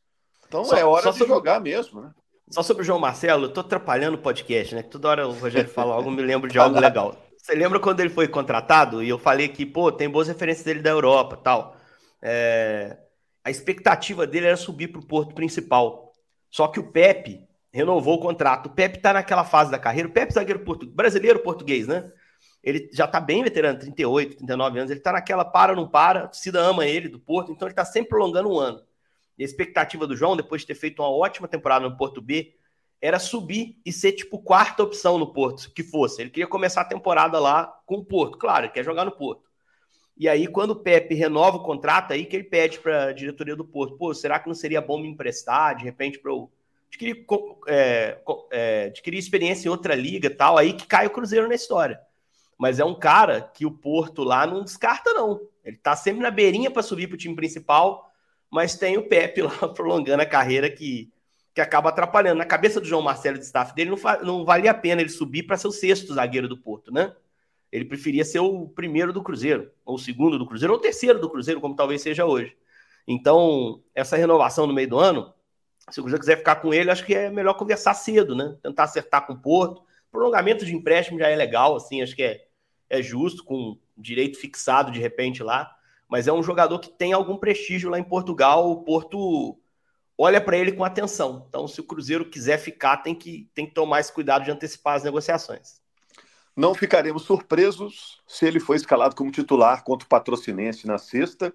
Então 0.47 0.65
só, 0.65 0.75
é 0.75 0.83
hora 0.83 1.11
de 1.11 1.17
sobre... 1.17 1.33
jogar 1.33 1.61
mesmo, 1.61 2.01
né? 2.01 2.11
Só 2.49 2.61
sobre 2.61 2.83
o 2.83 2.85
João 2.85 2.99
Marcelo, 2.99 3.45
eu 3.45 3.53
tô 3.53 3.61
atrapalhando 3.61 4.17
o 4.17 4.21
podcast, 4.21 4.75
né? 4.75 4.83
Toda 4.83 5.07
hora 5.07 5.27
o 5.27 5.31
Rogério 5.31 5.69
fala 5.71 5.95
algo, 5.95 6.11
me 6.11 6.21
lembro 6.21 6.49
de 6.49 6.59
algo 6.59 6.77
legal. 6.77 7.15
Você 7.37 7.55
lembra 7.55 7.79
quando 7.79 8.01
ele 8.01 8.09
foi 8.09 8.27
contratado? 8.27 9.01
E 9.01 9.09
eu 9.09 9.17
falei 9.17 9.47
que, 9.47 9.65
pô, 9.65 9.91
tem 9.91 10.09
boas 10.09 10.27
referências 10.27 10.65
dele 10.65 10.81
da 10.81 10.89
Europa 10.89 11.37
tal. 11.37 11.77
É... 12.21 12.97
A 13.43 13.49
expectativa 13.49 14.27
dele 14.27 14.47
era 14.47 14.57
subir 14.57 14.89
para 14.89 15.01
o 15.01 15.05
Porto 15.05 15.33
principal. 15.33 16.11
Só 16.51 16.67
que 16.67 16.79
o 16.79 16.91
Pepe 16.91 17.47
renovou 17.73 18.15
o 18.15 18.21
contrato. 18.21 18.67
O 18.67 18.69
Pepe 18.69 18.97
está 18.97 19.13
naquela 19.13 19.43
fase 19.43 19.71
da 19.71 19.79
carreira. 19.79 20.07
O 20.07 20.11
Pepe, 20.11 20.33
zagueiro 20.33 20.59
portu... 20.59 20.85
brasileiro 20.85 21.39
português, 21.39 21.87
né? 21.87 22.11
Ele 22.63 22.89
já 22.93 23.05
está 23.05 23.19
bem 23.19 23.43
veterano, 23.43 23.79
38, 23.79 24.37
39 24.37 24.79
anos. 24.79 24.91
Ele 24.91 24.99
está 24.99 25.11
naquela 25.11 25.43
para, 25.43 25.75
não 25.75 25.87
para. 25.87 26.25
A 26.25 26.27
torcida 26.27 26.59
ama 26.59 26.85
ele 26.85 27.09
do 27.09 27.19
Porto, 27.19 27.51
então 27.51 27.67
ele 27.67 27.73
está 27.73 27.85
sempre 27.85 28.09
prolongando 28.09 28.49
um 28.49 28.59
ano. 28.59 28.81
E 29.37 29.43
a 29.43 29.45
expectativa 29.45 30.05
do 30.05 30.15
João, 30.15 30.37
depois 30.37 30.61
de 30.61 30.67
ter 30.67 30.75
feito 30.75 31.01
uma 31.01 31.09
ótima 31.09 31.47
temporada 31.47 31.87
no 31.87 31.97
Porto 31.97 32.21
B, 32.21 32.53
era 33.01 33.17
subir 33.17 33.79
e 33.83 33.91
ser 33.91 34.11
tipo 34.11 34.37
quarta 34.37 34.83
opção 34.83 35.17
no 35.17 35.33
Porto, 35.33 35.71
que 35.73 35.81
fosse. 35.81 36.21
Ele 36.21 36.29
queria 36.29 36.47
começar 36.47 36.81
a 36.81 36.85
temporada 36.85 37.39
lá 37.39 37.65
com 37.85 37.95
o 37.95 38.05
Porto, 38.05 38.37
claro, 38.37 38.65
ele 38.65 38.73
quer 38.73 38.85
jogar 38.85 39.05
no 39.05 39.11
Porto. 39.11 39.49
E 40.15 40.29
aí, 40.29 40.45
quando 40.45 40.71
o 40.71 40.75
Pepe 40.75 41.15
renova 41.15 41.57
o 41.57 41.63
contrato, 41.63 42.13
aí 42.13 42.25
que 42.25 42.35
ele 42.35 42.43
pede 42.43 42.77
para 42.77 43.05
a 43.05 43.11
diretoria 43.11 43.55
do 43.55 43.65
Porto: 43.65 43.97
pô, 43.97 44.13
será 44.13 44.39
que 44.39 44.47
não 44.47 44.53
seria 44.53 44.79
bom 44.79 44.99
me 44.99 45.07
emprestar 45.07 45.75
de 45.75 45.83
repente 45.83 46.19
para 46.19 46.31
eu 46.31 46.51
adquirir, 46.87 47.25
é, 47.67 48.19
é, 48.51 48.83
adquirir 48.85 49.17
experiência 49.17 49.67
em 49.67 49.71
outra 49.71 49.95
liga 49.95 50.29
tal? 50.29 50.59
Aí 50.59 50.73
que 50.73 50.85
cai 50.85 51.07
o 51.07 51.09
Cruzeiro 51.09 51.47
na 51.47 51.55
história. 51.55 51.99
Mas 52.61 52.79
é 52.79 52.85
um 52.85 52.93
cara 52.93 53.41
que 53.41 53.65
o 53.65 53.71
Porto 53.71 54.23
lá 54.23 54.45
não 54.45 54.63
descarta, 54.63 55.11
não. 55.13 55.41
Ele 55.65 55.77
tá 55.77 55.95
sempre 55.95 56.21
na 56.21 56.29
beirinha 56.29 56.69
para 56.69 56.83
subir 56.83 57.07
para 57.07 57.15
o 57.15 57.17
time 57.17 57.35
principal, 57.35 58.13
mas 58.51 58.75
tem 58.75 58.99
o 58.99 59.07
Pepe 59.07 59.41
lá 59.41 59.49
prolongando 59.73 60.21
a 60.21 60.27
carreira 60.27 60.69
que 60.69 61.11
que 61.55 61.59
acaba 61.59 61.89
atrapalhando. 61.89 62.37
Na 62.37 62.45
cabeça 62.45 62.79
do 62.79 62.85
João 62.85 63.01
Marcelo 63.01 63.39
de 63.39 63.45
staff 63.45 63.73
dele, 63.73 63.89
não, 63.89 63.97
não 64.23 64.45
valia 64.45 64.69
a 64.69 64.75
pena 64.75 65.01
ele 65.01 65.09
subir 65.09 65.41
para 65.41 65.57
ser 65.57 65.67
o 65.67 65.71
sexto 65.71 66.13
zagueiro 66.13 66.47
do 66.47 66.55
Porto, 66.55 66.93
né? 66.93 67.15
Ele 67.71 67.83
preferia 67.83 68.23
ser 68.23 68.39
o 68.39 68.69
primeiro 68.69 69.11
do 69.11 69.23
Cruzeiro, 69.23 69.71
ou 69.83 69.95
o 69.95 69.99
segundo 69.99 70.37
do 70.37 70.45
Cruzeiro, 70.45 70.71
ou 70.71 70.79
o 70.79 70.81
terceiro 70.81 71.19
do 71.19 71.29
Cruzeiro, 71.31 71.59
como 71.59 71.75
talvez 71.75 72.03
seja 72.03 72.27
hoje. 72.27 72.55
Então, 73.07 73.81
essa 73.95 74.15
renovação 74.15 74.67
no 74.67 74.73
meio 74.73 74.87
do 74.87 74.99
ano, 74.99 75.33
se 75.89 75.99
o 75.99 76.03
Cruzeiro 76.03 76.21
quiser 76.21 76.37
ficar 76.37 76.57
com 76.57 76.71
ele, 76.71 76.91
acho 76.91 77.03
que 77.03 77.15
é 77.15 77.27
melhor 77.31 77.55
conversar 77.55 77.95
cedo, 77.95 78.35
né? 78.35 78.55
Tentar 78.61 78.83
acertar 78.83 79.25
com 79.25 79.33
o 79.33 79.41
Porto. 79.41 79.81
Prolongamento 80.11 80.63
de 80.63 80.75
empréstimo 80.75 81.17
já 81.17 81.27
é 81.27 81.35
legal, 81.35 81.75
assim, 81.75 82.03
acho 82.03 82.15
que 82.15 82.23
é, 82.23 82.45
é 82.91 83.01
justo, 83.01 83.43
com 83.43 83.79
direito 83.97 84.37
fixado 84.37 84.91
de 84.91 84.99
repente 84.99 85.41
lá, 85.41 85.73
mas 86.09 86.27
é 86.27 86.33
um 86.33 86.43
jogador 86.43 86.77
que 86.79 86.89
tem 86.89 87.13
algum 87.13 87.37
prestígio 87.37 87.89
lá 87.89 87.97
em 87.97 88.03
Portugal. 88.03 88.69
O 88.69 88.83
Porto 88.83 89.57
olha 90.17 90.41
para 90.41 90.57
ele 90.57 90.73
com 90.73 90.83
atenção. 90.83 91.45
Então, 91.47 91.67
se 91.69 91.79
o 91.79 91.85
Cruzeiro 91.85 92.29
quiser 92.29 92.57
ficar, 92.57 92.97
tem 92.97 93.15
que, 93.15 93.49
tem 93.55 93.65
que 93.65 93.73
tomar 93.73 94.01
esse 94.01 94.11
cuidado 94.11 94.43
de 94.43 94.51
antecipar 94.51 94.95
as 94.95 95.03
negociações. 95.03 95.79
Não 96.53 96.75
ficaremos 96.75 97.23
surpresos 97.23 98.21
se 98.27 98.45
ele 98.45 98.59
for 98.59 98.75
escalado 98.75 99.15
como 99.15 99.31
titular 99.31 99.85
contra 99.85 100.05
o 100.05 100.09
Patrocinense 100.09 100.85
na 100.85 100.97
sexta, 100.97 101.53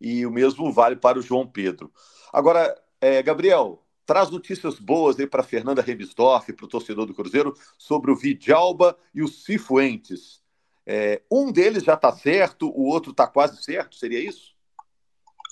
e 0.00 0.26
o 0.26 0.32
mesmo 0.32 0.72
vale 0.72 0.96
para 0.96 1.18
o 1.18 1.22
João 1.22 1.46
Pedro. 1.46 1.92
Agora, 2.32 2.74
é, 3.00 3.22
Gabriel, 3.22 3.86
traz 4.04 4.30
notícias 4.30 4.78
boas 4.78 5.18
aí 5.18 5.26
para 5.26 5.42
Fernanda 5.44 5.80
Rebisdorf, 5.80 6.52
para 6.52 6.64
o 6.66 6.68
torcedor 6.68 7.06
do 7.06 7.14
Cruzeiro, 7.14 7.54
sobre 7.78 8.10
o 8.10 8.16
Vidalba 8.16 8.98
e 9.14 9.22
o 9.22 9.28
Cifuentes. 9.28 10.44
É, 10.86 11.20
um 11.30 11.50
deles 11.50 11.82
já 11.82 11.94
está 11.94 12.12
certo, 12.12 12.68
o 12.68 12.86
outro 12.86 13.10
está 13.10 13.26
quase 13.26 13.62
certo, 13.62 13.96
seria 13.96 14.20
isso? 14.20 14.54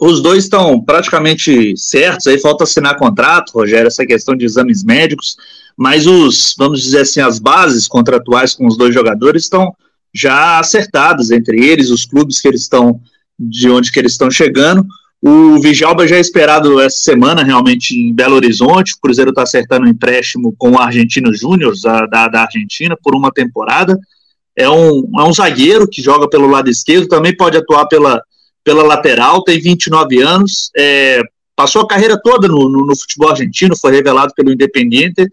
Os 0.01 0.23
dois 0.23 0.45
estão 0.45 0.81
praticamente 0.81 1.77
certos, 1.77 2.27
aí 2.27 2.39
falta 2.41 2.65
assinar 2.65 2.97
contrato, 2.97 3.53
Rogério, 3.53 3.89
essa 3.89 4.07
questão 4.07 4.37
de 4.37 4.45
exames 4.45 4.85
médicos, 4.85 5.37
mas 5.77 6.07
os, 6.07 6.55
vamos 6.57 6.83
dizer 6.83 7.01
assim, 7.01 7.21
as 7.21 7.39
bases 7.39 7.89
contratuais 7.89 8.55
com 8.55 8.67
os 8.67 8.77
dois 8.77 8.95
jogadores 8.95 9.45
estão 9.45 9.75
já 10.15 10.61
acertadas 10.61 11.31
entre 11.33 11.65
eles, 11.65 11.91
os 11.91 12.05
clubes 12.05 12.41
que 12.41 12.47
eles 12.47 12.63
estão, 12.63 13.01
de 13.39 13.69
onde 13.69 13.91
que 13.91 13.99
eles 13.99 14.13
estão 14.13 14.31
chegando. 14.31 14.87
O 15.21 15.59
Vijalba 15.61 16.07
já 16.07 16.17
é 16.17 16.21
esperado 16.21 16.79
essa 16.81 16.99
semana, 16.99 17.43
realmente, 17.43 17.99
em 17.99 18.13
Belo 18.13 18.37
Horizonte. 18.37 18.93
O 18.93 19.01
Cruzeiro 19.01 19.31
está 19.31 19.43
acertando 19.43 19.87
um 19.87 19.89
empréstimo 19.89 20.55
com 20.57 20.73
o 20.73 20.79
Argentino 20.79 21.35
Júnior, 21.35 21.75
da, 22.07 22.29
da 22.29 22.43
Argentina, 22.43 22.97
por 23.03 23.17
uma 23.17 23.33
temporada. 23.33 23.99
É 24.57 24.69
um, 24.69 25.11
é 25.19 25.25
um 25.25 25.33
zagueiro 25.33 25.89
que 25.89 26.03
joga 26.03 26.29
pelo 26.29 26.47
lado 26.47 26.71
esquerdo, 26.71 27.09
também 27.09 27.37
pode 27.37 27.57
atuar 27.57 27.87
pela, 27.87 28.23
pela 28.63 28.83
lateral, 28.83 29.43
tem 29.43 29.61
29 29.61 30.23
anos, 30.23 30.71
é, 30.77 31.21
passou 31.57 31.83
a 31.83 31.89
carreira 31.89 32.21
toda 32.23 32.47
no, 32.47 32.69
no, 32.69 32.87
no, 32.87 32.97
futebol 32.97 33.31
argentino, 33.31 33.77
foi 33.77 33.93
revelado 33.93 34.33
pelo 34.35 34.53
Independiente. 34.53 35.27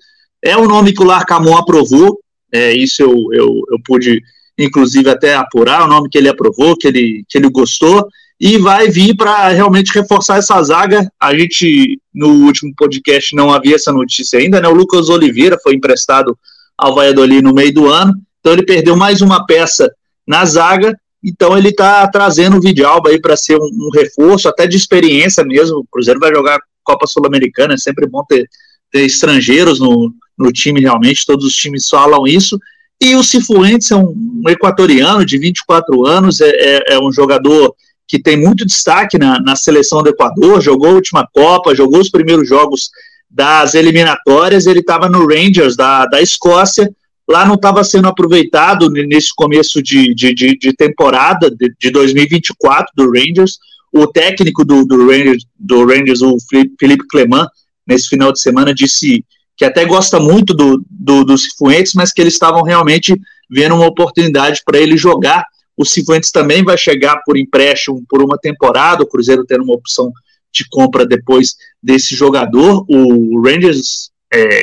É 0.44 0.58
um 0.58 0.68
nome 0.68 0.94
que 0.94 1.02
o 1.02 1.06
Larcamon 1.06 1.56
aprovou, 1.56 2.20
é, 2.52 2.74
isso 2.74 3.02
eu, 3.02 3.14
eu, 3.32 3.48
eu 3.72 3.78
pude, 3.86 4.22
inclusive, 4.58 5.10
até 5.10 5.36
apurar, 5.36 5.84
o 5.84 5.88
nome 5.88 6.10
que 6.10 6.18
ele 6.18 6.30
aprovou, 6.30 6.76
que 6.76 6.88
ele, 6.88 7.24
que 7.30 7.38
ele 7.38 7.50
gostou 7.50 8.08
e 8.42 8.58
vai 8.58 8.90
vir 8.90 9.16
para 9.16 9.50
realmente 9.50 9.94
reforçar 9.94 10.38
essa 10.38 10.62
zaga. 10.64 11.08
A 11.22 11.38
gente, 11.38 12.02
no 12.12 12.44
último 12.46 12.74
podcast, 12.76 13.36
não 13.36 13.54
havia 13.54 13.76
essa 13.76 13.92
notícia 13.92 14.40
ainda, 14.40 14.60
né? 14.60 14.68
O 14.68 14.74
Lucas 14.74 15.10
Oliveira 15.10 15.60
foi 15.62 15.76
emprestado 15.76 16.36
ao 16.76 16.96
Valladolid 16.96 17.44
no 17.44 17.54
meio 17.54 17.72
do 17.72 17.88
ano, 17.88 18.16
então 18.42 18.54
ele 18.54 18.66
perdeu 18.66 18.98
mais 18.98 19.22
uma 19.22 19.46
peça 19.46 19.90
na 20.28 20.44
zaga, 20.44 20.98
então 21.24 21.58
ele 21.58 21.70
está 21.70 22.08
trazendo 22.08 22.58
o 22.58 22.62
Vidalba 22.62 23.10
aí 23.10 23.22
para 23.22 23.38
ser 23.38 23.56
um, 23.56 23.64
um, 23.64 23.90
reforço, 23.94 24.50
até 24.50 24.66
de 24.68 24.76
experiência 24.76 25.44
mesmo. 25.44 25.78
O 25.78 25.86
Cruzeiro 25.90 26.20
vai 26.20 26.34
jogar 26.34 26.60
Copa 26.84 27.06
Sul-Americana, 27.06 27.76
é 27.76 27.78
sempre 27.78 28.08
bom 28.08 28.24
ter, 28.28 28.50
ter 28.92 29.06
estrangeiros 29.06 29.80
no, 29.80 30.12
no 30.38 30.52
time, 30.52 30.82
realmente, 30.82 31.26
todos 31.26 31.46
os 31.46 31.54
times 31.54 31.88
falam 31.88 32.26
isso. 32.26 32.60
E 33.00 33.16
o 33.16 33.24
Cifuentes 33.24 33.92
é 33.92 33.96
um, 33.96 34.14
um 34.44 34.50
equatoriano 34.50 35.24
de 35.24 35.38
24 35.38 36.06
anos, 36.06 36.42
é, 36.42 36.50
é, 36.50 36.94
é 36.94 37.00
um 37.00 37.12
jogador 37.12 37.76
que 38.08 38.20
tem 38.20 38.36
muito 38.36 38.66
destaque 38.66 39.18
na, 39.18 39.40
na 39.40 39.56
seleção 39.56 40.04
do 40.04 40.10
Equador, 40.10 40.60
jogou 40.60 40.90
a 40.90 40.94
última 40.94 41.28
Copa, 41.32 41.76
jogou 41.76 42.00
os 42.00 42.10
primeiros 42.10 42.48
jogos 42.48 42.90
das 43.30 43.74
eliminatórias, 43.74 44.66
ele 44.66 44.82
estava 44.82 45.08
no 45.08 45.26
Rangers 45.26 45.78
da, 45.78 46.06
da 46.06 46.22
Escócia, 46.22 46.94
lá 47.30 47.46
não 47.46 47.56
estava 47.56 47.84
sendo 47.84 48.08
aproveitado 48.08 48.90
nesse 48.90 49.34
começo 49.36 49.82
de, 49.82 50.14
de, 50.14 50.34
de, 50.34 50.58
de 50.58 50.74
temporada 50.74 51.50
de, 51.50 51.74
de, 51.80 51.90
2024 51.90 52.92
do 52.96 53.12
Rangers. 53.12 53.58
O 53.94 54.08
técnico 54.08 54.64
do, 54.64 54.86
do, 54.86 55.08
Rangers, 55.08 55.46
do 55.58 55.86
Rangers, 55.86 56.22
o 56.22 56.38
Felipe 56.80 57.08
Cleman, 57.10 57.46
nesse 57.86 58.08
final 58.08 58.32
de 58.32 58.40
semana, 58.40 58.74
disse 58.74 59.26
que 59.58 59.66
até 59.66 59.86
gosta 59.86 60.20
muito 60.20 60.54
do, 60.54 60.84
do, 60.90 61.24
dos 61.24 61.44
Cifuentes, 61.44 61.94
mas 61.94 62.12
que 62.12 62.22
eles 62.22 62.34
estavam 62.34 62.64
realmente 62.64 63.20
vendo 63.50 63.76
uma 63.76 63.86
oportunidade 63.86 64.62
para 64.66 64.80
ele 64.80 64.96
jogar 64.98 65.46
o 65.82 65.86
Cifuentes 65.86 66.32
também 66.32 66.64
vai 66.64 66.78
chegar 66.78 67.22
por 67.26 67.36
empréstimo 67.36 68.04
por 68.08 68.22
uma 68.22 68.38
temporada, 68.38 69.04
o 69.04 69.08
Cruzeiro 69.08 69.46
tendo 69.46 69.64
uma 69.64 69.74
opção 69.74 70.12
de 70.54 70.64
compra 70.70 71.06
depois 71.08 71.56
desse 71.82 72.16
jogador. 72.16 72.86
O 72.88 73.42
Rangers 73.42 74.12
é, 74.32 74.62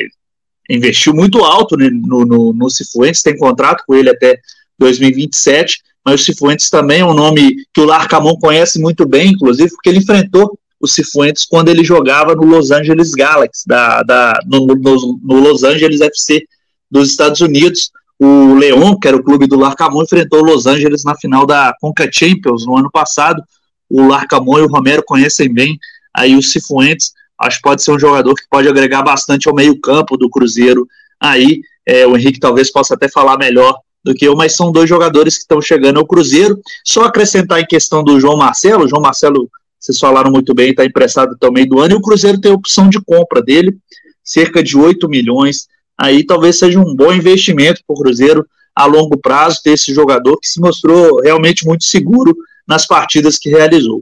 investiu 0.69 1.13
muito 1.13 1.43
alto 1.43 1.75
né, 1.75 1.89
no, 1.89 2.25
no, 2.25 2.53
no 2.53 2.69
Cifuentes, 2.69 3.23
tem 3.23 3.37
contrato 3.37 3.83
com 3.87 3.95
ele 3.95 4.09
até 4.09 4.39
2027, 4.77 5.81
mas 6.05 6.21
o 6.21 6.23
Cifuentes 6.23 6.69
também 6.69 7.01
é 7.01 7.05
um 7.05 7.13
nome 7.13 7.55
que 7.73 7.81
o 7.81 7.85
Larcamon 7.85 8.35
conhece 8.35 8.79
muito 8.79 9.05
bem, 9.07 9.31
inclusive, 9.31 9.69
porque 9.71 9.89
ele 9.89 9.99
enfrentou 9.99 10.57
o 10.79 10.87
Cifuentes 10.87 11.45
quando 11.45 11.69
ele 11.69 11.83
jogava 11.83 12.33
no 12.35 12.45
Los 12.45 12.71
Angeles 12.71 13.11
Galaxy, 13.11 13.63
da, 13.67 14.01
da, 14.03 14.39
no, 14.45 14.65
no, 14.65 15.19
no 15.21 15.39
Los 15.39 15.63
Angeles 15.63 15.99
FC 15.99 16.43
dos 16.89 17.09
Estados 17.09 17.41
Unidos. 17.41 17.91
O 18.17 18.53
Leon, 18.55 18.97
que 18.97 19.07
era 19.07 19.17
o 19.17 19.23
clube 19.23 19.47
do 19.47 19.57
Larcamon, 19.57 20.03
enfrentou 20.03 20.41
o 20.41 20.45
Los 20.45 20.65
Angeles 20.65 21.03
na 21.03 21.15
final 21.15 21.45
da 21.45 21.73
Conca 21.79 22.09
Champions 22.11 22.65
no 22.65 22.77
ano 22.77 22.89
passado. 22.91 23.41
O 23.89 24.07
Larcamon 24.07 24.59
e 24.59 24.61
o 24.61 24.67
Romero 24.67 25.03
conhecem 25.05 25.51
bem 25.51 25.77
aí 26.13 26.35
o 26.35 26.43
Cifuentes. 26.43 27.11
Acho 27.39 27.57
que 27.57 27.63
pode 27.63 27.83
ser 27.83 27.91
um 27.91 27.99
jogador 27.99 28.33
que 28.35 28.43
pode 28.49 28.67
agregar 28.67 29.01
bastante 29.01 29.47
ao 29.47 29.55
meio-campo 29.55 30.17
do 30.17 30.29
Cruzeiro. 30.29 30.87
Aí 31.19 31.61
é, 31.85 32.05
o 32.05 32.17
Henrique 32.17 32.39
talvez 32.39 32.71
possa 32.71 32.95
até 32.95 33.09
falar 33.09 33.37
melhor 33.37 33.77
do 34.03 34.13
que 34.13 34.25
eu, 34.25 34.35
mas 34.35 34.55
são 34.55 34.71
dois 34.71 34.89
jogadores 34.89 35.35
que 35.35 35.41
estão 35.41 35.61
chegando 35.61 35.99
ao 35.99 36.07
Cruzeiro. 36.07 36.59
Só 36.85 37.03
acrescentar 37.03 37.59
em 37.59 37.65
questão 37.65 38.03
do 38.03 38.19
João 38.19 38.37
Marcelo, 38.37 38.87
João 38.87 39.01
Marcelo, 39.01 39.49
vocês 39.79 39.97
falaram 39.97 40.31
muito 40.31 40.53
bem, 40.53 40.71
está 40.71 40.85
emprestado 40.85 41.37
meio 41.51 41.67
do 41.67 41.79
ano, 41.79 41.93
e 41.93 41.97
o 41.97 42.01
Cruzeiro 42.01 42.39
tem 42.39 42.51
opção 42.51 42.89
de 42.89 42.99
compra 43.01 43.41
dele, 43.41 43.77
cerca 44.23 44.61
de 44.61 44.77
8 44.77 45.07
milhões 45.07 45.67
aí 45.99 46.25
talvez 46.25 46.57
seja 46.57 46.79
um 46.79 46.95
bom 46.95 47.11
investimento 47.11 47.81
para 47.85 47.93
o 47.93 48.01
Cruzeiro 48.01 48.47
a 48.73 48.85
longo 48.85 49.17
prazo 49.17 49.59
ter 49.61 49.71
esse 49.71 49.93
jogador 49.93 50.39
que 50.39 50.47
se 50.47 50.61
mostrou 50.61 51.19
realmente 51.21 51.65
muito 51.65 51.83
seguro 51.83 52.33
nas 52.65 52.87
partidas 52.87 53.37
que 53.37 53.49
realizou. 53.49 54.01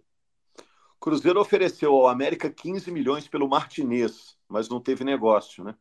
Cruzeiro 1.00 1.40
ofereceu 1.40 1.94
ao 1.94 2.08
América 2.08 2.50
15 2.50 2.92
milhões 2.92 3.28
pelo 3.28 3.48
Martinez, 3.48 4.36
mas 4.50 4.70
não 4.70 4.80
teve 4.80 5.04
negócio, 5.04 5.64
né? 5.64 5.76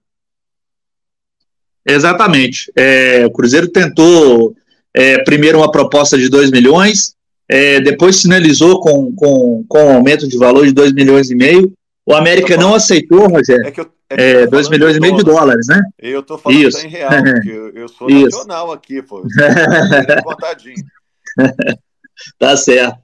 Exatamente. 1.84 2.70
É, 2.76 3.24
o 3.24 3.30
Cruzeiro 3.30 3.68
tentou 3.68 4.54
é, 4.92 5.22
primeiro 5.22 5.58
uma 5.58 5.70
proposta 5.70 6.18
de 6.18 6.28
2 6.28 6.50
milhões, 6.50 7.14
é, 7.48 7.80
depois 7.80 8.16
sinalizou 8.16 8.80
com, 8.80 9.14
com, 9.14 9.64
com 9.68 9.84
um 9.84 9.94
aumento 9.94 10.28
de 10.28 10.36
valor 10.36 10.66
de 10.66 10.72
2 10.72 10.92
milhões 10.92 11.30
e 11.30 11.36
meio. 11.36 11.72
O 12.04 12.14
América 12.14 12.56
não 12.56 12.74
aceitou, 12.74 13.28
Rogério. 13.28 13.66
É 13.66 13.70
que 13.70 13.80
eu 13.80 13.90
é, 14.08 14.46
2 14.46 14.68
milhões 14.68 14.96
e 14.96 15.00
meio 15.00 15.16
de 15.16 15.24
dólares, 15.24 15.66
né? 15.68 15.82
Eu 15.98 16.22
tô 16.22 16.38
falando 16.38 16.60
Isso. 16.60 16.86
em 16.86 16.88
real, 16.88 17.10
porque 17.10 17.50
eu, 17.50 17.70
eu 17.70 17.88
sou 17.88 18.08
Isso. 18.10 18.36
nacional 18.36 18.72
aqui, 18.72 19.02
pô. 19.02 19.22
contadinho. 20.24 20.84
tá 22.38 22.56
certo. 22.56 22.98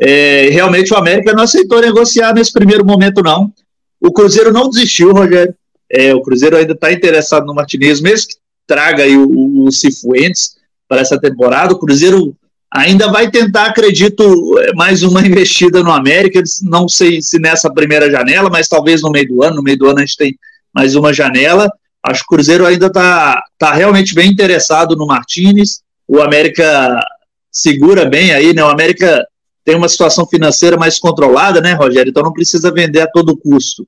É, 0.00 0.48
realmente 0.50 0.92
o 0.92 0.96
América 0.96 1.32
não 1.32 1.42
aceitou 1.42 1.80
negociar 1.80 2.32
nesse 2.32 2.52
primeiro 2.52 2.84
momento, 2.84 3.22
não. 3.22 3.52
O 4.00 4.12
Cruzeiro 4.12 4.52
não 4.52 4.70
desistiu, 4.70 5.12
Rogério. 5.12 5.54
É, 5.90 6.14
o 6.14 6.22
Cruzeiro 6.22 6.56
ainda 6.56 6.72
está 6.72 6.92
interessado 6.92 7.46
no 7.46 7.54
Martinez, 7.54 8.00
mesmo 8.00 8.28
que 8.28 8.36
traga 8.66 9.02
aí 9.02 9.16
o, 9.16 9.64
o 9.64 9.72
Cifuentes 9.72 10.56
para 10.88 11.00
essa 11.00 11.18
temporada. 11.18 11.72
O 11.72 11.78
Cruzeiro 11.78 12.36
ainda 12.70 13.10
vai 13.10 13.30
tentar, 13.30 13.66
acredito, 13.66 14.54
mais 14.76 15.02
uma 15.02 15.20
investida 15.26 15.82
no 15.82 15.90
América. 15.90 16.42
Não 16.62 16.88
sei 16.88 17.20
se 17.20 17.38
nessa 17.38 17.72
primeira 17.72 18.10
janela, 18.10 18.48
mas 18.50 18.68
talvez 18.68 19.02
no 19.02 19.10
meio 19.10 19.28
do 19.28 19.42
ano. 19.42 19.56
No 19.56 19.62
meio 19.62 19.78
do 19.78 19.88
ano 19.88 19.98
a 19.98 20.02
gente 20.02 20.16
tem 20.16 20.38
mais 20.72 20.94
uma 20.94 21.12
janela. 21.12 21.70
Acho 22.04 22.20
que 22.20 22.26
o 22.26 22.36
Cruzeiro 22.36 22.66
ainda 22.66 22.86
está 22.86 23.42
tá 23.58 23.72
realmente 23.72 24.14
bem 24.14 24.30
interessado 24.30 24.94
no 24.94 25.06
Martinez. 25.06 25.80
O 26.06 26.20
América 26.20 27.00
segura 27.50 28.04
bem 28.04 28.32
aí, 28.32 28.54
né? 28.54 28.62
O 28.62 28.68
América 28.68 29.26
tem 29.68 29.76
uma 29.76 29.88
situação 29.90 30.26
financeira 30.26 30.78
mais 30.78 30.98
controlada, 30.98 31.60
né, 31.60 31.74
Rogério? 31.74 32.08
Então 32.08 32.22
não 32.22 32.32
precisa 32.32 32.72
vender 32.72 33.02
a 33.02 33.06
todo 33.06 33.36
custo. 33.36 33.86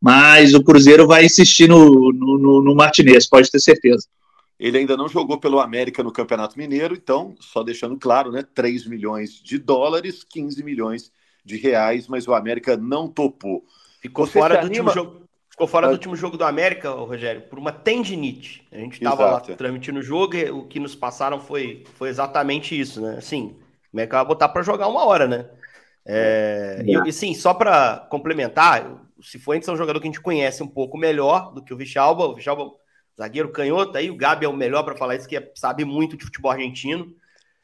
Mas 0.00 0.54
o 0.54 0.64
Cruzeiro 0.64 1.06
vai 1.06 1.26
insistir 1.26 1.68
no, 1.68 2.10
no, 2.14 2.62
no 2.62 2.74
Martinez, 2.74 3.28
pode 3.28 3.50
ter 3.50 3.60
certeza. 3.60 4.06
Ele 4.58 4.78
ainda 4.78 4.96
não 4.96 5.06
jogou 5.06 5.38
pelo 5.38 5.60
América 5.60 6.02
no 6.02 6.10
Campeonato 6.10 6.56
Mineiro, 6.56 6.94
então, 6.94 7.34
só 7.40 7.62
deixando 7.62 7.98
claro, 7.98 8.32
né? 8.32 8.42
3 8.54 8.86
milhões 8.86 9.32
de 9.32 9.58
dólares, 9.58 10.24
15 10.24 10.64
milhões 10.64 11.12
de 11.44 11.58
reais, 11.58 12.08
mas 12.08 12.26
o 12.26 12.32
América 12.32 12.74
não 12.74 13.06
topou. 13.06 13.62
Ficou 14.00 14.24
Você 14.24 14.38
fora 14.38 14.56
do 14.56 14.66
último 14.66 14.90
jogo. 14.90 15.28
Ficou 15.50 15.66
fora 15.66 15.88
do 15.88 15.92
último 15.92 16.16
jogo 16.16 16.38
do 16.38 16.44
América, 16.44 16.88
Rogério, 16.88 17.42
por 17.42 17.58
uma 17.58 17.72
tendinite. 17.72 18.66
A 18.72 18.78
gente 18.78 18.94
estava 18.94 19.30
lá 19.32 19.40
transmitindo 19.40 19.98
o 19.98 20.02
jogo 20.02 20.36
e 20.36 20.48
o 20.48 20.62
que 20.62 20.80
nos 20.80 20.94
passaram 20.94 21.38
foi, 21.38 21.84
foi 21.96 22.08
exatamente 22.08 22.78
isso, 22.78 23.02
né? 23.02 23.16
Assim, 23.18 23.54
o 23.92 23.96
América 23.96 24.18
vai 24.18 24.26
botar 24.26 24.48
para 24.48 24.62
jogar 24.62 24.88
uma 24.88 25.04
hora, 25.04 25.26
né? 25.26 25.46
É, 26.04 26.82
e, 26.86 27.08
e 27.08 27.12
sim, 27.12 27.34
só 27.34 27.52
para 27.52 28.06
complementar, 28.10 28.86
o 29.18 29.22
Cifuentes 29.22 29.68
é 29.68 29.72
um 29.72 29.76
jogador 29.76 30.00
que 30.00 30.06
a 30.06 30.10
gente 30.10 30.20
conhece 30.20 30.62
um 30.62 30.68
pouco 30.68 30.96
melhor 30.96 31.52
do 31.52 31.62
que 31.62 31.74
o 31.74 31.76
Vichalba. 31.76 32.24
O 32.24 32.34
Vichalba 32.34 32.70
zagueiro 33.18 33.50
canhoto, 33.50 33.98
aí 33.98 34.10
o 34.10 34.16
Gabi 34.16 34.46
é 34.46 34.48
o 34.48 34.56
melhor 34.56 34.84
para 34.84 34.96
falar 34.96 35.16
isso, 35.16 35.28
que 35.28 35.36
é, 35.36 35.52
sabe 35.54 35.84
muito 35.84 36.16
de 36.16 36.24
futebol 36.24 36.52
argentino. 36.52 37.12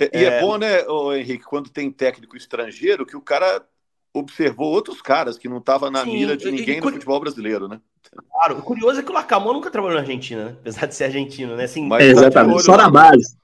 E 0.01 0.05
é, 0.13 0.25
é 0.25 0.41
bom, 0.41 0.59
né, 0.59 0.85
Henrique, 1.17 1.45
quando 1.45 1.71
tem 1.71 1.91
técnico 1.91 2.37
estrangeiro, 2.37 3.07
que 3.07 3.17
o 3.17 3.21
cara 3.21 3.65
observou 4.13 4.73
outros 4.73 5.01
caras 5.01 5.39
que 5.39 5.49
não 5.49 5.59
estavam 5.59 5.91
na 5.91 6.05
Sim, 6.05 6.13
mira 6.13 6.37
de 6.37 6.51
ninguém 6.51 6.79
e, 6.79 6.81
no 6.81 6.91
futebol 6.91 7.21
brasileiro, 7.21 7.69
né? 7.69 7.81
Claro, 8.31 8.59
o 8.59 8.63
curioso 8.63 9.01
é 9.01 9.03
que 9.03 9.11
o 9.11 9.15
Lacamon 9.15 9.55
nunca 9.55 9.71
trabalhou 9.71 9.97
na 9.97 10.03
Argentina, 10.03 10.45
né? 10.47 10.57
apesar 10.61 10.87
de 10.87 10.95
ser 10.95 11.05
argentino, 11.05 11.57
né? 11.57 11.65
Assim, 11.65 11.87
Mas 11.87 12.05
é, 12.05 12.09
exatamente, 12.11 12.63
só 12.63 12.77
na 12.77 12.91
base. 12.91 13.37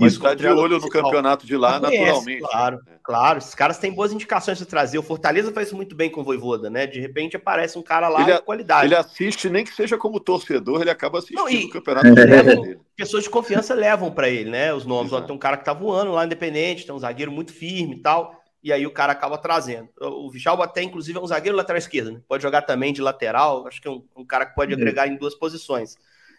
Mas 0.00 0.14
está 0.14 0.34
de 0.34 0.46
olho 0.48 0.78
no 0.80 0.88
campeonato 0.88 1.46
de 1.46 1.56
lá, 1.56 1.78
conhece, 1.78 2.02
naturalmente. 2.02 2.40
Claro, 2.40 2.80
claro. 3.04 3.38
Esses 3.38 3.54
caras 3.54 3.78
têm 3.78 3.92
boas 3.92 4.12
indicações 4.12 4.58
de 4.58 4.66
trazer. 4.66 4.98
O 4.98 5.02
Fortaleza 5.02 5.52
faz 5.52 5.68
isso 5.68 5.76
muito 5.76 5.94
bem 5.94 6.10
com 6.10 6.22
o 6.22 6.24
Voivoda, 6.24 6.68
né? 6.68 6.88
De 6.88 6.98
repente 6.98 7.36
aparece 7.36 7.78
um 7.78 7.82
cara 7.82 8.08
lá 8.08 8.22
ele, 8.22 8.32
de 8.32 8.42
qualidade. 8.42 8.86
Ele 8.86 8.96
assiste, 8.96 9.48
nem 9.48 9.64
que 9.64 9.72
seja 9.72 9.96
como 9.96 10.18
torcedor, 10.18 10.80
ele 10.80 10.90
acaba 10.90 11.18
assistindo 11.18 11.38
Não, 11.38 11.48
e, 11.48 11.66
o 11.66 11.70
campeonato. 11.70 12.08
Levam, 12.10 12.80
pessoas 12.96 13.22
de 13.22 13.30
confiança 13.30 13.72
levam 13.74 14.10
para 14.10 14.28
ele, 14.28 14.50
né? 14.50 14.74
Os 14.74 14.84
nomes. 14.84 15.12
Ó, 15.12 15.20
tem 15.20 15.34
um 15.34 15.38
cara 15.38 15.56
que 15.56 15.64
tá 15.64 15.72
voando 15.72 16.10
lá 16.10 16.26
independente, 16.26 16.84
tem 16.84 16.94
um 16.94 16.98
zagueiro 16.98 17.30
muito 17.30 17.52
firme 17.52 17.96
e 17.96 18.02
tal. 18.02 18.40
E 18.62 18.72
aí 18.72 18.86
o 18.86 18.90
cara 18.90 19.12
acaba 19.12 19.38
trazendo. 19.38 19.88
O 19.98 20.30
Vichalba 20.30 20.64
até, 20.64 20.82
inclusive, 20.82 21.16
é 21.16 21.22
um 21.22 21.26
zagueiro 21.26 21.56
lateral 21.56 21.78
esquerdo, 21.78 22.12
né? 22.12 22.20
Pode 22.28 22.42
jogar 22.42 22.62
também 22.62 22.92
de 22.92 23.00
lateral. 23.00 23.66
Acho 23.66 23.80
que 23.80 23.88
é 23.88 23.90
um, 23.90 24.04
um 24.16 24.24
cara 24.24 24.44
que 24.44 24.54
pode 24.54 24.74
uhum. 24.74 24.78
agregar 24.78 25.06
em 25.06 25.16
duas 25.16 25.34
posições. 25.34 25.96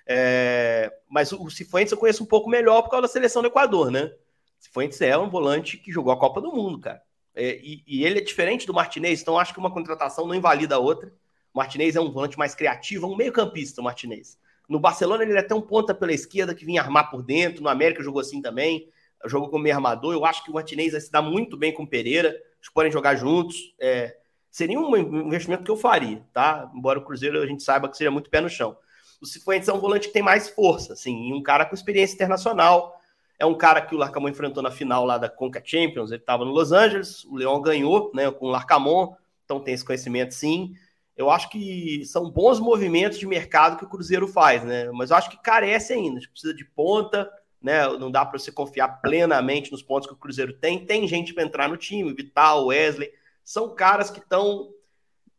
É, 0.07 0.91
mas 1.09 1.31
o 1.31 1.49
Cifuentes 1.49 1.91
eu 1.91 1.97
conheço 1.97 2.23
um 2.23 2.27
pouco 2.27 2.49
melhor 2.49 2.81
por 2.81 2.89
causa 2.89 3.03
da 3.03 3.07
seleção 3.07 3.41
do 3.41 3.47
Equador, 3.47 3.91
né? 3.91 4.11
Cifuentes 4.59 5.01
é 5.01 5.17
um 5.17 5.29
volante 5.29 5.77
que 5.77 5.91
jogou 5.91 6.11
a 6.11 6.19
Copa 6.19 6.41
do 6.41 6.51
Mundo, 6.51 6.79
cara. 6.79 7.01
É, 7.33 7.57
e, 7.57 7.83
e, 7.87 8.03
ele 8.03 8.19
é 8.19 8.21
diferente 8.21 8.67
do 8.67 8.73
Martinez, 8.73 9.21
então 9.21 9.39
acho 9.39 9.53
que 9.53 9.59
uma 9.59 9.71
contratação 9.71 10.27
não 10.27 10.35
invalida 10.35 10.75
a 10.75 10.79
outra. 10.79 11.13
O 11.53 11.57
Martinez 11.59 11.95
é 11.95 12.01
um 12.01 12.11
volante 12.11 12.37
mais 12.37 12.53
criativo, 12.53 13.07
um 13.07 13.15
meio-campista, 13.15 13.81
o 13.81 13.83
Martinez. 13.83 14.37
No 14.71 14.79
Barcelona 14.79 15.23
ele 15.23 15.33
é 15.33 15.39
até 15.39 15.53
um 15.53 15.61
ponta 15.61 15.93
pela 15.93 16.13
esquerda 16.13 16.55
que 16.55 16.65
vinha 16.65 16.81
armar 16.81 17.09
por 17.09 17.21
dentro. 17.21 17.61
No 17.61 17.69
América 17.69 18.01
jogou 18.01 18.21
assim 18.21 18.41
também. 18.41 18.87
Jogou 19.25 19.49
como 19.49 19.63
meio 19.63 19.75
armador. 19.75 20.13
Eu 20.13 20.25
acho 20.25 20.43
que 20.43 20.49
o 20.49 20.53
Martinez 20.53 20.93
vai 20.93 21.01
se 21.01 21.11
dar 21.11 21.21
muito 21.21 21.57
bem 21.57 21.73
com 21.73 21.83
o 21.83 21.87
Pereira. 21.87 22.29
Eles 22.29 22.69
podem 22.73 22.89
jogar 22.89 23.15
juntos. 23.15 23.75
É, 23.77 24.15
seria 24.49 24.79
um 24.79 24.95
investimento 24.95 25.63
que 25.63 25.71
eu 25.71 25.75
faria, 25.75 26.25
tá? 26.31 26.71
Embora 26.73 26.99
o 26.99 27.03
Cruzeiro 27.03 27.41
a 27.41 27.45
gente 27.45 27.61
saiba 27.63 27.89
que 27.89 27.97
seria 27.97 28.11
muito 28.11 28.29
pé 28.29 28.39
no 28.39 28.49
chão. 28.49 28.77
O 29.21 29.25
Cifuentes 29.25 29.69
é 29.69 29.73
um 29.73 29.79
volante 29.79 30.07
que 30.07 30.13
tem 30.13 30.23
mais 30.23 30.49
força, 30.49 30.93
assim, 30.93 31.29
e 31.29 31.33
um 31.33 31.43
cara 31.43 31.65
com 31.65 31.75
experiência 31.75 32.15
internacional. 32.15 32.99
É 33.37 33.45
um 33.45 33.55
cara 33.55 33.81
que 33.81 33.93
o 33.93 33.97
Larcamon 33.97 34.29
enfrentou 34.29 34.63
na 34.63 34.71
final 34.71 35.05
lá 35.05 35.17
da 35.17 35.29
Conca 35.29 35.61
Champions. 35.63 36.11
Ele 36.11 36.21
estava 36.21 36.43
no 36.43 36.51
Los 36.51 36.71
Angeles, 36.71 37.23
o 37.25 37.35
Leão 37.35 37.61
ganhou, 37.61 38.11
né, 38.13 38.31
com 38.31 38.47
o 38.47 38.49
Larcamon, 38.49 39.13
então 39.45 39.59
tem 39.59 39.73
esse 39.73 39.85
conhecimento 39.85 40.33
sim. 40.33 40.73
Eu 41.15 41.29
acho 41.29 41.49
que 41.49 42.03
são 42.05 42.31
bons 42.31 42.59
movimentos 42.59 43.19
de 43.19 43.27
mercado 43.27 43.77
que 43.77 43.83
o 43.83 43.89
Cruzeiro 43.89 44.27
faz, 44.27 44.63
né? 44.63 44.89
Mas 44.91 45.11
eu 45.11 45.17
acho 45.17 45.29
que 45.29 45.37
carece 45.37 45.93
ainda, 45.93 46.19
precisa 46.31 46.53
de 46.53 46.65
ponta, 46.65 47.29
né? 47.61 47.87
Não 47.97 48.09
dá 48.09 48.25
para 48.25 48.39
você 48.39 48.51
confiar 48.51 49.01
plenamente 49.01 49.71
nos 49.71 49.83
pontos 49.83 50.07
que 50.07 50.13
o 50.13 50.17
Cruzeiro 50.17 50.53
tem. 50.53 50.83
Tem 50.85 51.07
gente 51.07 51.33
para 51.33 51.43
entrar 51.43 51.69
no 51.69 51.77
time, 51.77 52.13
Vital, 52.13 52.67
Wesley, 52.67 53.11
são 53.43 53.75
caras 53.75 54.09
que 54.09 54.19
estão 54.19 54.69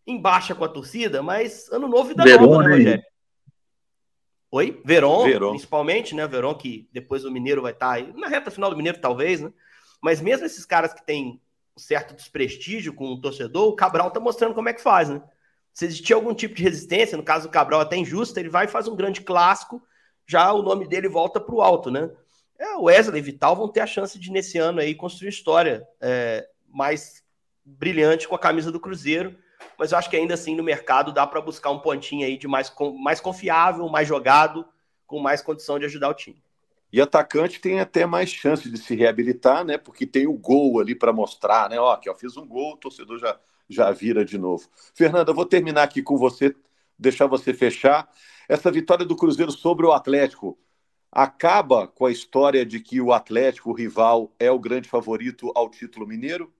em 0.06 0.20
baixa 0.20 0.54
com 0.54 0.64
a 0.64 0.68
torcida, 0.68 1.22
mas 1.22 1.68
ano 1.72 1.88
novo 1.88 2.08
vida 2.08 2.22
Verona, 2.22 2.46
nova, 2.46 2.68
né, 2.68 2.76
Rogério? 2.76 3.11
Oi? 4.54 4.82
Veron, 4.84 5.24
Veron, 5.24 5.50
principalmente, 5.52 6.14
né? 6.14 6.26
Veron, 6.26 6.54
que 6.54 6.86
depois 6.92 7.24
o 7.24 7.30
Mineiro 7.30 7.62
vai 7.62 7.72
estar 7.72 7.86
tá 7.86 7.92
aí, 7.94 8.12
na 8.12 8.28
reta 8.28 8.50
final 8.50 8.68
do 8.68 8.76
Mineiro, 8.76 9.00
talvez, 9.00 9.40
né? 9.40 9.50
Mas 9.98 10.20
mesmo 10.20 10.44
esses 10.44 10.66
caras 10.66 10.92
que 10.92 11.02
têm 11.02 11.40
um 11.74 11.80
certo 11.80 12.14
desprestígio 12.14 12.92
com 12.92 13.06
o 13.06 13.18
torcedor, 13.18 13.66
o 13.66 13.74
Cabral 13.74 14.10
tá 14.10 14.20
mostrando 14.20 14.54
como 14.54 14.68
é 14.68 14.74
que 14.74 14.82
faz, 14.82 15.08
né? 15.08 15.22
Se 15.72 15.86
existir 15.86 16.12
algum 16.12 16.34
tipo 16.34 16.54
de 16.54 16.62
resistência, 16.62 17.16
no 17.16 17.24
caso 17.24 17.48
do 17.48 17.50
Cabral 17.50 17.80
até 17.80 17.96
injusta, 17.96 18.40
ele 18.40 18.50
vai 18.50 18.66
e 18.66 18.68
faz 18.68 18.86
um 18.86 18.94
grande 18.94 19.22
clássico, 19.22 19.82
já 20.26 20.52
o 20.52 20.62
nome 20.62 20.86
dele 20.86 21.08
volta 21.08 21.40
para 21.40 21.54
o 21.54 21.62
alto, 21.62 21.90
né? 21.90 22.10
É, 22.58 22.76
o 22.76 22.82
Wesley 22.82 23.20
e 23.20 23.24
Vital 23.24 23.56
vão 23.56 23.68
ter 23.68 23.80
a 23.80 23.86
chance 23.86 24.18
de, 24.18 24.30
nesse 24.30 24.58
ano 24.58 24.80
aí, 24.80 24.94
construir 24.94 25.30
história 25.30 25.82
é, 25.98 26.46
mais 26.68 27.24
brilhante 27.64 28.28
com 28.28 28.34
a 28.34 28.38
camisa 28.38 28.70
do 28.70 28.78
Cruzeiro 28.78 29.34
mas 29.78 29.92
eu 29.92 29.98
acho 29.98 30.08
que 30.08 30.16
ainda 30.16 30.34
assim 30.34 30.54
no 30.54 30.62
mercado 30.62 31.12
dá 31.12 31.26
para 31.26 31.40
buscar 31.40 31.70
um 31.70 31.78
pontinho 31.78 32.26
aí 32.26 32.36
de 32.36 32.46
mais, 32.46 32.72
mais 33.00 33.20
confiável, 33.20 33.88
mais 33.88 34.06
jogado, 34.06 34.64
com 35.06 35.18
mais 35.18 35.42
condição 35.42 35.78
de 35.78 35.84
ajudar 35.84 36.08
o 36.08 36.14
time. 36.14 36.42
E 36.92 37.00
atacante 37.00 37.58
tem 37.58 37.80
até 37.80 38.04
mais 38.04 38.28
chance 38.28 38.68
de 38.70 38.76
se 38.76 38.94
reabilitar, 38.94 39.64
né? 39.64 39.78
Porque 39.78 40.06
tem 40.06 40.26
o 40.26 40.34
gol 40.34 40.78
ali 40.78 40.94
para 40.94 41.12
mostrar, 41.12 41.70
né? 41.70 41.80
Ó, 41.80 41.90
aqui, 41.90 42.10
ó, 42.10 42.14
fiz 42.14 42.36
um 42.36 42.46
gol, 42.46 42.74
o 42.74 42.76
torcedor 42.76 43.18
já, 43.18 43.38
já 43.66 43.90
vira 43.90 44.24
de 44.24 44.36
novo. 44.36 44.68
Fernanda, 44.94 45.30
eu 45.30 45.34
vou 45.34 45.46
terminar 45.46 45.84
aqui 45.84 46.02
com 46.02 46.18
você, 46.18 46.54
deixar 46.98 47.26
você 47.26 47.54
fechar. 47.54 48.10
Essa 48.46 48.70
vitória 48.70 49.06
do 49.06 49.16
Cruzeiro 49.16 49.50
sobre 49.50 49.86
o 49.86 49.92
Atlético 49.92 50.58
acaba 51.10 51.88
com 51.88 52.04
a 52.04 52.10
história 52.10 52.64
de 52.64 52.78
que 52.78 53.00
o 53.00 53.12
Atlético, 53.12 53.70
o 53.70 53.74
rival, 53.74 54.30
é 54.38 54.50
o 54.50 54.58
grande 54.58 54.88
favorito 54.88 55.50
ao 55.54 55.70
título 55.70 56.06
mineiro? 56.06 56.52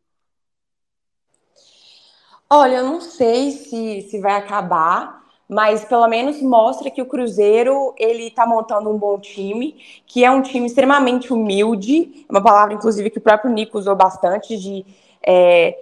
Olha, 2.55 2.77
eu 2.77 2.85
não 2.85 3.01
sei 3.01 3.53
se, 3.53 4.03
se 4.11 4.21
vai 4.21 4.35
acabar, 4.35 5.23
mas 5.49 5.87
pelo 5.87 6.07
menos 6.07 6.43
mostra 6.43 6.91
que 6.91 7.01
o 7.01 7.07
Cruzeiro 7.07 7.95
ele 7.97 8.27
está 8.27 8.47
montando 8.47 8.91
um 8.91 8.99
bom 8.99 9.19
time, 9.19 9.75
que 10.07 10.23
é 10.23 10.31
um 10.31 10.43
time 10.43 10.67
extremamente 10.67 11.33
humilde, 11.33 12.27
uma 12.29 12.43
palavra 12.43 12.75
inclusive 12.75 13.09
que 13.09 13.17
o 13.17 13.23
próprio 13.23 13.51
Nico 13.51 13.79
usou 13.79 13.97
bastante 13.97 14.59
de, 14.59 14.85
é, 15.23 15.79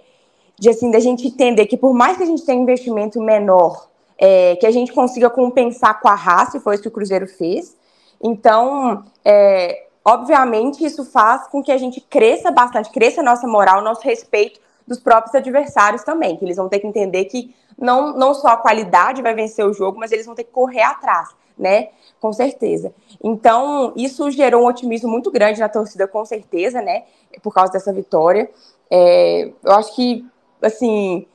de 0.57 0.69
assim 0.69 0.89
da 0.89 1.01
gente 1.01 1.27
entender 1.27 1.65
que 1.65 1.75
por 1.75 1.93
mais 1.93 2.15
que 2.15 2.23
a 2.23 2.25
gente 2.25 2.45
tenha 2.45 2.61
investimento 2.61 3.21
menor, 3.21 3.89
é, 4.17 4.55
que 4.55 4.65
a 4.65 4.71
gente 4.71 4.93
consiga 4.93 5.29
compensar 5.29 5.99
com 5.99 6.07
a 6.07 6.15
raça, 6.15 6.55
e 6.55 6.61
foi 6.61 6.75
isso 6.75 6.83
que 6.83 6.87
o 6.87 6.91
Cruzeiro 6.91 7.27
fez. 7.27 7.75
Então, 8.23 9.03
é, 9.25 9.87
obviamente, 10.05 10.85
isso 10.85 11.03
faz 11.03 11.47
com 11.47 11.61
que 11.61 11.73
a 11.73 11.77
gente 11.77 11.99
cresça 11.99 12.49
bastante, 12.49 12.91
cresça 12.91 13.19
a 13.19 13.23
nossa 13.25 13.45
moral, 13.45 13.81
nosso 13.81 14.03
respeito 14.03 14.70
dos 14.87 14.99
próprios 14.99 15.35
adversários 15.35 16.03
também, 16.03 16.35
que 16.35 16.45
eles 16.45 16.57
vão 16.57 16.69
ter 16.69 16.79
que 16.79 16.87
entender 16.87 17.25
que 17.25 17.53
não, 17.77 18.13
não 18.13 18.33
só 18.33 18.49
a 18.49 18.57
qualidade 18.57 19.21
vai 19.21 19.33
vencer 19.33 19.65
o 19.65 19.73
jogo, 19.73 19.99
mas 19.99 20.11
eles 20.11 20.25
vão 20.25 20.35
ter 20.35 20.43
que 20.43 20.51
correr 20.51 20.83
atrás, 20.83 21.29
né? 21.57 21.89
Com 22.19 22.31
certeza. 22.31 22.93
Então, 23.23 23.93
isso 23.95 24.29
gerou 24.29 24.63
um 24.63 24.67
otimismo 24.67 25.09
muito 25.09 25.31
grande 25.31 25.59
na 25.59 25.69
torcida, 25.69 26.07
com 26.07 26.23
certeza, 26.25 26.81
né? 26.81 27.03
Por 27.41 27.53
causa 27.53 27.73
dessa 27.73 27.91
vitória. 27.91 28.49
É, 28.89 29.51
eu 29.63 29.71
acho 29.71 29.95
que, 29.95 30.25
assim, 30.61 31.25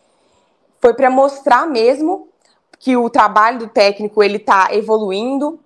foi 0.81 0.95
para 0.95 1.11
mostrar 1.11 1.67
mesmo 1.67 2.29
que 2.79 2.97
o 2.97 3.11
trabalho 3.11 3.59
do 3.59 3.69
técnico 3.69 4.23
ele 4.23 4.37
está 4.37 4.69
evoluindo. 4.73 5.59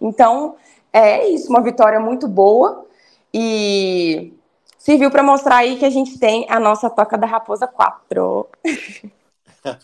Então, 0.00 0.54
é 0.92 1.26
isso, 1.28 1.48
uma 1.50 1.62
vitória 1.62 1.98
muito 1.98 2.28
boa. 2.28 2.86
E 3.32 4.34
serviu 4.80 5.10
para 5.10 5.22
mostrar 5.22 5.58
aí 5.58 5.78
que 5.78 5.84
a 5.84 5.90
gente 5.90 6.18
tem 6.18 6.46
a 6.48 6.58
nossa 6.58 6.88
Toca 6.88 7.16
da 7.16 7.26
Raposa 7.26 7.66
4. 7.66 8.48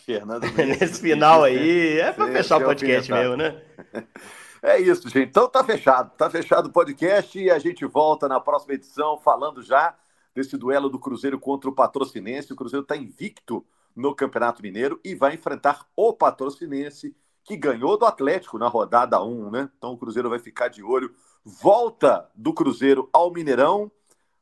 Fernando, 0.07 0.47
nesse 0.57 1.01
final 1.05 1.45
aí 1.45 2.01
é 2.01 2.11
para 2.11 2.33
fechar 2.33 2.57
o 2.57 2.65
podcast 2.65 3.13
mesmo, 3.13 3.37
né? 3.37 3.63
É 4.63 4.81
isso, 4.81 5.09
gente. 5.09 5.29
Então 5.29 5.49
tá 5.49 5.63
fechado. 5.63 6.11
Tá 6.17 6.29
fechado 6.29 6.67
o 6.67 6.73
podcast 6.73 7.39
e 7.39 7.49
a 7.51 7.59
gente 7.59 7.85
volta 7.85 8.27
na 8.27 8.41
próxima 8.41 8.75
edição 8.75 9.17
falando 9.17 9.63
já 9.63 9.95
desse 10.35 10.57
duelo 10.57 10.89
do 10.89 10.99
Cruzeiro 10.99 11.39
contra 11.39 11.71
o 11.71 11.75
Patrocinense. 11.75 12.53
O 12.53 12.57
Cruzeiro 12.57 12.83
está 12.83 12.97
invicto 12.97 13.65
no 13.95 14.13
Campeonato 14.13 14.63
Mineiro 14.63 14.99
e 15.05 15.15
vai 15.15 15.35
enfrentar 15.35 15.87
o 15.95 16.13
Patrocinense, 16.13 17.15
que 17.45 17.57
ganhou 17.57 17.97
do 17.97 18.07
Atlético 18.07 18.59
na 18.59 18.67
rodada 18.67 19.23
1, 19.23 19.51
né? 19.53 19.71
Então 19.77 19.93
o 19.93 19.99
Cruzeiro 19.99 20.31
vai 20.31 20.41
ficar 20.41 20.67
de 20.67 20.83
olho. 20.83 21.15
Volta 21.45 22.29
do 22.35 22.53
Cruzeiro 22.53 23.09
ao 23.13 23.31
Mineirão 23.31 23.93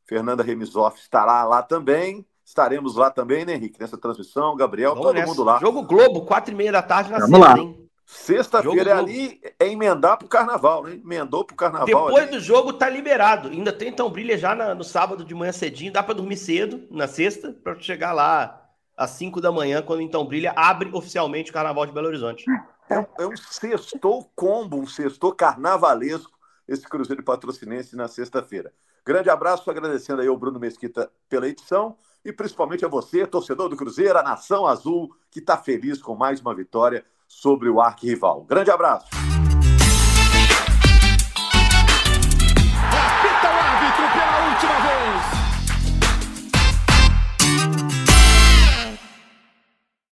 Fernanda 0.07 0.43
Remisoff 0.43 1.01
estará 1.01 1.45
lá 1.45 1.63
também. 1.63 2.25
Estaremos 2.45 2.97
lá 2.97 3.11
também, 3.11 3.45
né, 3.45 3.55
Henrique? 3.55 3.81
Nessa 3.81 3.97
transmissão, 3.97 4.55
Gabriel, 4.55 4.91
Vamos 4.91 5.07
todo 5.07 5.15
nessa. 5.15 5.27
mundo 5.27 5.45
lá. 5.45 5.59
Jogo 5.59 5.83
Globo, 5.83 6.27
quatro 6.27 6.53
e 6.53 6.57
meia 6.57 6.73
da 6.73 6.83
tarde 6.83 7.11
na 7.11 7.19
Vamos 7.19 7.39
sexta, 7.39 7.55
lá. 7.55 7.59
hein? 7.59 7.85
Sexta-feira 8.07 8.91
é 8.91 8.93
ali, 8.93 9.41
é 9.59 9.67
emendar 9.67 10.19
pro 10.19 10.29
carnaval, 10.29 10.85
né? 10.85 11.01
Emendou 11.03 11.43
pro 11.43 11.57
carnaval. 11.57 11.87
Depois 11.87 12.25
ali. 12.25 12.33
do 12.33 12.41
jogo 12.41 12.75
tá 12.75 12.89
liberado. 12.89 13.49
Ainda 13.49 13.73
tem 13.73 13.89
então 13.89 14.11
brilha 14.11 14.37
já 14.37 14.55
na, 14.55 14.75
no 14.75 14.85
sábado 14.85 15.25
de 15.25 15.35
manhã 15.35 15.53
cedinho. 15.53 15.91
Dá 15.91 16.03
para 16.03 16.15
dormir 16.15 16.37
cedo 16.37 16.87
na 16.91 17.09
sexta 17.09 17.51
para 17.65 17.79
chegar 17.81 18.13
lá 18.13 18.61
às 18.95 19.11
5 19.11 19.41
da 19.41 19.51
manhã, 19.51 19.83
quando 19.83 20.03
então 20.03 20.25
brilha, 20.27 20.53
abre 20.55 20.91
oficialmente 20.93 21.51
o 21.51 21.55
carnaval 21.55 21.87
de 21.87 21.93
Belo 21.93 22.09
Horizonte. 22.09 22.45
É, 22.91 23.07
é 23.23 23.27
um 23.27 23.37
sextou 23.37 24.31
combo, 24.37 24.79
um 24.79 24.87
sextou 24.87 25.33
carnavalesco 25.33 26.39
esse 26.69 26.87
Cruzeiro 26.87 27.23
Patrocinense 27.23 27.97
na 27.97 28.07
sexta-feira. 28.07 28.73
Grande 29.07 29.29
abraço, 29.29 29.71
agradecendo 29.71 30.23
aí 30.23 30.29
ao 30.29 30.37
Bruno 30.37 30.59
Mesquita 30.59 31.11
pela 31.29 31.47
edição 31.47 31.97
e 32.25 32.33
principalmente 32.33 32.87
a 32.87 32.89
você, 32.89 33.27
torcedor 33.27 33.69
do 33.69 33.77
Cruzeiro, 33.77 34.19
a 34.19 34.23
Nação 34.23 34.67
Azul, 34.67 35.15
que 35.31 35.41
está 35.41 35.59
feliz 35.59 36.01
com 36.01 36.15
mais 36.15 36.41
uma 36.41 36.55
vitória 36.55 37.05
sobre 37.29 37.69
o 37.69 37.83
arquirrival. 37.83 38.45
Grande 38.45 38.71
abraço. 38.71 39.34